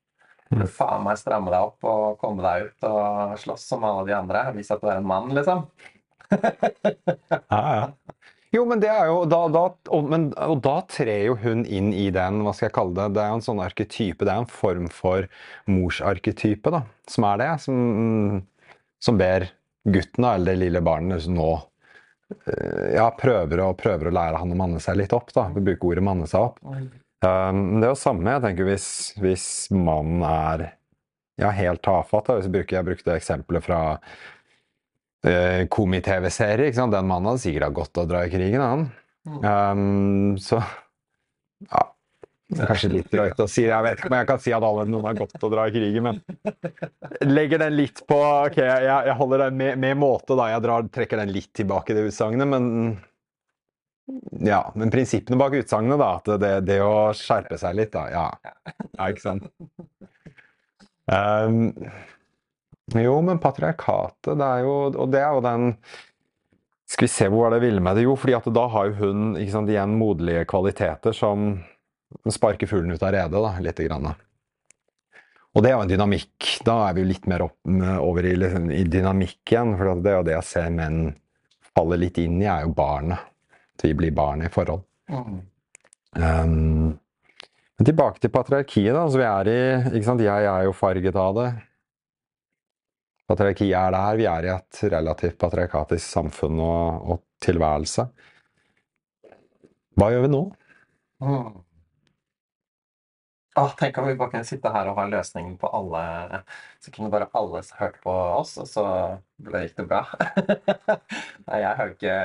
Du 0.48 0.64
faen 0.70 1.02
meg 1.04 1.18
stramme 1.20 1.50
deg 1.52 1.60
opp 1.60 1.84
og 1.84 2.20
komme 2.20 2.40
deg 2.44 2.68
ut 2.68 2.86
og 2.88 3.34
slåss 3.40 3.66
som 3.68 3.84
alle 3.84 4.06
de 4.08 4.14
andre. 4.16 4.46
Vis 4.56 4.70
at 4.72 4.80
du 4.80 4.88
er 4.88 5.00
en 5.00 5.08
mann, 5.08 5.32
liksom. 5.36 5.66
Ja, 7.52 7.60
ja. 7.60 7.82
Jo, 8.54 8.62
men 8.64 8.80
det 8.80 8.88
er 8.88 9.10
jo 9.10 9.24
da, 9.28 9.42
da, 9.52 9.64
og, 9.92 10.06
men, 10.08 10.28
og 10.40 10.62
da 10.64 10.78
trer 10.88 11.26
jo 11.26 11.34
hun 11.42 11.66
inn 11.68 11.90
i 11.92 12.06
den, 12.14 12.40
hva 12.46 12.54
skal 12.56 12.70
jeg 12.70 12.76
kalle 12.78 12.96
det, 12.96 13.08
det 13.16 13.22
er 13.24 13.32
jo 13.32 13.38
en 13.38 13.44
sånn 13.44 13.60
arketype, 13.60 14.24
det 14.24 14.32
er 14.32 14.40
en 14.40 14.48
form 14.48 14.86
for 14.92 15.26
morsarketype, 15.68 16.72
da, 16.72 16.80
som 17.12 17.26
er 17.28 17.42
det, 17.42 17.50
som, 17.66 18.38
som 19.04 19.20
ber 19.20 19.50
gutten, 19.88 20.24
eller 20.30 20.54
det 20.54 20.62
lille 20.62 20.82
barnet, 20.84 21.28
nå 21.28 21.50
eh, 22.48 22.96
ja, 22.96 23.10
prøver 23.20 23.66
å, 23.66 23.74
prøver 23.76 24.08
å 24.08 24.16
lære 24.16 24.40
han 24.40 24.56
å 24.56 24.58
manne 24.62 24.80
seg 24.80 24.96
litt 25.02 25.12
opp, 25.16 25.28
da, 25.36 25.50
vi 25.52 25.66
bruker 25.68 25.92
ordet 25.92 26.08
manne 26.08 26.30
seg 26.30 26.48
opp. 26.48 26.64
Um, 27.18 27.62
det 27.82 27.84
er 27.84 27.92
jo 27.92 28.00
samme, 28.00 28.32
jeg 28.32 28.46
tenker, 28.46 28.70
hvis, 28.70 28.88
hvis 29.20 29.46
mannen 29.74 30.24
er 30.24 30.70
ja, 31.38 31.52
helt 31.52 31.84
tafatt, 31.84 32.30
da, 32.30 32.38
hvis 32.38 32.48
jeg 32.48 32.56
bruker, 32.56 32.80
jeg 32.80 32.88
brukte 32.88 33.20
eksempelet 33.20 33.68
fra 33.68 33.82
eh, 35.26 35.66
komi-TV-serie. 35.72 36.72
Den 36.74 37.08
mannen 37.08 37.32
hadde 37.32 37.42
sikkert 37.42 37.68
hatt 37.68 37.78
godt 37.80 38.00
av 38.00 38.06
å 38.06 38.10
dra 38.12 38.24
i 38.26 38.32
krigen, 38.32 38.64
han. 38.64 38.88
Um, 39.28 40.36
så 40.40 40.60
ja. 41.68 41.86
Det 42.48 42.62
er 42.64 42.70
kanskje 42.70 42.88
litt 42.94 43.10
drøyt 43.12 43.40
å 43.44 43.46
si. 43.50 43.66
Jeg 43.66 43.84
vet 43.84 43.98
ikke 43.98 44.08
om 44.08 44.14
jeg 44.16 44.28
kan 44.30 44.38
si 44.40 44.52
at 44.56 44.64
alle 44.64 44.86
noen 44.88 45.04
har 45.10 45.18
godt 45.18 45.42
å 45.44 45.50
dra 45.52 45.66
i 45.68 45.72
krigen, 45.74 46.06
men 46.06 46.22
legger 47.28 47.60
den 47.60 47.74
litt 47.76 48.00
på 48.08 48.16
Ok, 48.16 48.56
jeg, 48.62 48.86
jeg 48.88 49.16
holder 49.18 49.42
den 49.44 49.58
med, 49.60 49.76
med 49.82 49.98
måte, 50.00 50.32
da. 50.32 50.46
Jeg 50.54 50.64
drar, 50.64 50.88
trekker 50.94 51.20
den 51.20 51.34
litt 51.34 51.50
tilbake, 51.60 51.92
det 51.92 52.06
utsagnet, 52.08 52.48
men 52.48 52.70
ja, 54.48 54.62
men 54.80 54.88
prinsippene 54.88 55.36
bak 55.36 55.58
utsagnet, 55.60 56.00
da. 56.00 56.08
At 56.22 56.32
det, 56.40 56.54
det 56.70 56.78
å 56.80 57.10
skjerpe 57.16 57.60
seg 57.60 57.76
litt, 57.76 57.92
da. 57.92 58.06
Ja, 58.14 58.26
ja 58.96 59.12
ikke 59.12 59.26
sant. 59.26 59.50
Um, 61.08 61.70
jo, 62.96 63.16
men 63.24 63.40
patriarkatet, 63.42 64.32
det 64.38 64.46
er 64.46 64.62
jo 64.64 64.76
Og 64.94 65.10
det 65.12 65.20
er 65.20 65.34
jo 65.36 65.42
den 65.44 65.72
Skal 66.88 67.04
vi 67.04 67.10
se 67.12 67.26
hvor 67.28 67.44
var 67.44 67.52
det 67.52 67.58
jeg 67.60 67.66
ville 67.68 67.82
med 67.84 67.98
det? 67.98 68.06
Jo, 68.06 68.14
fordi 68.16 68.36
at 68.38 68.48
da 68.56 68.64
har 68.72 68.88
jo 68.88 68.94
hun 69.02 69.34
ikke 69.36 69.52
sant, 69.52 69.68
igjen 69.68 69.98
moderlige 70.00 70.46
kvaliteter 70.48 71.12
som 71.12 71.50
sparker 72.32 72.70
fuglen 72.70 72.94
ut 72.96 73.02
av 73.04 73.12
redet, 73.12 73.42
da, 73.44 73.50
lite 73.60 73.84
grann. 73.84 74.08
Og 75.52 75.64
det 75.64 75.68
er 75.68 75.74
jo 75.76 75.82
en 75.84 75.90
dynamikk. 75.90 76.46
Da 76.64 76.76
er 76.86 76.96
vi 76.96 77.02
jo 77.02 77.10
litt 77.10 77.26
mer 77.28 77.44
opp, 77.44 77.58
over 78.00 78.24
i, 78.24 78.32
liksom, 78.38 78.70
i 78.72 78.86
dynamikk 78.88 79.52
igjen. 79.52 79.74
For 79.76 80.00
det 80.00 80.12
er 80.14 80.16
jo 80.16 80.26
det 80.30 80.36
jeg 80.38 80.48
ser 80.48 80.70
menn 80.72 81.02
falle 81.76 81.98
litt 82.00 82.18
inn 82.22 82.40
i, 82.40 82.48
er 82.48 82.64
jo 82.64 82.72
barnet. 82.76 83.28
At 83.76 83.84
vi 83.86 83.92
blir 83.98 84.14
barn 84.14 84.46
i 84.46 84.50
forhold. 84.52 84.82
Mm. 85.12 85.38
Um, 86.18 86.96
men 87.78 87.86
tilbake 87.86 88.18
til 88.22 88.32
patriarkiet, 88.34 88.94
da. 88.96 89.04
Så 89.06 89.20
vi 89.20 89.26
er 89.28 89.50
i 89.52 89.58
ikke 89.92 90.06
sant? 90.08 90.24
Jeg 90.24 90.48
er 90.50 90.66
jo 90.66 90.74
farget 90.74 91.18
av 91.18 91.36
det. 91.36 91.48
Patriarkiet 93.28 93.76
er 93.76 93.92
der. 93.92 94.18
Vi 94.18 94.26
er 94.30 94.46
i 94.46 94.52
et 94.54 94.82
relativt 94.88 95.38
patriarkatisk 95.40 96.04
samfunn 96.06 96.60
og, 96.64 97.08
og 97.12 97.24
tilværelse. 97.44 98.06
Hva 99.98 100.12
gjør 100.14 100.24
vi 100.24 100.30
nå? 100.32 100.42
Mm. 101.24 101.56
Åh, 103.58 103.72
tenk 103.76 103.98
om 103.98 104.06
vi 104.06 104.14
bare 104.14 104.30
kunne 104.30 104.46
sitte 104.46 104.70
her 104.70 104.86
og 104.86 105.00
ha 105.00 105.04
løsningen 105.10 105.56
på 105.58 105.66
alle 105.74 106.02
Så 106.78 106.92
kunne 106.94 107.10
bare 107.10 107.26
alle 107.34 107.62
hørt 107.80 107.96
på 108.04 108.12
oss, 108.12 108.52
og 108.62 108.68
så 108.70 108.84
gikk 109.50 109.74
det 109.80 109.86
bra. 109.90 110.04
Nei, 111.48 111.58
jeg 111.64 111.72
har 111.80 111.88
jo 111.88 111.96
ikke 111.96 112.18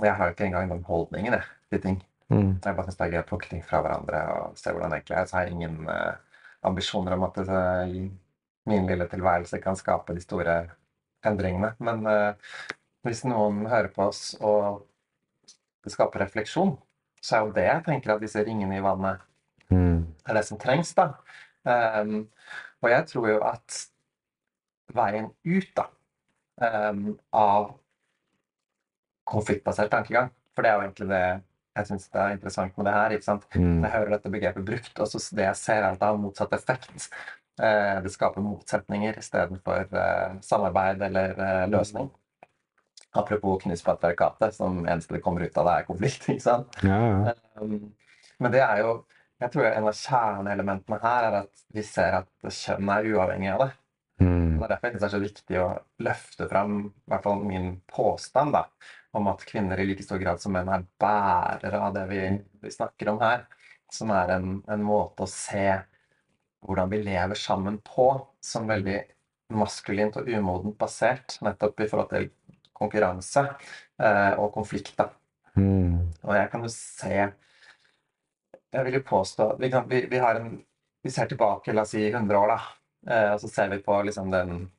Jeg 0.00 0.14
har 0.14 0.24
jo 0.24 0.34
ikke 0.34 0.46
engang 0.48 0.72
den 0.72 0.86
holdningen 0.88 1.36
jeg, 1.36 1.44
til 1.70 1.82
ting. 1.84 2.00
Mm. 2.30 2.56
Jeg 2.64 2.76
bare 2.78 2.86
syns 2.86 2.98
det 2.98 3.06
er 3.06 3.14
gøy 3.16 3.22
å 3.24 3.28
plukke 3.28 3.50
ting 3.50 3.62
fra 3.66 3.82
hverandre 3.84 4.24
og 4.38 4.58
se 4.58 4.72
hvordan 4.72 4.94
det 4.94 5.00
egentlig 5.00 5.18
er. 5.18 5.28
Så 5.28 5.36
har 5.36 5.46
jeg 5.46 5.58
ingen 5.58 5.78
uh, 5.90 6.40
ambisjoner 6.70 7.16
om 7.18 7.26
at 7.26 7.40
det, 7.42 7.64
min 8.68 8.86
lille 8.88 9.06
tilværelse 9.08 9.60
kan 9.62 9.76
skape 9.78 10.14
de 10.14 10.20
store 10.24 10.58
endringene. 11.26 11.72
Men 11.78 12.06
eh, 12.06 12.52
hvis 13.06 13.24
noen 13.24 13.64
hører 13.70 13.88
på 13.94 14.08
oss 14.10 14.34
og 14.40 14.86
det 15.84 15.92
skaper 15.94 16.20
refleksjon, 16.26 16.74
så 17.20 17.36
er 17.36 17.44
jo 17.46 17.54
det 17.56 17.64
jeg 17.66 17.84
tenker 17.86 18.14
at 18.14 18.22
disse 18.24 18.44
ringene 18.44 18.78
i 18.78 18.84
vannet 18.84 19.26
Mm. 19.70 20.02
er 20.26 20.34
det 20.34 20.44
som 20.48 20.58
trengs, 20.58 20.88
da. 20.98 21.12
Um, 21.62 22.24
og 22.82 22.90
jeg 22.90 23.06
tror 23.06 23.28
jo 23.30 23.36
at 23.46 23.76
veien 24.96 25.28
ut 25.46 25.68
da, 25.78 25.84
um, 26.90 27.12
av 27.30 27.68
konfliktbasert 29.30 29.92
tankegang, 29.92 30.32
for 30.56 30.66
det 30.66 30.72
er 30.72 30.74
jo 30.74 30.86
egentlig 30.88 31.08
det 31.12 31.22
jeg 31.76 31.86
syns 31.86 32.08
er 32.18 32.32
interessant 32.34 32.76
med 32.76 32.88
det 32.88 32.94
her. 32.96 33.14
ikke 33.14 33.28
sant? 33.28 33.46
Mm. 33.54 33.84
Jeg 33.84 33.92
hører 33.92 34.10
dette 34.16 34.32
begrepet 34.34 34.66
brukt, 34.66 34.98
og 34.98 35.06
så 35.06 35.22
det 35.36 35.46
jeg 35.46 35.56
ser, 35.60 35.84
er 35.84 35.92
at 35.92 36.00
det 36.00 36.08
har 36.08 36.18
motsatt 36.18 36.56
effekt. 36.58 37.06
Eh, 37.60 38.02
det 38.02 38.10
skaper 38.14 38.40
motsetninger 38.40 39.18
istedenfor 39.20 39.86
eh, 39.92 40.40
samarbeid 40.40 41.02
eller 41.02 41.40
eh, 41.46 41.68
løsning. 41.68 42.08
Apropos 43.12 43.62
knus 43.62 43.82
patriarkatet, 43.82 44.54
som 44.54 44.84
eneste 44.86 45.16
det 45.16 45.20
kommer 45.24 45.44
ut 45.44 45.58
av, 45.58 45.66
det 45.66 45.74
er 45.76 45.88
konflikt. 45.88 46.28
ikke 46.32 46.44
sant? 46.46 46.78
Ja, 46.86 47.00
ja. 47.28 47.34
Um, 47.60 47.90
men 48.40 48.54
det 48.54 48.62
er 48.64 48.84
jo 48.84 49.00
jeg 49.40 49.52
tror 49.54 49.66
en 49.70 49.86
av 49.88 49.96
kjerneelementene 49.96 50.98
her 51.00 51.26
er 51.26 51.36
at 51.38 51.62
vi 51.72 51.82
ser 51.84 52.18
at 52.18 52.50
kjønn 52.52 52.90
er 52.92 53.06
uavhengig 53.08 53.52
av 53.54 53.62
det. 53.62 53.70
Mm. 54.20 54.58
Det 54.58 54.66
er 54.66 54.72
derfor 54.74 54.96
det 54.96 55.06
er 55.06 55.12
så 55.14 55.20
viktig 55.22 55.60
å 55.62 55.68
løfte 56.04 56.48
fram 56.50 56.74
i 56.82 56.90
hvert 57.08 57.24
fall 57.24 57.46
min 57.48 57.70
påstand 57.88 58.52
da, 58.52 58.66
om 59.16 59.30
at 59.32 59.46
kvinner 59.48 59.80
i 59.80 59.86
like 59.88 60.04
stor 60.04 60.20
grad 60.20 60.42
som 60.42 60.52
menn 60.52 60.68
er 60.68 60.84
bærere 61.00 61.80
av 61.80 61.96
det 61.96 62.04
vi, 62.12 62.20
vi 62.60 62.72
snakker 62.74 63.14
om 63.14 63.22
her. 63.24 63.46
Som 63.90 64.12
er 64.14 64.36
en, 64.36 64.60
en 64.70 64.84
måte 64.86 65.24
å 65.24 65.30
se 65.30 65.80
hvordan 66.64 66.90
vi 66.92 67.02
lever 67.02 67.38
sammen 67.38 67.78
på, 67.84 68.12
som 68.40 68.68
veldig 68.68 68.98
maskulint 69.56 70.18
og 70.20 70.28
umodent 70.28 70.76
basert, 70.78 71.38
nettopp 71.42 71.80
i 71.80 71.88
forhold 71.90 72.10
til 72.12 72.28
konkurranse 72.76 73.44
eh, 74.00 74.34
og 74.38 74.52
konflikt. 74.54 75.00
Mm. 75.54 76.10
Og 76.22 76.34
jeg 76.36 76.50
kan 76.52 76.64
jo 76.64 76.70
se 76.72 77.14
Jeg 78.70 78.84
vil 78.86 78.94
jo 78.94 79.00
påstå 79.02 79.56
Vi, 79.58 79.66
kan, 79.68 79.88
vi, 79.90 80.04
vi 80.06 80.20
har 80.22 80.38
en 80.38 80.60
Vi 81.02 81.10
ser 81.10 81.26
tilbake, 81.26 81.72
la 81.74 81.82
oss 81.82 81.90
si 81.96 82.04
100 82.06 82.38
år, 82.38 82.52
da. 82.52 82.58
Eh, 83.08 83.30
og 83.34 83.40
så 83.40 83.48
ser 83.48 83.70
vi 83.72 83.80
på 83.82 83.96
liksom 84.04 84.30
den 84.30 84.70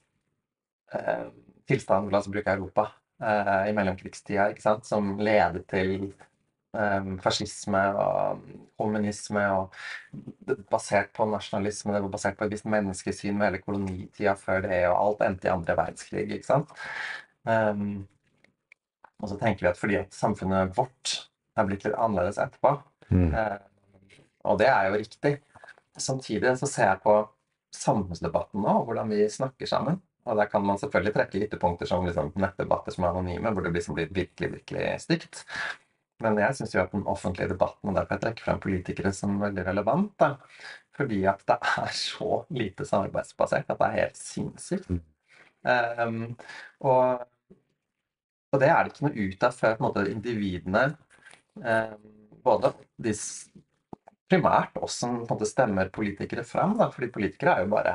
eh, 0.93 1.25
tilstanden, 1.67 2.11
la 2.13 2.19
oss 2.21 2.29
bruke 2.29 2.53
Europa, 2.53 2.91
eh, 3.23 3.69
i 3.69 3.73
mellomkrigstida, 3.73 4.51
ikke 4.51 4.61
sant, 4.61 4.85
som 4.85 5.15
ledet 5.17 5.65
til 5.71 6.11
fascisme 7.23 7.81
og 7.99 8.45
kommunisme 8.79 9.41
og 9.57 9.75
basert 10.71 11.11
på 11.17 11.27
nasjonalisme, 11.27 11.93
det 11.93 12.03
var 12.05 12.13
basert 12.13 12.37
på 12.39 12.47
et 12.47 12.53
visst 12.55 12.69
menneskesyn 12.71 13.35
med 13.35 13.49
hele 13.49 13.63
kolonitida 13.65 14.37
før 14.39 14.63
det, 14.67 14.79
og 14.87 14.95
alt 15.01 15.25
endte 15.27 15.49
i 15.49 15.51
andre 15.51 15.75
verdenskrig, 15.75 16.27
ikke 16.37 16.47
sant. 16.47 16.71
Um, 17.43 18.07
og 19.21 19.29
så 19.29 19.37
tenker 19.41 19.65
vi 19.65 19.71
at 19.71 19.81
fordi 19.81 19.99
at 19.99 20.15
samfunnet 20.15 20.71
vårt 20.77 21.17
er 21.59 21.67
blitt 21.67 21.83
litt 21.85 21.97
annerledes 21.99 22.39
etterpå, 22.41 22.77
Mm. 23.11 23.33
eh, 23.35 23.57
og 24.47 24.57
det 24.61 24.67
er 24.71 24.87
jo 24.87 24.95
riktig. 24.95 25.33
Samtidig 25.99 26.53
så 26.57 26.67
ser 26.69 26.87
jeg 26.87 27.01
på 27.03 27.15
samfunnsdebatten 27.75 28.61
nå, 28.63 28.77
og 28.79 28.85
hvordan 28.87 29.11
vi 29.11 29.25
snakker 29.29 29.67
sammen. 29.67 30.01
Og 30.25 30.37
der 30.37 30.45
kan 30.45 30.63
man 30.65 30.77
selvfølgelig 30.77 31.13
trekke 31.13 31.41
ytterpunkter 31.47 31.89
som 31.89 32.05
liksom 32.05 32.31
nettdebatter 32.39 32.93
som 32.93 33.03
er 33.03 33.09
anonyme, 33.09 33.51
hvor 33.51 33.65
det 33.65 33.73
liksom 33.73 33.97
blir 33.97 34.11
virkelig, 34.13 34.51
virkelig 34.53 35.01
stygt. 35.01 35.43
Men 36.21 36.39
jeg 36.41 36.57
syns 36.57 36.75
jo 36.75 36.81
at 36.83 36.93
den 36.93 37.07
offentlige 37.09 37.51
debatten, 37.53 37.89
og 37.89 37.97
derfor 37.97 38.17
jeg 38.17 38.23
trekker 38.25 38.47
frem 38.47 38.61
politikere 38.63 39.13
som 39.15 39.35
er 39.37 39.47
veldig 39.47 39.65
relevant, 39.71 40.13
da, 40.21 40.33
fordi 40.97 41.23
at 41.29 41.43
det 41.49 41.57
er 41.81 41.91
så 41.97 42.41
lite 42.53 42.87
samarbeidsbasert 42.87 43.71
at 43.71 43.81
det 43.81 43.87
er 43.87 43.99
helt 43.99 44.19
sinnssykt. 44.19 44.91
Um, 45.61 46.21
og, 46.89 47.25
og 48.49 48.61
det 48.61 48.69
er 48.71 48.79
det 48.83 48.93
ikke 48.93 49.05
noe 49.05 49.27
ut 49.27 49.43
av 49.45 49.53
før 49.53 49.75
på 49.75 49.83
en 49.83 49.85
måte 49.85 50.07
individene 50.09 50.87
um, 51.61 52.07
Både 52.41 52.71
de 52.97 53.11
primært 54.31 54.79
oss 54.81 54.95
som 55.03 55.19
på 55.19 55.27
en 55.27 55.29
måte 55.35 55.49
stemmer 55.49 55.91
politikere 55.93 56.45
fram, 56.47 56.73
da, 56.79 56.87
fordi 56.93 57.11
politikere 57.13 57.53
er 57.53 57.65
jo 57.65 57.71
bare 57.73 57.93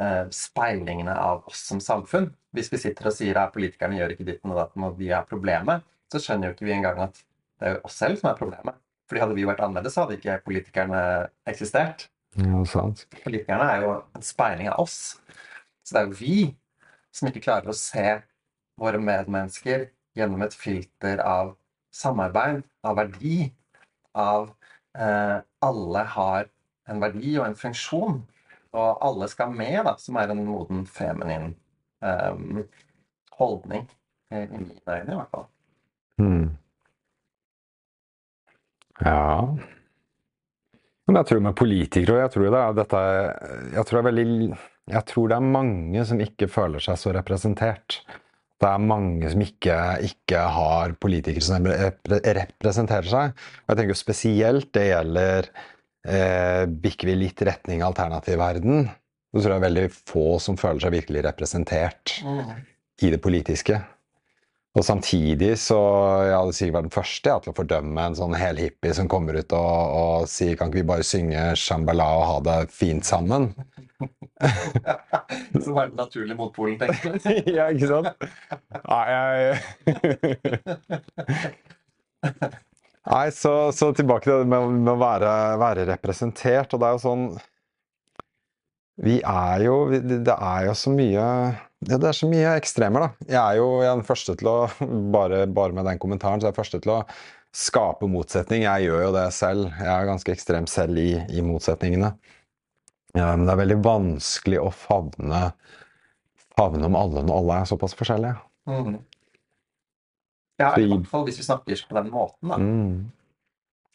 eh, 0.00 0.26
speilingene 0.34 1.14
av 1.14 1.46
oss 1.48 1.62
som 1.70 1.80
samfunn. 1.80 2.30
Hvis 2.56 2.68
vi 2.72 2.80
sitter 2.82 3.08
og 3.10 3.14
sier 3.16 3.38
at 3.40 3.54
politikerne 3.54 3.96
gjør 4.00 4.14
ikke 4.16 4.26
ditten 4.28 4.52
og 4.52 4.58
datten, 4.60 4.84
og 4.84 4.98
de 4.98 5.08
er 5.14 5.28
problemet, 5.30 5.86
så 6.10 6.20
skjønner 6.22 6.50
jo 6.50 6.56
ikke 6.56 6.66
vi 6.66 6.74
engang 6.76 7.00
at 7.06 7.22
det 7.60 7.68
er 7.68 7.76
jo 7.76 7.82
oss 7.88 7.98
selv 8.00 8.20
som 8.20 8.30
er 8.30 8.38
problemet. 8.38 8.78
Fordi 9.10 9.22
hadde 9.24 9.36
vi 9.36 9.44
vært 9.48 9.60
annerledes, 9.64 9.94
så 9.94 10.04
hadde 10.04 10.16
ikke 10.16 10.38
politikerne 10.46 11.02
eksistert. 11.50 12.06
Ja, 12.38 12.62
sant. 12.68 13.04
Politikerne 13.24 13.66
er 13.66 13.84
jo 13.84 13.94
en 14.16 14.24
speiling 14.24 14.70
av 14.70 14.84
oss. 14.84 14.98
Så 15.82 15.96
det 15.96 16.02
er 16.02 16.08
jo 16.08 16.18
vi 16.20 16.36
som 17.14 17.28
ikke 17.28 17.42
klarer 17.42 17.72
å 17.72 17.76
se 17.76 18.20
våre 18.80 19.00
medmennesker 19.02 19.88
gjennom 20.16 20.44
et 20.46 20.54
filter 20.56 21.20
av 21.24 21.56
samarbeid, 21.94 22.62
av 22.86 22.96
verdi, 23.00 23.50
av 24.14 24.52
eh, 24.94 25.38
alle 25.66 26.04
har 26.14 26.48
en 26.90 27.02
verdi 27.02 27.34
og 27.38 27.48
en 27.48 27.58
funksjon, 27.58 28.20
og 28.70 29.02
alle 29.02 29.26
skal 29.30 29.50
med, 29.54 29.82
da, 29.86 29.96
som 29.98 30.18
er 30.20 30.30
en 30.30 30.44
moden 30.46 30.84
feminin 30.86 31.52
eh, 32.06 32.62
holdning, 33.38 33.88
i 34.30 34.44
i 34.46 34.62
mine 34.62 34.78
øyne 34.86 35.10
i 35.10 35.18
hvert 35.18 35.34
fall. 35.34 35.46
Mm. 36.22 36.50
Ja 39.04 39.46
Men 41.08 41.18
jeg 41.20 41.28
tror 41.30 41.44
med 41.44 41.58
politikere 41.58 42.24
jeg 42.24 42.32
tror 42.34 42.46
det 42.46 42.62
er 42.62 42.74
dette 42.80 43.04
jeg 43.74 43.84
tror, 43.86 43.96
det 43.96 44.00
er 44.00 44.08
veldig, 44.10 44.58
jeg 44.94 45.06
tror 45.10 45.30
det 45.30 45.38
er 45.38 45.52
mange 45.58 46.04
som 46.08 46.24
ikke 46.24 46.50
føler 46.50 46.82
seg 46.84 46.98
så 47.00 47.14
representert. 47.14 48.00
Det 48.60 48.68
er 48.68 48.82
mange 48.84 49.30
som 49.32 49.42
ikke, 49.44 49.76
ikke 50.04 50.40
har 50.56 50.94
politikere 51.00 51.46
som 51.46 51.66
representerer 51.66 53.08
seg. 53.08 53.36
Og 53.64 53.72
jeg 53.72 53.78
tenker 53.80 53.98
spesielt 53.98 54.68
det 54.76 54.88
gjelder 54.90 55.48
eh, 56.04 56.64
Bikker 56.68 57.08
vi 57.08 57.16
litt 57.22 57.44
retning 57.46 57.84
alternativ 57.86 58.36
verden, 58.42 58.90
så 59.32 59.40
tror 59.40 59.54
jeg 59.54 59.54
det 59.54 59.60
er 59.60 59.68
veldig 59.68 59.86
få 59.94 60.26
som 60.42 60.58
føler 60.60 60.84
seg 60.84 60.96
virkelig 60.98 61.24
representert 61.30 62.18
i 63.00 63.12
det 63.14 63.22
politiske. 63.24 63.80
Og 64.78 64.84
samtidig 64.86 65.56
så 65.58 65.76
jeg 66.22 66.36
hadde 66.36 66.52
sikkert 66.54 66.76
vært 66.76 66.86
den 66.86 66.94
første 66.94 67.32
til 67.42 67.50
å 67.50 67.54
fordømme 67.56 68.04
en 68.06 68.14
sånn 68.14 68.36
helhippie 68.38 68.92
som 68.94 69.08
kommer 69.10 69.34
ut 69.40 69.54
og, 69.58 69.94
og 69.98 70.28
sier 70.30 70.54
kan 70.58 70.70
ikke 70.70 70.78
vi 70.78 70.90
bare 70.92 71.06
synge 71.06 71.42
Shambhala 71.58 72.06
og 72.20 72.26
ha 72.28 72.36
det 72.46 72.58
fint 72.74 73.06
sammen? 73.06 73.50
Som 75.64 75.76
er 75.76 75.90
den 75.90 75.98
naturlige 75.98 76.36
motpolen, 76.38 76.78
tenker 76.80 77.18
jeg. 77.18 77.42
ja, 77.58 77.66
ikke 77.74 77.90
sant? 77.90 78.08
Nei, 78.86 79.04
jeg 79.10 79.58
Nei, 83.10 83.26
så, 83.34 83.52
så 83.74 83.90
tilbake 83.96 84.28
til 84.28 84.44
det 84.44 84.48
med, 84.52 84.70
med 84.84 84.92
å 84.92 85.00
være, 85.00 85.32
være 85.60 85.86
representert. 85.88 86.72
Og 86.72 86.80
det 86.80 86.86
er 86.88 86.94
jo 86.94 87.02
sånn 87.02 87.26
Vi 89.00 89.16
er 89.24 89.64
jo 89.64 89.76
Det 89.90 90.36
er 90.36 90.66
jo 90.68 90.74
så 90.78 90.92
mye 90.94 91.26
ja, 91.88 91.96
det 91.96 92.08
er 92.10 92.16
så 92.16 92.28
mye 92.28 92.54
ekstremer, 92.60 93.06
da. 93.06 93.26
Jeg 93.30 93.40
er 93.40 93.58
jo 93.60 93.68
jeg 93.80 93.90
er 93.90 94.00
den 94.00 94.06
første 94.08 94.34
til 94.40 94.50
å 94.50 94.56
bare, 95.16 95.44
bare 95.48 95.76
med 95.76 95.86
den 95.88 96.00
kommentaren, 96.02 96.40
så 96.42 96.48
er 96.48 96.50
jeg 96.50 96.56
den 96.56 96.62
første 96.62 96.80
til 96.84 96.92
å 96.98 97.02
skape 97.56 98.06
motsetning. 98.10 98.62
Jeg 98.66 98.86
gjør 98.88 99.06
jo 99.08 99.12
det 99.16 99.26
selv. 99.34 99.70
Jeg 99.80 99.90
er 99.90 100.06
ganske 100.10 100.34
ekstrem 100.34 100.68
selv 100.70 101.00
i, 101.02 101.08
i 101.34 101.42
motsetningene. 101.42 102.12
Ja, 103.16 103.32
men 103.34 103.42
det 103.48 103.54
er 103.56 103.62
veldig 103.64 103.78
vanskelig 103.82 104.60
å 104.62 104.68
favne, 104.70 105.48
favne 106.54 106.86
om 106.86 106.94
alle 106.98 107.24
når 107.26 107.40
alle 107.40 107.56
er 107.64 107.70
såpass 107.72 107.96
forskjellige. 107.98 108.36
Mm. 108.70 109.00
Ja, 110.60 110.74
i- 110.78 110.86
hvert 110.92 111.08
fall 111.10 111.24
hvis 111.26 111.40
vi 111.40 111.46
snakker 111.48 111.82
på 111.88 111.96
den 111.96 112.12
måten, 112.12 112.52
da. 112.52 112.60
Mm. 112.60 113.10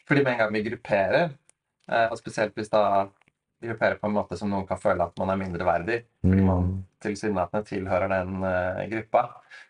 Fordi 0.06 0.22
med 0.26 0.34
en 0.34 0.38
gang 0.42 0.52
vi 0.52 0.62
grupperer, 0.66 1.30
eh, 1.88 2.06
og 2.10 2.18
spesielt 2.20 2.52
hvis 2.58 2.68
da 2.70 3.06
grupperer 3.62 3.96
på 4.00 4.06
en 4.06 4.16
måte 4.16 4.36
som 4.36 4.50
noen 4.52 4.66
kan 4.68 4.78
føle 4.80 5.04
at 5.04 5.16
man 5.18 5.30
er 5.32 5.38
mindreverdig, 5.40 6.00
fordi 6.24 6.42
man 6.44 6.66
Mm. 6.66 6.84
tilsynelatende 7.02 7.64
tilhører 7.68 8.08
den 8.08 8.42
uh, 8.44 8.82
gruppa. 8.90 9.22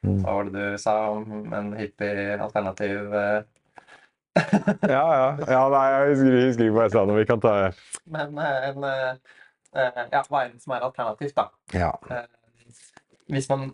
Mm. 0.03 0.22
Hva 0.22 0.32
var 0.37 0.45
det 0.45 0.53
du 0.57 0.78
sa 0.78 0.95
om 1.11 1.55
en 1.55 1.72
hippie 1.78 2.39
alternativ 2.41 3.12
uh... 3.14 3.43
Ja, 4.97 5.05
ja. 5.16 5.28
ja 5.49 5.62
nei, 5.72 5.84
jeg 5.93 6.09
husker, 6.11 6.37
husker 6.47 6.64
ikke 6.66 6.76
hva 6.76 6.87
jeg 6.87 6.95
sa 6.95 7.05
nå. 7.09 7.16
Vi 7.16 7.26
kan 7.28 7.41
ta 7.41 7.55
Men 8.05 8.39
uh, 8.39 8.68
en 8.68 8.84
eh, 8.84 9.11
eh, 9.74 10.03
Ja, 10.12 10.22
hva 10.28 10.45
enn 10.47 10.61
som 10.61 10.76
er 10.76 10.87
alternativt, 10.87 11.37
da. 11.37 11.49
Ja. 11.72 11.93
Eh, 12.11 12.26
hvis 13.32 13.49
man 13.51 13.70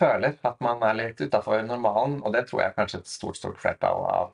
føler 0.00 0.36
at 0.44 0.60
man 0.60 0.82
er 0.84 0.94
litt 0.96 1.20
utafor 1.20 1.62
normalen, 1.66 2.20
og 2.22 2.32
det 2.36 2.46
tror 2.48 2.62
jeg 2.62 2.76
kanskje 2.76 3.02
et 3.02 3.08
stort 3.10 3.36
stort 3.36 3.58
flertall 3.60 4.04
av 4.10 4.32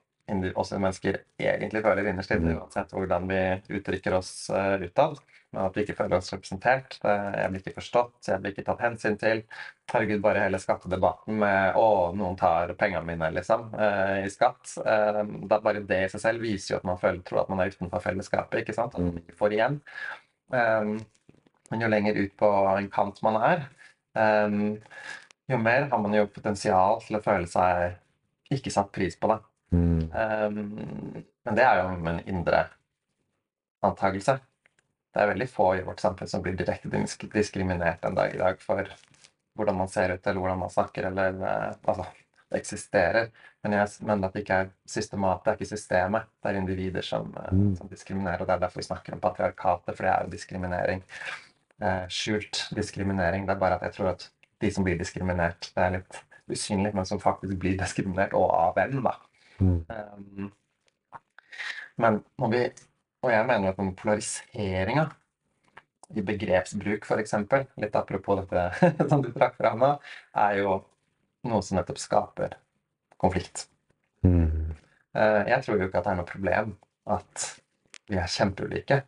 oss 0.55 0.73
mennesker 0.73 1.19
egentlig 1.39 1.83
føler 1.83 2.09
innerst 2.09 2.31
inne, 2.31 2.55
Mm. 2.55 2.61
uansett 2.63 2.93
hvordan 2.95 3.29
vi 3.29 3.41
uttrykker 3.79 4.15
oss 4.15 4.51
uh, 4.51 4.79
utad, 4.81 5.19
men 5.53 5.65
at 5.67 5.77
vi 5.77 5.83
ikke 5.83 5.97
føler 5.99 6.17
oss 6.17 6.33
representert. 6.33 6.99
Jeg 7.03 7.51
blir 7.51 7.61
ikke 7.61 7.75
forstått, 7.81 8.29
jeg 8.29 8.41
blir 8.41 8.53
ikke 8.55 8.65
tatt 8.65 8.81
hensyn 8.81 9.19
til. 9.21 9.43
Herregud, 9.93 10.23
bare 10.25 10.47
hele 10.47 10.59
skattedebatten 10.63 11.37
med 11.43 11.75
'Å, 11.75 12.15
noen 12.17 12.37
tar 12.41 12.73
pengene 12.75 13.05
mine', 13.05 13.33
liksom, 13.35 13.75
uh, 13.75 14.25
i 14.25 14.31
skatt. 14.33 14.77
det 14.85 15.49
da 15.49 15.61
bare 15.61 15.85
det 15.85 16.05
i 16.05 16.09
seg 16.09 16.21
selv 16.21 16.41
viser 16.41 16.75
jo 16.75 16.79
at 16.79 16.85
man 16.85 16.99
føler, 16.99 17.23
tror 17.23 17.43
at 17.43 17.49
man 17.51 17.61
er 17.61 17.71
utenfor 17.75 18.01
fellesskapet, 18.01 18.61
ikke 18.63 18.75
sant? 18.75 18.95
At 18.95 19.01
man 19.01 19.19
ikke 19.19 19.37
får 19.37 19.53
igjen. 19.53 19.81
Um, 20.53 21.01
men 21.71 21.81
jo 21.81 21.89
lenger 21.89 22.17
ut 22.21 22.37
på 22.37 22.49
en 22.79 22.89
kant 22.93 23.23
man 23.23 23.37
er, 23.43 23.63
um, 24.15 24.79
jo 25.49 25.59
mer 25.59 25.89
har 25.91 25.99
man 25.99 26.15
jo 26.15 26.27
potensial 26.27 27.01
til 27.01 27.17
å 27.19 27.23
føle 27.25 27.49
seg 27.49 27.97
ikke 28.53 28.73
satt 28.73 28.93
pris 28.93 29.17
på, 29.17 29.29
da. 29.29 29.39
Mm. 29.73 30.01
Um, 30.13 31.25
men 31.45 31.59
det 31.59 31.65
er 31.65 31.81
jo 31.81 31.93
en 31.97 32.23
indre 32.29 32.67
antakelse. 33.83 34.39
Det 35.13 35.21
er 35.21 35.31
veldig 35.33 35.49
få 35.51 35.69
i 35.77 35.85
vårt 35.85 36.01
samfunn 36.01 36.29
som 36.31 36.43
blir 36.45 36.57
direkte 36.57 36.89
diskriminert 37.33 38.05
en 38.05 38.17
dag 38.17 38.35
i 38.35 38.41
dag 38.41 38.61
for 38.63 38.89
hvordan 39.59 39.77
man 39.83 39.89
ser 39.93 40.15
ut 40.15 40.27
eller 40.27 40.41
hvordan 40.41 40.61
man 40.63 40.73
snakker 40.73 41.09
eller 41.11 41.41
uh, 41.43 41.73
Altså, 41.85 42.07
det 42.53 42.61
eksisterer, 42.61 43.31
men 43.65 43.73
jeg 43.73 43.89
mener 44.05 44.29
at 44.29 44.35
det 44.37 44.43
ikke 44.45 44.59
er 44.63 44.73
systemat, 44.89 45.41
det 45.45 45.51
er 45.51 45.57
ikke 45.57 45.71
systemet. 45.71 46.27
Det 46.43 46.51
er 46.51 46.59
individer 46.61 47.03
som, 47.07 47.33
uh, 47.37 47.49
Mm. 47.53 47.77
som 47.77 47.89
diskriminerer, 47.89 48.41
og 48.41 48.47
det 48.47 48.55
er 48.55 48.61
derfor 48.67 48.81
vi 48.81 48.89
snakker 48.91 49.17
om 49.17 49.21
patriarkatet, 49.21 49.97
for 49.97 50.05
det 50.05 50.13
er 50.13 50.25
jo 50.25 50.31
diskriminering. 50.37 51.03
Eh, 51.83 52.05
skjult 52.09 52.69
diskriminering. 52.77 53.47
Det 53.47 53.57
er 53.57 53.59
bare 53.59 53.75
at 53.75 53.83
jeg 53.89 53.97
tror 53.97 54.13
at 54.13 54.29
de 54.63 54.71
som 54.71 54.85
blir 54.85 54.99
diskriminert, 55.01 55.73
det 55.75 55.83
er 55.83 55.95
litt 55.97 56.21
usynlig, 56.53 56.93
men 56.95 57.07
som 57.09 57.19
faktisk 57.21 57.57
blir 57.59 57.79
diskriminert, 57.81 58.37
og 58.39 58.51
av 58.55 58.77
hvem, 58.77 59.01
da. 59.03 59.17
Mm. 59.63 60.51
Men 62.03 62.23
når 62.41 62.53
vi 62.55 62.63
Og 63.23 63.31
jeg 63.31 63.47
mener 63.47 63.71
at 63.71 63.77
den 63.79 63.93
polariseringa 63.95 65.05
i 66.19 66.23
begrepsbruk, 66.27 67.05
f.eks., 67.07 67.35
litt 67.79 67.95
apropos 67.97 68.41
dette 68.41 68.65
som 69.11 69.23
du 69.23 69.31
trakk 69.33 69.55
fra 69.61 69.71
nå, 69.79 69.93
er 70.35 70.57
jo 70.59 70.73
noe 71.47 71.63
som 71.63 71.79
nettopp 71.79 72.01
skaper 72.03 72.57
konflikt. 73.23 73.69
Mm. 74.27 74.75
Eh, 75.15 75.43
Jeg 75.53 75.63
tror 75.65 75.79
jo 75.79 75.87
ikke 75.87 76.03
at 76.03 76.09
det 76.09 76.13
er 76.13 76.19
noe 76.19 76.29
problem 76.29 76.75
at 77.15 77.47
vi 78.11 78.19
er 78.19 78.35
kjempeulike. 78.35 79.03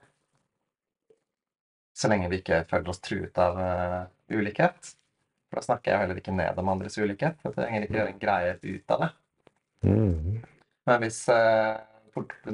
Så 1.95 2.11
lenge 2.11 2.31
vi 2.31 2.41
ikke 2.43 2.65
føler 2.71 2.91
oss 2.91 3.03
truet 3.03 3.39
av 3.39 3.59
uh, 3.59 4.01
ulikhet. 4.35 4.95
For 5.51 5.61
da 5.61 5.67
snakker 5.67 5.93
jeg 5.93 6.03
heller 6.03 6.19
ikke 6.19 6.35
ned 6.35 6.59
om 6.59 6.71
andres 6.73 6.99
ulikhet. 6.99 7.39
Jeg 7.45 7.55
trenger 7.55 7.87
ikke 7.87 7.99
gjøre 8.01 8.15
en 8.15 8.23
greie 8.23 8.57
ut 8.63 8.95
av 8.97 9.05
det. 9.05 9.11
Mm. 9.85 10.43
Men 10.89 11.05
hvis 11.05 11.21
eh, 11.33 11.77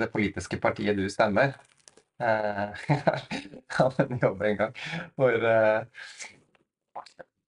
det 0.00 0.10
politiske 0.12 0.58
partiet 0.62 0.98
du 0.98 1.06
stemmer 1.12 1.54
eh, 2.22 2.84
hadde 3.78 4.06
en 4.06 4.20
jobb 4.22 4.44
en 4.46 4.60
gang 4.60 4.76
hvor, 5.18 5.34
eh, 5.34 6.28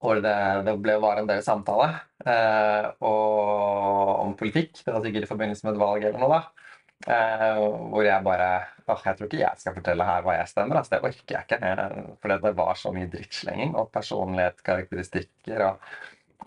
hvor 0.03 0.19
det, 0.23 0.35
det 0.67 0.75
ble, 0.83 0.97
var 1.03 1.21
en 1.21 1.29
del 1.29 1.43
samtale 1.45 1.89
eh, 2.27 2.89
og, 3.07 4.11
om 4.25 4.35
politikk. 4.39 4.75
Det 4.83 4.91
var 4.91 5.05
sikkert 5.05 5.27
i 5.27 5.31
forbindelse 5.31 5.67
med 5.67 5.75
et 5.75 5.83
valg 5.83 6.07
eller 6.09 6.23
noe. 6.23 6.39
da. 6.39 6.63
Eh, 7.03 7.61
hvor 7.91 8.03
jeg 8.05 8.23
bare 8.23 8.49
åh, 8.87 9.01
Jeg 9.05 9.17
tror 9.17 9.27
ikke 9.27 9.39
jeg 9.41 9.59
skal 9.59 9.75
fortelle 9.75 10.07
her 10.07 10.25
hva 10.25 10.35
jeg 10.37 10.51
stemmer. 10.51 10.79
Altså, 10.79 10.95
det 10.95 11.07
orker 11.07 11.37
jeg 11.37 11.47
ikke. 11.47 12.17
For 12.21 12.35
det 12.35 12.53
var 12.59 12.75
så 12.79 12.91
mye 12.95 13.11
drittslenging 13.11 13.75
og 13.79 13.89
personlighetskarakteristikker 13.95 15.65
og 15.69 15.87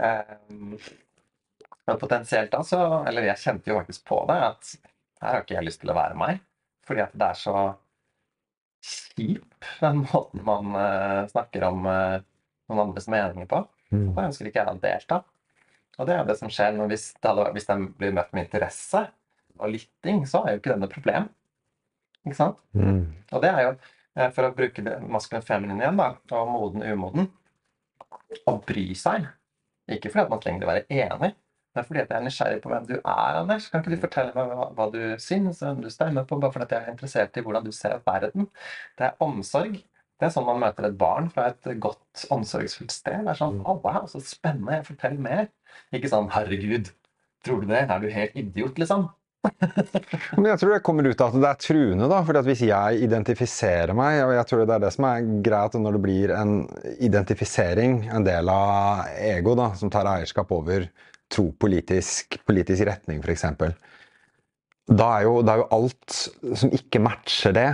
eh, 0.04 0.36
men 1.86 1.98
potensielt 2.00 2.50
da 2.52 2.62
så 2.66 2.80
Eller 3.06 3.28
jeg 3.28 3.42
kjente 3.42 3.70
jo 3.70 3.78
faktisk 3.78 4.06
på 4.08 4.20
det, 4.30 4.36
at 4.50 4.72
her 5.22 5.32
har 5.32 5.44
ikke 5.44 5.56
jeg 5.56 5.66
lyst 5.68 5.80
til 5.82 5.92
å 5.92 5.96
være 5.96 6.18
meg. 6.18 6.40
Fordi 6.86 7.02
at 7.02 7.14
det 7.16 7.28
er 7.30 7.38
så 7.40 7.56
kjip, 8.86 9.46
den 9.80 10.02
måten 10.04 10.44
man 10.46 10.74
uh, 10.76 11.22
snakker 11.30 11.64
om 11.70 11.86
uh, 11.88 12.18
noen 12.70 12.82
andres 12.84 13.08
meninger 13.10 13.48
på. 13.50 13.62
Mm. 13.94 14.10
Da 14.14 14.26
ønsker 14.28 14.50
ikke 14.50 14.62
jeg 14.62 14.74
å 14.74 14.82
delta. 14.82 15.22
Og 15.96 16.08
det 16.08 16.16
er 16.16 16.28
det 16.28 16.36
som 16.38 16.52
skjer 16.52 16.74
når 16.76 16.92
hvis, 16.92 17.06
hadde, 17.24 17.46
hvis 17.56 17.68
de 17.70 17.78
blir 17.98 18.14
møtt 18.14 18.34
med 18.36 18.46
interesse 18.46 19.06
og 19.56 19.72
lytting, 19.72 20.24
så 20.28 20.42
er 20.44 20.54
jo 20.54 20.60
ikke 20.60 20.74
den 20.74 20.84
noe 20.84 20.92
problem. 20.92 21.30
Ikke 22.26 22.36
sant? 22.36 22.60
Mm. 22.76 23.06
Og 23.32 23.42
det 23.42 23.52
er 23.52 23.62
jo, 23.64 23.72
eh, 24.18 24.28
for 24.36 24.48
å 24.48 24.52
bruke 24.54 24.84
det 24.84 24.98
maskulin 25.08 25.46
feminin 25.46 25.80
igjen, 25.80 26.00
da, 26.02 26.10
og 26.36 26.50
moden 26.52 26.84
umoden, 26.84 27.30
å 28.44 28.56
bry 28.66 28.90
seg. 28.98 29.24
Ikke 29.88 30.10
fordi 30.12 30.26
at 30.26 30.34
man 30.34 30.42
trenger 30.42 30.66
å 30.66 30.72
være 30.74 30.84
enig, 30.92 31.32
men 31.76 31.84
fordi 31.84 32.02
at 32.02 32.12
jeg 32.12 32.18
er 32.18 32.24
nysgjerrig 32.24 32.62
på 32.64 32.70
hvem 32.72 32.86
du 32.88 32.94
er, 32.96 33.40
Anders. 33.42 33.68
Kan 33.72 33.82
ikke 33.82 33.92
du 33.92 34.04
fortelle 34.06 34.32
meg 34.36 34.54
hva, 34.56 34.68
hva 34.78 34.86
du 34.94 35.00
syns, 35.22 35.60
hvem 35.62 35.82
du 35.84 35.90
stemmer 35.92 36.24
på, 36.28 36.38
bare 36.40 36.54
fordi 36.54 36.76
jeg 36.76 36.86
er 36.86 36.94
interessert 36.94 37.36
i 37.36 37.44
hvordan 37.44 37.66
du 37.66 37.74
ser 37.76 38.00
verden? 38.06 38.48
Det 38.98 39.10
er 39.10 39.26
omsorg. 39.26 39.76
Det 40.16 40.30
er 40.30 40.32
sånn 40.32 40.46
man 40.48 40.62
møter 40.62 40.88
et 40.88 40.96
barn 40.96 41.28
fra 41.32 41.50
et 41.50 41.68
godt, 41.82 42.24
omsorgsfullt 42.32 42.94
sted. 42.94 43.20
Det 43.26 43.34
er 43.34 43.40
sånn 43.42 43.60
Å, 43.60 43.76
wow, 43.84 44.06
så 44.08 44.22
spennende. 44.24 44.80
Fortell 44.86 45.18
mer. 45.20 45.50
Ikke 45.92 46.08
sånn 46.08 46.30
Herregud, 46.32 46.88
tror 47.44 47.60
du 47.60 47.68
det? 47.68 47.84
Er 47.84 48.00
du 48.00 48.08
helt 48.14 48.40
idiot, 48.40 48.80
liksom? 48.80 49.10
Men 50.40 50.48
jeg 50.50 50.60
tror 50.60 50.72
det 50.72 50.82
kommer 50.86 51.06
ut 51.06 51.20
av 51.20 51.34
at 51.34 51.42
det 51.42 51.50
er 51.50 51.60
truende, 51.62 52.08
da. 52.10 52.20
fordi 52.26 52.40
at 52.40 52.48
hvis 52.48 52.62
jeg 52.66 53.02
identifiserer 53.06 53.92
meg, 53.96 54.22
og 54.24 54.32
jeg 54.38 54.48
tror 54.50 54.62
det 54.62 54.76
er 54.76 54.84
det 54.86 54.92
som 54.96 55.08
er 55.08 55.28
greit 55.46 55.76
når 55.78 55.98
det 55.98 56.02
blir 56.06 56.32
en 56.36 56.54
identifisering, 56.96 58.00
en 58.16 58.26
del 58.26 58.50
av 58.52 59.06
ego, 59.20 59.54
da, 59.58 59.70
som 59.78 59.92
tar 59.92 60.08
eierskap 60.16 60.50
over 60.56 60.88
tro 61.32 61.50
politisk, 61.58 62.38
politisk 62.46 62.86
retning, 62.86 63.22
f.eks. 63.24 63.44
Da, 64.86 65.06
er 65.18 65.22
jo- 65.26 65.42
da 65.42 65.54
er 65.56 65.62
jo 65.64 65.68
alt 65.74 66.18
som 66.54 66.70
ikke 66.70 67.00
matcher 67.02 67.52
det, 67.56 67.68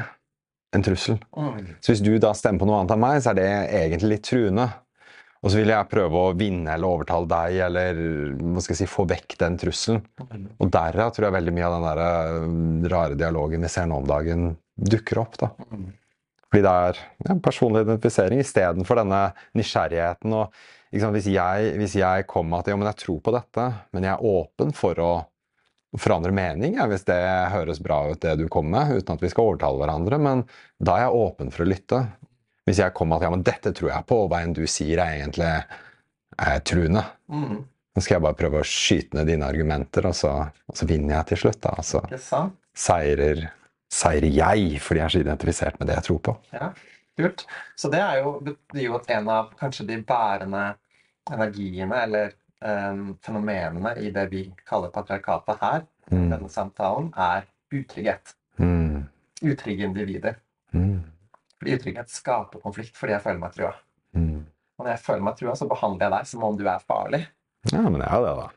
en 0.75 0.83
trussel. 0.83 1.19
Så 1.85 1.93
hvis 1.93 2.01
du 2.05 2.15
da 2.19 2.31
stemmer 2.33 2.63
på 2.63 2.67
noe 2.71 2.79
annet 2.81 2.95
enn 2.95 3.03
meg, 3.03 3.19
så 3.21 3.31
er 3.35 3.35
det 3.37 3.49
egentlig 3.77 4.09
litt 4.15 4.25
truende. 4.25 4.71
Og 5.43 5.51
så 5.51 5.59
vil 5.59 5.69
jeg 5.73 5.89
prøve 5.91 6.15
å 6.15 6.35
vinne 6.39 6.71
eller 6.73 6.87
overtale 6.89 7.27
deg, 7.29 7.57
eller 7.67 7.99
hva 8.39 8.63
skal 8.63 8.77
jeg 8.77 8.81
si, 8.87 8.87
få 8.95 9.05
vekk 9.11 9.37
den 9.43 9.57
trusselen. 9.59 10.01
Og 10.63 10.71
derav 10.71 11.11
tror 11.13 11.27
jeg 11.27 11.35
veldig 11.35 11.55
mye 11.57 11.67
av 11.67 11.75
den 11.75 11.89
der 11.89 12.03
øh, 12.07 12.91
rare 12.95 13.19
dialogen 13.19 13.67
vi 13.67 13.69
ser 13.75 13.89
nå 13.91 13.99
om 14.01 14.07
dagen, 14.09 14.57
dukker 14.79 15.19
opp. 15.19 15.37
da. 15.43 15.51
Mm. 15.75 15.89
Fordi 16.53 16.63
det 16.63 16.73
er 16.87 17.01
ja, 17.27 17.35
personlig 17.43 17.83
identifisering 17.85 18.41
istedenfor 18.41 19.03
denne 19.03 19.21
nysgjerrigheten. 19.59 20.33
og 20.33 20.55
hvis, 20.93 21.27
jeg, 21.33 21.75
hvis 21.81 21.95
jeg 21.97 22.27
kommer 22.29 22.61
at 22.61 22.69
ja, 22.69 22.77
men 22.77 22.89
jeg 22.91 23.01
tror 23.01 23.21
på 23.25 23.33
dette, 23.35 23.69
men 23.97 24.05
jeg 24.05 24.13
er 24.13 24.27
åpen 24.29 24.73
for 24.77 24.99
å 25.01 25.13
forandre 26.01 26.33
mening, 26.33 26.77
ja, 26.79 26.87
hvis 26.89 27.05
det 27.09 27.19
høres 27.53 27.81
bra 27.85 27.99
ut 28.13 28.21
det 28.25 28.37
du 28.41 28.47
kommer 28.53 28.87
med, 28.87 29.03
uten 29.03 29.15
at 29.17 29.21
vi 29.25 29.29
skal 29.33 29.51
overtale 29.51 29.81
hverandre, 29.83 30.19
men 30.21 30.45
da 30.81 30.95
er 30.97 31.07
jeg 31.07 31.19
åpen 31.25 31.51
for 31.53 31.65
å 31.65 31.69
lytte. 31.69 31.99
Hvis 32.69 32.79
jeg 32.81 32.95
kommer 32.97 33.19
at 33.19 33.27
ja, 33.27 33.33
men 33.35 33.43
dette 33.45 33.73
tror 33.77 33.91
jeg 33.91 34.07
på, 34.09 34.21
og 34.25 34.31
hva 34.33 34.41
enn 34.45 34.55
du 34.57 34.63
sier 34.71 35.03
er 35.03 35.19
egentlig 35.19 35.51
er 36.41 36.63
truende, 36.65 37.03
Mm. 37.33 37.65
så 37.97 38.03
skal 38.05 38.15
jeg 38.17 38.25
bare 38.25 38.37
prøve 38.39 38.61
å 38.63 38.69
skyte 38.69 39.17
ned 39.19 39.29
dine 39.29 39.49
argumenter, 39.49 40.07
og 40.09 40.15
så, 40.17 40.31
og 40.69 40.77
så 40.77 40.87
vinner 40.89 41.17
jeg 41.19 41.27
til 41.33 41.43
slutt. 41.45 41.61
da, 41.65 41.75
altså 41.81 42.01
sant? 42.21 42.57
seirer, 42.77 43.43
seirer 43.93 44.33
jeg 44.33 44.79
fordi 44.81 45.01
jeg 45.01 45.05
er 45.05 45.13
så 45.17 45.21
identifisert 45.25 45.81
med 45.81 45.89
det 45.89 45.97
jeg 45.99 46.07
tror 46.09 46.21
på. 46.29 46.35
Ja, 46.57 46.71
kult. 47.21 47.45
Så 47.77 47.91
det 47.93 48.01
er 48.01 48.23
jo, 48.23 48.39
det 48.45 48.81
er 48.81 48.87
jo 48.87 49.01
en 49.13 49.29
av 49.29 49.53
kanskje 49.61 49.87
de 49.91 49.99
bærende 50.09 50.63
energiene, 51.31 52.03
eller 52.03 52.33
um, 52.63 53.13
fenomenene 53.23 53.95
i 54.03 54.11
det 54.15 54.27
vi 54.33 54.45
kaller 54.69 54.91
patriarkatet 54.95 55.61
her, 55.63 55.87
Mm. 56.11 56.31
denne 56.33 56.49
samtalen, 56.51 57.13
er 57.17 57.45
utrygghet. 57.73 58.33
Mm. 58.59 59.05
Utrygge 59.43 59.85
individer. 59.87 60.35
Mm. 60.75 61.05
Fordi 61.59 61.77
utrygghet 61.79 62.11
skaper 62.11 62.59
konflikt 62.61 62.97
fordi 62.99 63.13
jeg 63.15 63.23
føler 63.23 63.39
meg 63.39 63.53
trua. 63.55 63.71
Mm. 64.19 64.41
Og 64.79 64.85
når 64.85 64.91
jeg 64.97 65.03
føler 65.05 65.23
meg 65.23 65.37
trua, 65.39 65.55
så 65.57 65.69
behandler 65.71 66.09
jeg 66.09 66.13
deg 66.17 66.27
som 66.33 66.43
om 66.49 66.57
du 66.59 66.67
er 66.69 66.83
farlig. 66.83 67.23
Ja, 67.71 67.85
men 67.87 68.01
det 68.03 68.09
er 68.11 68.27
det, 68.27 68.35
da. 68.41 68.49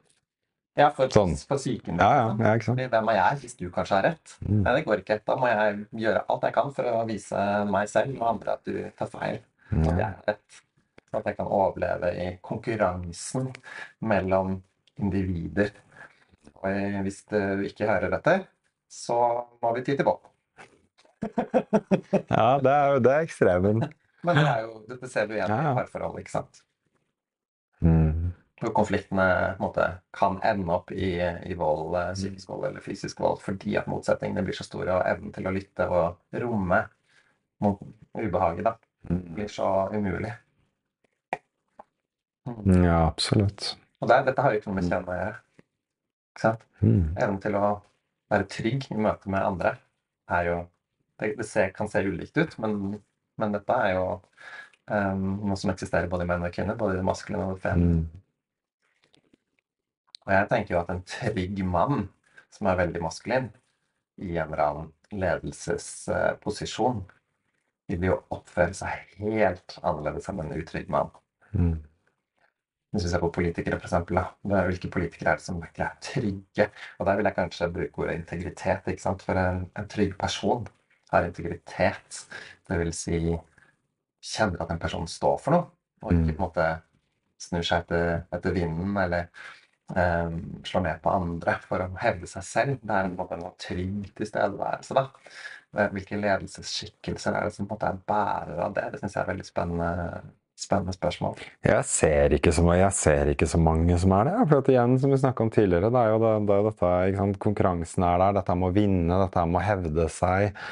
Ja, 0.76 0.90
for, 0.92 1.08
Sånn. 1.14 1.36
på 1.48 1.56
psyken. 1.62 2.02
Ja, 2.02 2.10
ja, 2.18 2.24
ja 2.34 2.54
sant? 2.58 2.66
Fordi 2.74 2.90
hvem 2.92 3.10
er 3.14 3.16
jeg 3.22 3.38
hvis 3.46 3.56
du 3.62 3.70
kanskje 3.72 3.96
har 4.00 4.04
rett? 4.10 4.34
Mm. 4.42 4.64
Nei, 4.66 4.74
det 4.76 4.86
går 4.90 5.04
ikke. 5.06 5.20
Da 5.30 5.36
må 5.40 5.48
jeg 5.54 5.86
gjøre 6.02 6.26
alt 6.34 6.48
jeg 6.50 6.54
kan 6.58 6.74
for 6.76 6.90
å 6.92 7.06
vise 7.08 7.46
meg 7.70 7.88
selv 7.94 8.18
og 8.20 8.28
andre 8.34 8.58
at 8.58 8.66
du 8.68 8.82
tar 8.98 9.08
feil. 9.14 9.38
Ja. 9.72 9.86
At 9.86 9.94
jeg 9.94 10.08
er 10.10 10.18
rett. 10.34 10.62
At 11.14 11.26
jeg 11.30 11.38
kan 11.38 11.48
overleve 11.48 12.10
i 12.20 12.30
konkurransen 12.44 13.52
mellom 14.02 14.58
individer. 15.00 15.70
Og 16.56 16.70
eh, 16.72 17.02
hvis 17.06 17.24
du 17.30 17.38
ikke 17.68 17.88
hører 17.90 18.10
dette, 18.16 18.38
så 18.90 19.18
må 19.62 19.74
vi 19.76 19.84
ty 19.86 19.96
til 19.96 20.06
vold. 20.08 20.24
ja, 22.30 22.48
det 22.62 22.72
er 22.72 22.88
jo 22.94 23.00
det 23.04 23.12
er 23.14 23.26
ekstremen. 23.26 23.84
Men 24.26 24.40
det 24.40 24.46
er 24.50 24.62
jo, 24.66 24.80
dette 24.90 25.10
ser 25.10 25.28
du 25.30 25.36
igjen 25.36 25.52
Ja, 25.52 25.72
i 25.72 25.76
parforhold, 25.78 26.20
ikke 26.22 26.34
sant? 26.34 26.62
Mm. 27.86 28.32
Hvor 28.62 28.72
konfliktene 28.78 29.28
måte, 29.60 29.86
kan 30.16 30.40
ende 30.48 30.72
opp 30.74 30.92
i, 30.96 31.12
i 31.22 31.58
vold, 31.60 31.94
eh, 32.00 32.14
psykisk 32.18 32.50
vold 32.54 32.70
eller 32.70 32.82
fysisk 32.84 33.20
vold, 33.22 33.42
fordi 33.44 33.76
at 33.78 33.90
motsetningene 33.92 34.44
blir 34.48 34.58
så 34.58 34.66
store, 34.66 34.96
og 34.96 35.10
evnen 35.10 35.34
til 35.36 35.46
å 35.50 35.54
lytte 35.54 35.88
og 35.92 36.42
romme 36.46 36.82
mot 37.64 37.82
ubehaget 38.18 38.66
da, 38.72 38.76
Mm. 39.06 39.36
blir 39.36 39.48
så 39.54 39.68
umulig. 39.94 40.32
Ja, 42.46 43.00
absolutt. 43.08 43.74
Og 44.02 44.10
det, 44.12 44.22
dette 44.28 44.44
har 44.44 44.54
jo 44.54 44.60
ikke 44.60 44.70
noe 44.72 44.78
med 44.80 44.90
kjønn 44.92 45.10
å 45.10 45.18
gjøre. 45.18 45.36
Ikke 46.36 46.44
sant? 46.44 46.66
Mm. 46.82 47.04
Evnen 47.16 47.42
til 47.42 47.58
å 47.58 47.66
være 48.34 48.48
trygg 48.52 48.88
i 48.92 49.00
møte 49.00 49.32
med 49.32 49.46
andre 49.46 49.78
er 50.36 50.50
jo 50.52 50.64
Det, 51.16 51.30
det 51.38 51.46
ser, 51.48 51.70
kan 51.72 51.88
se 51.88 52.02
ulikt 52.04 52.36
ut, 52.36 52.58
men, 52.60 52.98
men 53.40 53.54
dette 53.56 53.72
er 53.72 53.94
jo 53.96 54.08
um, 54.92 55.22
noe 55.48 55.56
som 55.56 55.72
eksisterer 55.72 56.10
både 56.12 56.26
i 56.26 56.28
menn 56.28 56.44
og 56.44 56.52
kvinner, 56.52 56.76
både 56.76 56.98
i 56.98 57.00
det 57.00 57.06
maskuline 57.08 57.46
og 57.46 57.54
det 57.54 57.62
feminine. 57.64 58.02
Mm. 58.04 59.22
Og 60.26 60.34
jeg 60.34 60.50
tenker 60.52 60.76
jo 60.76 60.82
at 60.82 60.92
en 60.92 61.00
trygg 61.08 61.62
mann 61.64 62.10
som 62.52 62.68
er 62.68 62.82
veldig 62.82 63.04
maskulin, 63.06 63.48
i 64.20 64.36
en 64.36 64.52
eller 64.52 64.64
annen 64.66 64.92
ledelsesposisjon, 65.24 67.00
vil 67.88 68.08
jo 68.10 68.20
oppføre 68.36 68.76
seg 68.76 69.16
helt 69.22 69.78
annerledes 69.84 70.28
enn 70.32 70.44
en 70.44 70.56
utrygg 70.60 70.92
mann. 70.92 71.16
Mm. 71.54 71.78
Hvis 72.96 73.10
vi 73.10 73.12
ser 73.12 73.20
på 73.20 73.32
politikere, 73.36 73.76
er 73.76 74.68
Hvilke 74.70 74.90
politikere 74.90 75.34
er 75.34 75.40
det 75.40 75.44
som 75.44 75.60
virkelig 75.60 75.84
er 75.84 75.98
trygge? 76.02 76.70
Og 77.00 77.06
der 77.06 77.18
vil 77.18 77.28
jeg 77.28 77.36
kanskje 77.36 77.72
bruke 77.74 78.02
ordet 78.02 78.16
integritet. 78.16 78.88
ikke 78.88 79.04
sant? 79.04 79.22
For 79.22 79.36
en, 79.36 79.66
en 79.76 79.88
trygg 79.92 80.16
person 80.18 80.68
har 81.12 81.28
integritet. 81.28 82.22
Det 82.70 82.80
vil 82.80 82.94
si 82.96 83.20
kjenner 84.26 84.64
at 84.64 84.72
en 84.72 84.80
person 84.80 85.08
står 85.08 85.38
for 85.44 85.56
noe, 85.56 85.68
og 86.02 86.14
ikke 86.14 86.32
på 86.32 86.40
en 86.40 86.46
måte 86.48 86.70
snur 87.42 87.68
seg 87.68 87.84
etter, 87.84 88.24
etter 88.34 88.56
vinden 88.56 88.96
eller 88.98 89.28
um, 89.92 90.40
slår 90.66 90.86
ned 90.88 91.04
på 91.04 91.14
andre 91.14 91.58
for 91.68 91.84
å 91.84 91.92
hevde 92.02 92.30
seg 92.32 92.48
selv. 92.48 92.80
Det 92.82 92.96
er 92.96 93.10
en 93.10 93.20
måte 93.20 93.38
en 93.38 93.46
trygg 93.62 94.08
tilstedeværelse. 94.18 94.98
da. 94.98 95.06
Hvilke 95.92 96.18
ledelsesskikkelser 96.22 97.36
er 97.36 97.50
det 97.50 97.58
som 97.58 97.68
på 97.68 97.76
en 97.76 97.78
måte 97.78 97.92
er 97.92 98.02
bærer 98.08 98.64
av 98.66 98.76
det? 98.78 98.88
Det 98.94 99.04
syns 99.04 99.18
jeg 99.18 99.26
er 99.26 99.32
veldig 99.34 99.48
spennende, 99.52 100.24
spennende 100.56 100.96
spørsmål. 100.96 101.42
Jeg 101.66 101.84
ser, 101.88 102.36
ikke 102.38 102.54
så, 102.56 102.64
jeg 102.78 102.94
ser 102.96 103.32
ikke 103.34 103.48
så 103.50 103.60
mange 103.62 103.98
som 104.02 104.14
er 104.16 104.30
det. 104.30 104.38
For 104.48 104.62
at 104.62 104.72
igjen, 104.72 104.96
som 105.02 105.12
vi 105.12 105.20
snakka 105.20 105.46
om 105.46 105.52
tidligere, 105.54 105.92
det 105.92 106.02
er 106.02 106.14
jo 106.14 106.22
det, 106.24 106.32
det 106.48 106.56
er 106.56 106.66
dette, 106.70 107.28
konkurransen 107.44 108.08
er 108.08 108.24
der. 108.24 108.40
Dette 108.40 108.56
med 108.62 108.72
å 108.72 108.76
vinne, 108.76 109.20
dette 109.26 109.46
med 109.52 109.62
å 109.62 109.66
hevde 109.66 110.08
seg. 110.16 110.66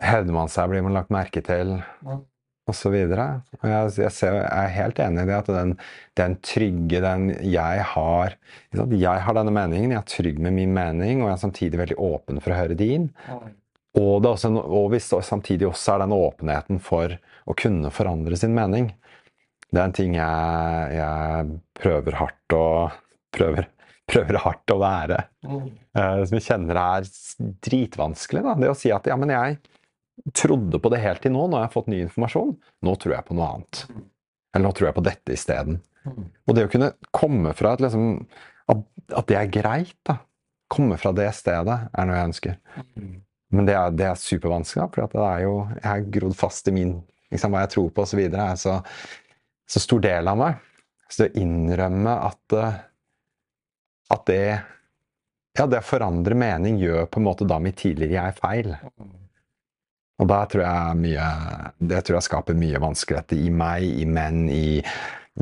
Hevder 0.00 0.36
man 0.36 0.52
seg, 0.52 0.72
blir 0.72 0.84
man 0.86 0.96
lagt 0.96 1.12
merke 1.12 1.44
til. 1.44 1.76
Mm. 2.06 2.24
Og 2.70 2.76
så 2.76 2.92
videre. 2.92 3.26
Og 3.60 3.68
jeg, 3.68 3.92
jeg, 4.04 4.14
ser, 4.14 4.36
jeg, 4.38 4.50
er 4.54 4.74
helt 4.76 5.00
enig 5.02 5.24
i 5.24 5.28
det 5.28 5.38
at 5.40 5.52
den, 5.52 5.76
den 6.20 6.36
trygge, 6.46 7.00
den 7.02 7.30
jeg 7.42 7.86
har 7.92 8.36
Jeg 8.70 9.24
har 9.26 9.36
denne 9.36 9.52
meningen, 9.52 9.92
jeg 9.92 10.00
er 10.00 10.12
trygg 10.12 10.38
med 10.40 10.54
min 10.56 10.72
mening, 10.76 11.20
og 11.20 11.28
jeg 11.28 11.36
er 11.36 11.42
samtidig 11.44 11.80
veldig 11.80 11.98
åpen 12.00 12.40
for 12.40 12.54
å 12.54 12.60
høre 12.62 12.78
din. 12.78 13.10
Mm. 13.26 13.56
Og, 13.98 14.22
det 14.22 14.30
også, 14.30 14.52
og 14.54 14.92
hvis 14.92 15.10
samtidig 15.26 15.66
også 15.66 15.96
er 15.96 16.04
den 16.04 16.14
åpenheten 16.14 16.78
for 16.84 17.16
å 17.50 17.56
kunne 17.58 17.90
forandre 17.90 18.38
sin 18.38 18.54
mening. 18.54 18.92
Det 19.70 19.78
er 19.78 19.86
en 19.86 19.94
ting 19.94 20.16
jeg, 20.18 20.86
jeg 20.98 21.58
prøver 21.78 22.18
hardt 22.18 22.56
å 22.56 22.64
prøver, 23.34 23.68
prøver 24.10 24.40
hardt 24.44 24.74
å 24.74 24.78
være. 24.82 25.20
Mm. 25.46 25.66
Uh, 25.96 26.22
som 26.26 26.38
jeg 26.38 26.46
kjenner 26.46 26.80
er 26.82 27.10
dritvanskelig. 27.66 28.42
Da. 28.46 28.56
Det 28.58 28.72
å 28.72 28.78
si 28.78 28.92
at 28.94 29.06
ja, 29.10 29.18
men 29.20 29.32
jeg 29.34 29.60
trodde 30.36 30.80
på 30.82 30.92
det 30.92 31.02
helt 31.04 31.22
til 31.24 31.34
nå, 31.34 31.46
nå 31.48 31.58
har 31.58 31.68
jeg 31.68 31.76
fått 31.76 31.90
ny 31.92 32.02
informasjon. 32.06 32.56
Nå 32.86 32.96
tror 33.00 33.16
jeg 33.16 33.28
på 33.28 33.36
noe 33.38 33.52
annet. 33.54 33.84
Eller 34.50 34.66
nå 34.66 34.74
tror 34.76 34.90
jeg 34.90 34.98
på 34.98 35.06
dette 35.06 35.36
isteden. 35.36 35.80
Mm. 36.04 36.26
Og 36.48 36.56
det 36.56 36.66
å 36.66 36.72
kunne 36.72 36.92
komme 37.14 37.54
fra 37.56 37.76
et 37.76 37.84
liksom 37.84 38.10
at, 38.70 38.82
at, 39.12 39.26
det 39.30 39.38
er 39.38 39.52
greit, 39.52 39.96
da. 40.06 40.20
Komme 40.70 40.94
fra 41.00 41.10
det 41.14 41.26
stedet, 41.34 41.76
er 41.90 42.06
noe 42.06 42.18
jeg 42.18 42.30
ønsker. 42.30 42.58
Mm. 42.94 43.14
Men 43.56 43.66
det 43.66 43.74
er, 43.74 43.94
det 43.98 44.06
er 44.06 44.20
supervanskelig, 44.20 44.86
for 44.92 45.10
det 45.10 45.24
er 45.26 45.40
jo, 45.42 45.54
jeg 45.74 45.90
er 45.90 46.12
grodd 46.14 46.36
fast 46.38 46.70
i 46.70 46.74
min 46.74 46.92
liksom, 47.34 47.54
hva 47.54 47.64
jeg 47.64 47.72
tror 47.74 47.88
på 47.94 48.04
osv. 48.06 48.20
videre. 48.20 48.52
så, 48.58 48.76
så 49.70 49.82
stor 49.82 50.02
del 50.04 50.28
av 50.30 50.38
meg. 50.40 50.58
Så 51.10 51.24
det 51.24 51.30
å 51.32 51.40
innrømme 51.42 52.12
at, 52.28 52.58
eh, 52.58 52.78
at 54.14 54.26
det 54.30 54.42
Ja, 55.58 55.64
det 55.66 55.80
å 55.80 55.82
forandre 55.82 56.36
mening 56.38 56.76
gjør 56.78 57.08
på 57.10 57.18
en 57.18 57.24
måte 57.26 57.46
da 57.50 57.56
mitt 57.58 57.76
tidligere 57.82 58.28
jeg 58.30 58.36
feil. 58.38 58.68
Og 60.20 60.28
da 60.30 60.44
tror 60.46 60.62
jeg 60.62 60.96
mye 61.00 61.72
Det 61.90 62.04
tror 62.06 62.16
jeg 62.20 62.26
skaper 62.28 62.54
mye 62.54 62.78
vanskeligheter 62.80 63.36
i 63.40 63.50
meg, 63.50 63.82
i 63.82 64.04
menn, 64.06 64.44
i 64.48 64.80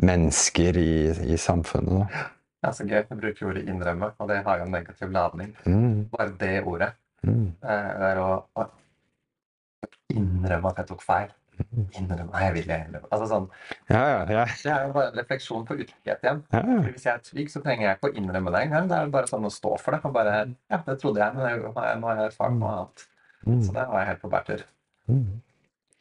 mennesker, 0.01 0.77
i, 0.81 0.93
i 1.33 1.37
samfunnet. 1.37 1.93
Da. 2.09 2.25
Ja, 2.63 2.71
så 2.75 2.83
gøy. 2.89 3.05
Jeg 3.09 3.17
bruker 3.21 3.47
ordet 3.51 3.65
'innrømme', 3.67 4.11
og 4.19 4.27
det 4.27 4.41
har 4.45 4.57
jo 4.57 4.63
en 4.65 4.71
negativ 4.71 5.11
ladning. 5.11 5.53
Mm, 5.65 6.09
Bare 6.09 6.31
det 6.39 6.63
ordet. 6.65 6.91
mm, 7.23 7.47
Eh, 7.63 7.89
Det 7.99 8.09
er 8.11 8.17
å, 8.17 8.43
å 8.55 8.65
innrømme 10.09 10.69
at 10.71 10.77
jeg 10.81 10.87
tok 10.87 11.01
feil. 11.05 11.29
Innrømme 11.99 12.39
jeg 12.43 12.53
vil 12.53 12.67
jeg 12.71 13.01
Altså 13.11 13.27
sånn, 13.29 13.47
ja, 13.89 13.99
ja, 13.99 14.19
ja, 14.31 14.45
Det 14.63 14.71
er 14.71 14.85
jo 14.87 14.93
bare 14.93 15.11
en 15.11 15.17
refleksjon 15.19 15.65
på 15.67 15.75
utrygghet 15.79 16.23
igjen. 16.23 16.43
Hvis 16.87 17.03
jeg 17.05 17.13
er 17.13 17.23
trygg, 17.25 17.49
så 17.51 17.61
trenger 17.63 17.87
jeg 17.87 17.97
ikke 17.99 18.11
å 18.11 18.15
innrømme 18.21 18.51
det 18.55 18.61
engang. 18.67 18.87
Det 18.89 18.97
er 18.97 19.11
bare 19.13 19.27
sånn 19.31 19.45
å 19.49 19.51
stå 19.53 19.75
for 19.79 19.91
det. 19.97 20.13
Bare, 20.13 20.33
ja, 20.71 20.77
det 20.87 20.97
trodde 21.01 21.19
jeg, 21.19 21.35
men 21.35 21.45
jeg- 21.49 21.61
nå 21.61 21.73
har 21.75 22.15
jeg- 22.15 22.31
erfart 22.31 22.57
noe 22.57 22.69
annet. 22.77 23.05
Mm, 23.47 23.61
Så 23.63 23.73
det 23.73 23.87
var 23.87 23.99
jeg 23.99 24.07
helt 24.07 24.21
på 24.21 24.29
bærtur. 24.31 24.63
mm. 25.09 25.41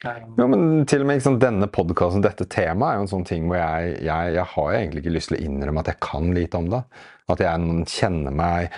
Um, 0.05 0.35
Ja, 0.39 0.47
men 0.47 0.87
til 0.87 1.01
og 1.01 1.07
med 1.09 1.21
sant, 1.23 1.41
denne 1.41 1.67
podkasten, 1.67 2.23
dette 2.23 2.45
temaet, 2.47 2.93
er 2.93 2.95
jo 2.95 3.01
en 3.01 3.09
sånn 3.09 3.27
ting 3.27 3.49
hvor 3.49 3.57
jeg, 3.57 4.01
jeg, 4.05 4.35
jeg 4.35 4.45
har 4.45 4.69
egentlig 4.73 5.03
ikke 5.03 5.15
lyst 5.17 5.29
til 5.33 5.39
å 5.39 5.43
innrømme 5.43 5.81
at 5.81 5.87
jeg 5.87 6.01
kan 6.01 6.33
lite 6.35 6.55
om 6.55 6.69
det. 6.71 6.85
At 7.29 7.39
jeg 7.41 7.59
kjenner 7.87 8.31
meg 8.33 8.71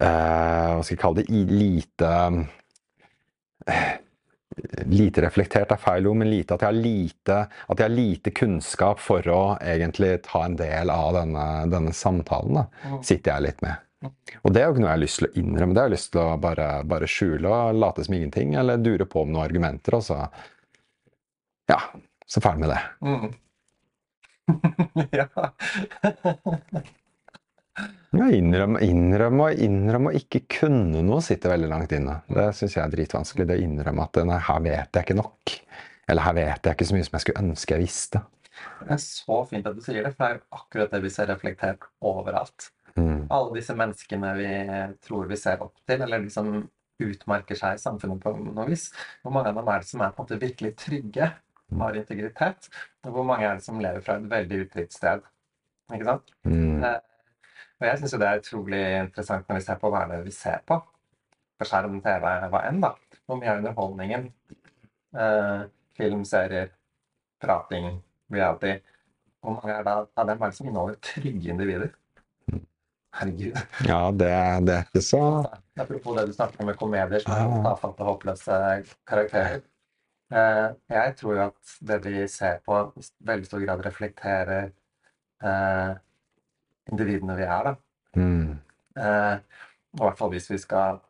eh, 0.00 0.74
Hva 0.74 0.82
skal 0.82 0.96
jeg 0.96 0.98
kalle 0.98 1.14
det? 1.22 1.30
i 1.30 1.44
lite 1.44 2.48
eh, 3.68 3.92
Lite 4.86 5.24
reflektert 5.24 5.72
er 5.74 5.80
feil 5.82 6.06
ord, 6.06 6.18
men 6.20 6.30
lite, 6.30 6.54
at, 6.54 6.62
jeg 6.62 6.70
har 6.70 6.78
lite, 6.78 7.38
at 7.50 7.80
jeg 7.80 7.88
har 7.88 7.94
lite 7.94 8.32
kunnskap 8.34 9.00
for 9.02 9.26
å 9.30 9.40
egentlig 9.58 10.12
ta 10.26 10.44
en 10.46 10.58
del 10.58 10.92
av 10.94 11.14
denne, 11.16 11.46
denne 11.72 11.94
samtalen. 11.96 12.60
Da, 12.60 12.98
sitter 13.02 13.34
jeg 13.34 13.46
litt 13.48 13.64
med. 13.64 13.80
Og 14.44 14.52
det 14.52 14.60
er 14.60 14.66
jo 14.68 14.74
ikke 14.74 14.82
noe 14.84 14.90
jeg 14.90 14.98
har 14.98 15.02
lyst 15.04 15.20
til 15.20 15.28
å 15.28 15.34
innrømme. 15.40 15.74
Det 15.74 15.80
har 15.82 15.88
jeg 15.88 15.96
lyst 15.96 16.10
til 16.12 16.22
å 16.22 16.40
bare, 16.40 16.68
bare 16.88 17.08
skjule 17.08 17.50
og 17.50 17.78
late 17.80 18.04
som 18.06 18.16
ingenting, 18.18 18.54
eller 18.60 18.82
dure 18.82 19.06
på 19.08 19.24
med 19.24 19.36
noen 19.36 19.46
argumenter. 19.46 19.98
og 19.98 20.04
så 20.04 20.18
ja, 21.70 21.80
så 22.26 22.40
ferdig 22.44 22.66
med 22.66 22.74
det. 22.74 22.82
Mm. 23.00 23.32
ja. 25.20 25.28
Ja, 28.14 28.28
innrømme, 28.30 28.78
innrømme, 28.84 29.48
og 29.48 29.62
innrømme 29.64 30.12
å 30.12 30.18
ikke 30.18 30.44
kunne 30.60 31.02
noe 31.02 31.22
sitter 31.24 31.54
veldig 31.54 31.70
langt 31.70 31.94
inne. 31.96 32.20
Det 32.30 32.46
syns 32.54 32.76
jeg 32.76 32.84
er 32.84 32.92
dritvanskelig. 32.92 33.46
Det 33.48 33.56
å 33.58 33.64
innrømme 33.64 34.06
at 34.06 34.20
nei, 34.28 34.38
her 34.48 34.62
vet 34.62 34.98
jeg 34.98 35.06
ikke 35.06 35.18
nok. 35.18 35.54
Eller 36.12 36.26
her 36.26 36.36
vet 36.36 36.68
jeg 36.68 36.76
ikke 36.76 36.86
så 36.90 36.96
mye 36.96 37.08
som 37.08 37.16
jeg 37.16 37.24
skulle 37.24 37.42
ønske 37.42 37.74
jeg 37.74 37.84
visste. 37.84 38.22
Det 38.84 38.94
er 38.94 39.02
så 39.02 39.40
fint 39.50 39.66
at 39.66 39.74
du 39.76 39.82
sier 39.82 40.04
det, 40.04 40.12
for 40.14 40.22
det 40.22 40.28
er 40.28 40.38
jo 40.38 40.60
akkurat 40.60 40.94
det 40.94 41.02
vi 41.02 41.12
ser 41.12 41.30
reflektert 41.32 41.88
overalt. 42.04 42.68
Mm. 42.94 43.24
Alle 43.34 43.56
disse 43.56 43.74
menneskene 43.74 44.34
vi 44.38 44.50
tror 45.02 45.26
vi 45.30 45.38
ser 45.40 45.64
opp 45.64 45.74
til, 45.88 46.04
eller 46.04 46.22
de 46.22 46.30
som 46.30 46.52
utmerker 47.02 47.58
seg 47.58 47.74
i 47.74 47.82
samfunnet 47.82 48.22
på 48.22 48.34
noe 48.38 48.68
vis. 48.68 48.86
Hvor 49.24 49.34
mange 49.34 49.50
av 49.50 49.58
dem 49.58 49.70
er 49.72 49.82
det 49.82 49.90
som 49.90 50.04
er 50.04 50.12
på 50.14 50.22
en 50.22 50.28
måte 50.28 50.38
virkelig 50.44 50.76
trygge, 50.84 51.32
har 51.80 51.98
integritet? 51.98 52.68
Og 53.02 53.16
hvor 53.16 53.26
mange 53.26 53.48
er 53.48 53.58
det 53.58 53.66
som 53.66 53.80
lever 53.82 54.04
fra 54.04 54.20
et 54.20 54.30
veldig 54.30 54.60
utrygt 54.66 54.94
sted? 54.94 55.24
Ikke 55.90 56.06
sant? 56.06 56.30
Mm. 56.46 56.84
Eh, 56.86 57.00
Og 57.80 57.88
jeg 57.88 58.00
syns 58.00 58.14
jo 58.14 58.20
det 58.22 58.28
er 58.28 58.42
utrolig 58.42 58.82
interessant 59.00 59.48
når 59.48 59.58
vi 59.58 59.64
ser 59.66 59.80
på 59.80 59.90
hva 59.90 60.04
er 60.04 60.12
det 60.14 60.20
vi 60.28 60.34
ser 60.34 60.62
på. 60.68 60.78
På 61.58 61.68
skjerm, 61.68 62.00
TV, 62.02 62.30
hva 62.52 62.62
enn, 62.68 62.80
da. 62.82 62.94
Hvor 63.24 63.38
mye 63.40 63.52
av 63.52 63.60
underholdningen? 63.62 64.28
Eh, 65.14 65.66
film, 65.98 66.24
serier, 66.26 66.72
prating, 67.42 67.98
reality. 68.32 68.78
Hvor 69.44 69.58
mange 69.58 69.74
er 69.74 69.84
det 69.86 69.94
av 69.94 70.30
dem 70.30 70.40
er 70.40 70.50
det 70.50 70.58
som 70.58 70.70
inneholder 70.70 71.02
trygge 71.04 71.52
individer? 71.52 71.92
Herregud. 73.14 73.58
Ja, 73.86 74.00
det, 74.10 74.30
det 74.66 74.74
er 74.74 74.88
ikke 74.88 75.02
så 75.06 75.20
Apropos 75.78 76.16
det 76.16 76.24
du 76.30 76.32
snakker 76.34 76.62
om 76.62 76.70
med 76.70 76.78
komedier 76.78 77.22
som 77.22 77.34
er 77.34 77.68
avfalt 77.70 78.00
og 78.02 78.08
håpløse 78.08 78.56
karakterer. 79.06 79.62
Eh, 80.34 80.68
jeg 80.90 81.14
tror 81.18 81.36
jo 81.36 81.44
at 81.44 81.74
det 81.90 81.98
vi 82.06 82.24
ser 82.30 82.60
på, 82.66 82.78
i 82.98 83.06
veldig 83.28 83.46
stor 83.46 83.62
grad 83.66 83.84
reflekterer 83.86 84.70
eh, 85.44 85.92
individene 86.92 87.36
vi 87.38 87.46
er, 87.46 87.70
da. 87.70 87.74
mm. 88.20 88.52
Eh, 88.94 89.36
og 89.94 90.00
i 90.00 90.06
hvert 90.06 90.18
fall 90.20 90.30
hvis 90.34 90.50
vi 90.52 90.60
skal 90.62 91.00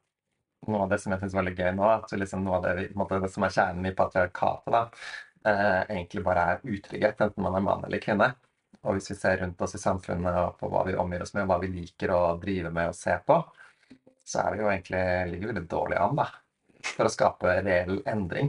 Noe 0.64 0.86
av 0.86 0.92
det 0.94 0.96
som 0.96 1.12
jeg 1.12 1.20
syns 1.20 1.34
er 1.34 1.36
veldig 1.42 1.58
gøy 1.58 1.72
nå, 1.76 1.88
at 1.92 2.12
liksom 2.16 2.40
noe 2.40 2.54
av 2.56 2.62
det, 2.64 2.70
vi, 2.78 2.84
måte, 2.96 3.18
det 3.20 3.28
som 3.28 3.44
er 3.44 3.52
kjernen 3.52 3.84
i 3.84 3.90
patriarkatet, 3.92 4.72
da, 4.72 4.80
eh, 5.50 5.82
egentlig 5.92 6.22
bare 6.24 6.44
er 6.54 6.62
utrygghet, 6.64 7.20
enten 7.20 7.44
man 7.44 7.58
er 7.58 7.64
mann 7.66 7.84
eller 7.84 8.00
kvinne. 8.00 8.30
Og 8.84 8.96
hvis 8.96 9.10
vi 9.12 9.16
ser 9.18 9.42
rundt 9.42 9.60
oss 9.60 9.76
i 9.76 9.82
samfunnet 9.82 10.38
og 10.40 10.56
på 10.60 10.70
hva 10.72 10.86
vi 10.88 10.96
omgir 10.96 11.20
oss 11.20 11.34
med, 11.36 11.44
og 11.44 11.52
hva 11.52 11.58
vi 11.60 11.68
liker 11.74 12.14
å 12.16 12.22
drive 12.40 12.72
med 12.72 12.94
og 12.94 12.96
se 12.96 13.18
på, 13.28 13.36
så 14.24 14.46
er 14.46 14.54
vi 14.54 14.62
jo 14.62 14.72
egentlig 14.72 15.04
ligger 15.34 15.52
veldig 15.52 15.66
dårlig 15.68 16.00
an 16.00 16.18
da, 16.22 16.28
for 16.94 17.04
å 17.08 17.12
skape 17.12 17.58
reell 17.60 18.00
endring. 18.08 18.48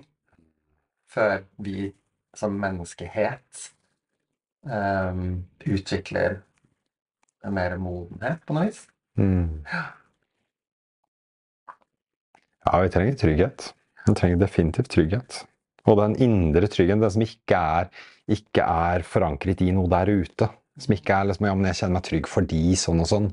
Før 1.11 1.43
vi 1.67 1.89
som 2.35 2.55
menneskehet 2.59 3.69
um, 4.67 5.45
utvikler 5.63 6.41
mer 7.53 7.77
modenhet, 7.81 8.41
på 8.45 8.55
noe 8.55 8.69
vis. 8.69 8.85
Mm. 9.19 9.63
Ja, 12.65 12.79
vi 12.81 12.89
trenger 12.93 13.19
trygghet. 13.21 13.69
Vi 14.05 14.15
trenger 14.17 14.41
definitivt 14.41 14.89
trygghet. 14.93 15.43
Og 15.85 15.99
den 16.01 16.15
indre 16.21 16.67
tryggheten, 16.71 17.03
den 17.03 17.13
som 17.13 17.25
ikke 17.25 17.61
er, 17.77 17.89
ikke 18.31 18.65
er 18.65 19.05
forankret 19.05 19.61
i 19.61 19.71
noe 19.75 19.89
der 19.91 20.09
ute. 20.09 20.49
Som 20.81 20.95
ikke 20.97 21.15
er 21.15 21.29
liksom, 21.29 21.47
ja, 21.47 21.55
men 21.55 21.69
jeg 21.69 21.79
kjenner 21.79 21.99
meg 21.99 22.07
trygg 22.09 22.27
fordi 22.29 22.63
sånn 22.79 23.03
og 23.03 23.09
sånn. 23.09 23.29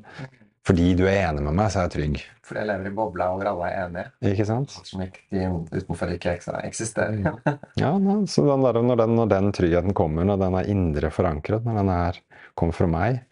Fordi 0.63 0.93
du 0.95 1.03
er 1.09 1.25
enig 1.25 1.43
med 1.43 1.57
meg, 1.59 1.73
så 1.73 1.81
er 1.81 1.89
jeg 1.89 1.95
trygg. 1.97 2.21
Fordi 2.47 2.61
jeg 2.61 2.69
lever 2.69 2.91
i 2.93 2.95
bobla 2.95 3.27
hvor 3.33 3.49
alle 3.51 3.71
er 3.71 3.81
enige. 3.87 4.13
Ikke 4.31 4.47
sant? 4.47 4.77
Som 4.87 5.03
ikke, 5.03 5.25
de 5.35 5.49
utenfor 5.73 6.13
ikke 6.15 6.37
eksisterer. 6.61 7.41
Ja, 7.81 7.97
nei, 7.99 8.21
så 8.31 8.45
den 8.47 8.63
der, 8.69 8.79
når, 8.85 9.01
den, 9.01 9.17
når 9.19 9.33
den 9.33 9.51
tryggheten 9.57 9.97
kommer, 9.99 10.29
når 10.29 10.39
den 10.45 10.59
er 10.61 10.71
indre 10.71 11.11
forankret, 11.15 11.67
når 11.67 11.81
den 11.81 11.91
er, 11.97 12.21
kommer 12.59 12.77
fra 12.77 12.91
meg 12.93 13.23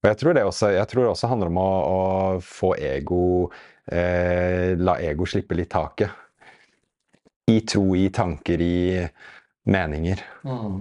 Og 0.00 0.08
jeg 0.08 0.18
tror 0.20 0.36
det 0.36 0.44
også, 0.48 0.70
jeg 0.72 0.88
tror 0.88 1.04
det 1.04 1.10
også 1.12 1.28
handler 1.28 1.50
om 1.50 1.58
å, 1.60 1.70
å 1.70 1.98
få 2.44 2.72
ego 2.80 3.24
eh, 3.84 4.72
La 4.80 4.96
ego 5.04 5.26
slippe 5.28 5.58
litt 5.58 5.70
taket. 5.72 6.14
I 7.50 7.58
tro, 7.68 7.84
i 7.98 8.06
tanker, 8.14 8.62
i 8.62 9.02
meninger. 9.68 10.22
Mm. 10.46 10.78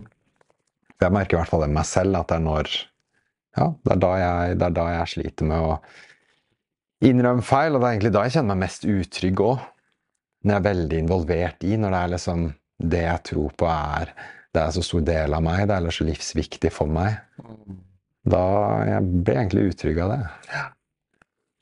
Jeg 0.99 1.15
merker 1.15 1.35
i 1.35 1.39
hvert 1.41 1.51
fall 1.51 1.65
det 1.65 1.71
med 1.71 1.81
meg 1.81 1.89
selv, 1.89 2.19
at 2.19 2.31
det 2.31 2.37
er 2.37 2.45
når 2.45 2.71
ja, 3.57 3.65
det 3.83 3.95
er 3.95 3.99
da 4.03 4.11
jeg, 4.19 4.55
er 4.55 4.75
da 4.77 4.85
jeg 4.93 5.11
sliter 5.15 5.49
med 5.49 5.65
å 5.65 5.73
innrømme 7.09 7.43
feil, 7.43 7.75
og 7.75 7.81
det 7.81 7.87
er 7.87 7.95
egentlig 7.95 8.13
da 8.15 8.23
jeg 8.25 8.35
kjenner 8.37 8.53
meg 8.53 8.63
mest 8.67 8.87
utrygg 8.87 9.43
òg. 9.43 9.67
Når 10.39 10.53
jeg 10.53 10.61
er 10.61 10.67
veldig 10.69 10.99
involvert 11.03 11.67
i, 11.67 11.75
når 11.75 11.91
det 11.91 11.99
er 11.99 12.13
liksom 12.13 12.45
det 12.79 13.03
jeg 13.03 13.23
tror 13.33 13.55
på 13.59 13.67
er 13.67 14.13
det 14.55 14.61
er 14.63 14.71
så 14.73 14.81
stor 14.85 15.03
del 15.05 15.35
av 15.35 15.43
meg, 15.45 15.65
det 15.69 15.75
er 15.75 15.93
så 15.93 16.07
livsviktig 16.07 16.71
for 16.73 16.89
meg. 16.89 17.19
Mm. 17.43 17.81
Da 18.29 18.41
jeg 18.85 19.01
jeg 19.25 19.35
egentlig 19.35 19.65
utrygg 19.71 19.99
av 20.03 20.11
det. 20.13 20.19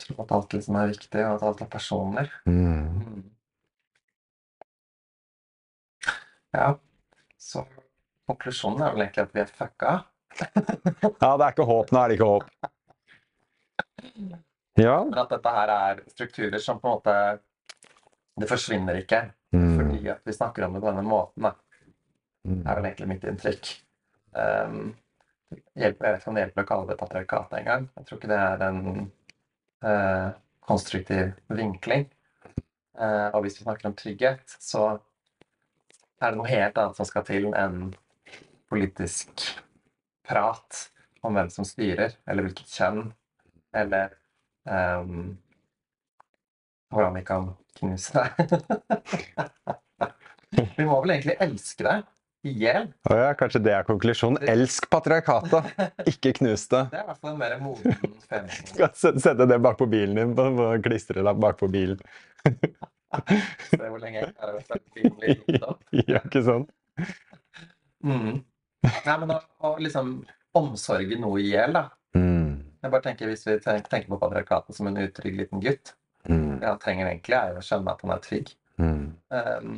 Tro 0.03 0.15
at 0.23 0.33
alt 0.35 0.53
liksom 0.53 0.77
er 0.79 0.91
viktig, 0.91 1.21
og 1.23 1.37
at 1.37 1.45
alt 1.47 1.63
er 1.63 1.69
personlig. 1.71 2.25
Mm. 2.45 2.87
Mm. 3.01 3.23
Ja, 6.57 6.67
så 7.37 7.63
konklusjonen 8.27 8.83
er 8.83 8.93
vel 8.95 9.05
egentlig 9.05 9.25
at 9.27 9.35
vi 9.35 9.43
er 9.43 9.51
fucka. 9.59 9.95
Ja, 11.21 11.31
det 11.37 11.45
er 11.45 11.53
ikke 11.53 11.65
håp. 11.65 11.91
Nå 11.91 12.01
er 12.01 12.11
det 12.11 12.17
ikke 12.17 12.29
håp. 12.29 12.49
Ja. 14.77 14.97
Men 15.07 15.17
at 15.23 15.31
dette 15.33 15.53
her 15.55 15.71
er 15.73 16.01
strukturer 16.11 16.61
som 16.61 16.77
på 16.81 16.87
en 16.89 16.97
måte 16.99 17.15
Det 18.37 18.49
forsvinner 18.49 18.99
ikke 19.01 19.23
Mm. 19.55 19.77
fordi 19.77 20.09
at 20.11 20.21
vi 20.27 20.33
snakker 20.35 20.65
om 20.65 20.73
det 20.73 20.81
på 20.83 20.89
denne 20.91 21.03
måten. 21.07 21.43
Da. 21.45 21.53
Mm. 22.43 22.63
Det 22.63 22.67
er 22.71 22.75
vel 22.75 22.85
egentlig 22.89 23.07
mitt 23.07 23.27
inntrykk. 23.31 23.69
Um, 24.35 24.89
hjelper, 25.77 26.05
jeg 26.05 26.13
vet 26.13 26.21
ikke 26.21 26.31
om 26.31 26.37
det 26.37 26.43
hjelper 26.45 26.65
å 26.65 26.69
kalle 26.71 26.89
det 26.91 26.99
patriarkat 26.99 27.55
engang. 27.59 27.87
Jeg 27.97 28.07
tror 28.07 28.19
ikke 28.19 28.31
det 28.31 28.39
er 28.43 28.63
en 28.67 28.81
eh, 29.91 30.27
konstruktiv 30.67 31.31
vinkling. 31.59 32.07
Eh, 32.97 33.27
og 33.31 33.43
hvis 33.45 33.59
vi 33.59 33.65
snakker 33.65 33.89
om 33.89 33.95
trygghet, 33.97 34.57
så 34.59 34.89
er 36.17 36.33
det 36.33 36.39
noe 36.39 36.49
helt 36.49 36.77
annet 36.81 36.97
som 36.97 37.07
skal 37.07 37.25
til 37.27 37.49
enn 37.53 37.91
politisk 38.67 39.45
prat 40.27 40.87
om 41.23 41.37
hvem 41.37 41.49
som 41.53 41.67
styrer, 41.67 42.17
eller 42.27 42.47
hvilket 42.47 42.73
kjønn, 42.73 43.11
eller 43.77 44.11
um, 44.65 45.37
hvordan 46.91 47.15
vi 47.15 47.23
kan 47.27 47.47
knuse 47.79 48.17
deg. 48.17 48.57
vi 50.77 50.87
må 50.87 50.99
vel 51.03 51.15
egentlig 51.15 51.37
elske 51.43 51.85
deg 51.87 52.05
i 52.47 52.53
hjel. 52.61 52.87
Oh 53.09 53.17
ja, 53.17 53.31
kanskje 53.37 53.61
det 53.65 53.73
er 53.75 53.87
konklusjonen. 53.87 54.39
Elsk 54.49 54.87
patriarkatet, 54.91 55.71
ikke 56.09 56.33
knus 56.39 56.67
det. 56.71 56.83
Det 56.93 57.01
er 57.01 57.05
i 57.05 57.09
hvert 57.11 57.23
fall 57.25 57.39
mer 57.39 57.57
moden 57.61 57.97
feminin. 58.29 58.69
Skal 58.71 59.19
sette 59.23 59.49
det 59.49 59.59
bakpå 59.63 59.89
bilen 59.91 60.19
din, 60.19 60.33
på, 60.37 60.47
på 60.57 60.69
klistrelapp 60.87 61.41
bakpå 61.43 61.69
bilen. 61.73 62.01
Se 63.71 63.81
hvor 63.81 63.99
lenge 64.01 64.21
jeg 64.21 64.33
klarer 64.33 64.57
å 64.57 64.63
sette 64.63 64.97
bilen 64.97 65.21
i 65.27 65.61
opp. 65.61 65.83
Ja, 66.07 66.23
ikke 66.23 66.43
sant? 66.47 66.73
Mm. 68.05 68.41
Nei, 68.87 69.19
men 69.21 69.35
å, 69.35 69.39
å 69.67 69.75
liksom 69.81 70.17
omsorge 70.57 71.19
noe 71.19 71.39
i 71.43 71.51
hjel, 71.51 71.75
da. 71.77 71.87
Mm. 72.17 72.65
Jeg 72.81 72.93
bare 72.93 73.03
tenker 73.03 73.29
Hvis 73.29 73.43
vi 73.45 73.57
tenker, 73.61 73.89
tenker 73.91 74.11
på 74.11 74.19
patriarkatet 74.21 74.77
som 74.77 74.87
en 74.89 74.99
utrygg 75.01 75.39
liten 75.39 75.61
gutt 75.63 75.97
Mm. 76.29 76.59
Det 76.59 76.67
han 76.67 76.79
trenger 76.79 77.07
egentlig, 77.07 77.37
er 77.37 77.53
jo 77.53 77.61
å 77.61 77.65
skjønne 77.65 77.93
at 77.93 78.01
han 78.03 78.13
er 78.13 78.23
trygg. 78.23 78.49
Mm. 78.81 79.03
Um, 79.33 79.75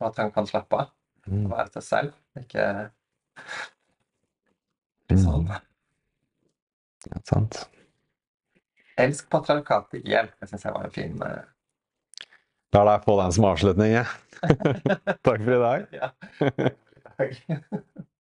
og 0.00 0.08
at 0.08 0.20
han 0.22 0.34
kan 0.34 0.48
slappe 0.48 0.78
av 0.78 0.92
Mm. 1.28 1.46
være 1.50 1.68
seg 1.76 1.84
selv. 1.86 2.14
Ikke 2.40 2.64
sånn. 5.20 5.48
Ja, 7.10 7.20
sant. 7.28 7.64
Elsk 9.02 9.28
patriarkatet 9.32 10.00
ikke 10.00 10.12
hjelp. 10.14 10.36
Det 10.40 10.48
syns 10.50 10.66
jeg 10.66 10.74
var 10.76 10.86
en 10.86 10.94
fin 10.94 11.24
eh, 11.26 11.42
La 12.72 12.84
deg 12.88 13.04
få 13.04 13.18
den 13.20 13.34
som 13.36 13.44
avslutning, 13.50 13.98
jeg. 13.98 14.06
Takk 15.26 15.42
for 15.44 15.52
i 15.52 15.60
dag. 15.66 15.80
Ja. 15.98 16.08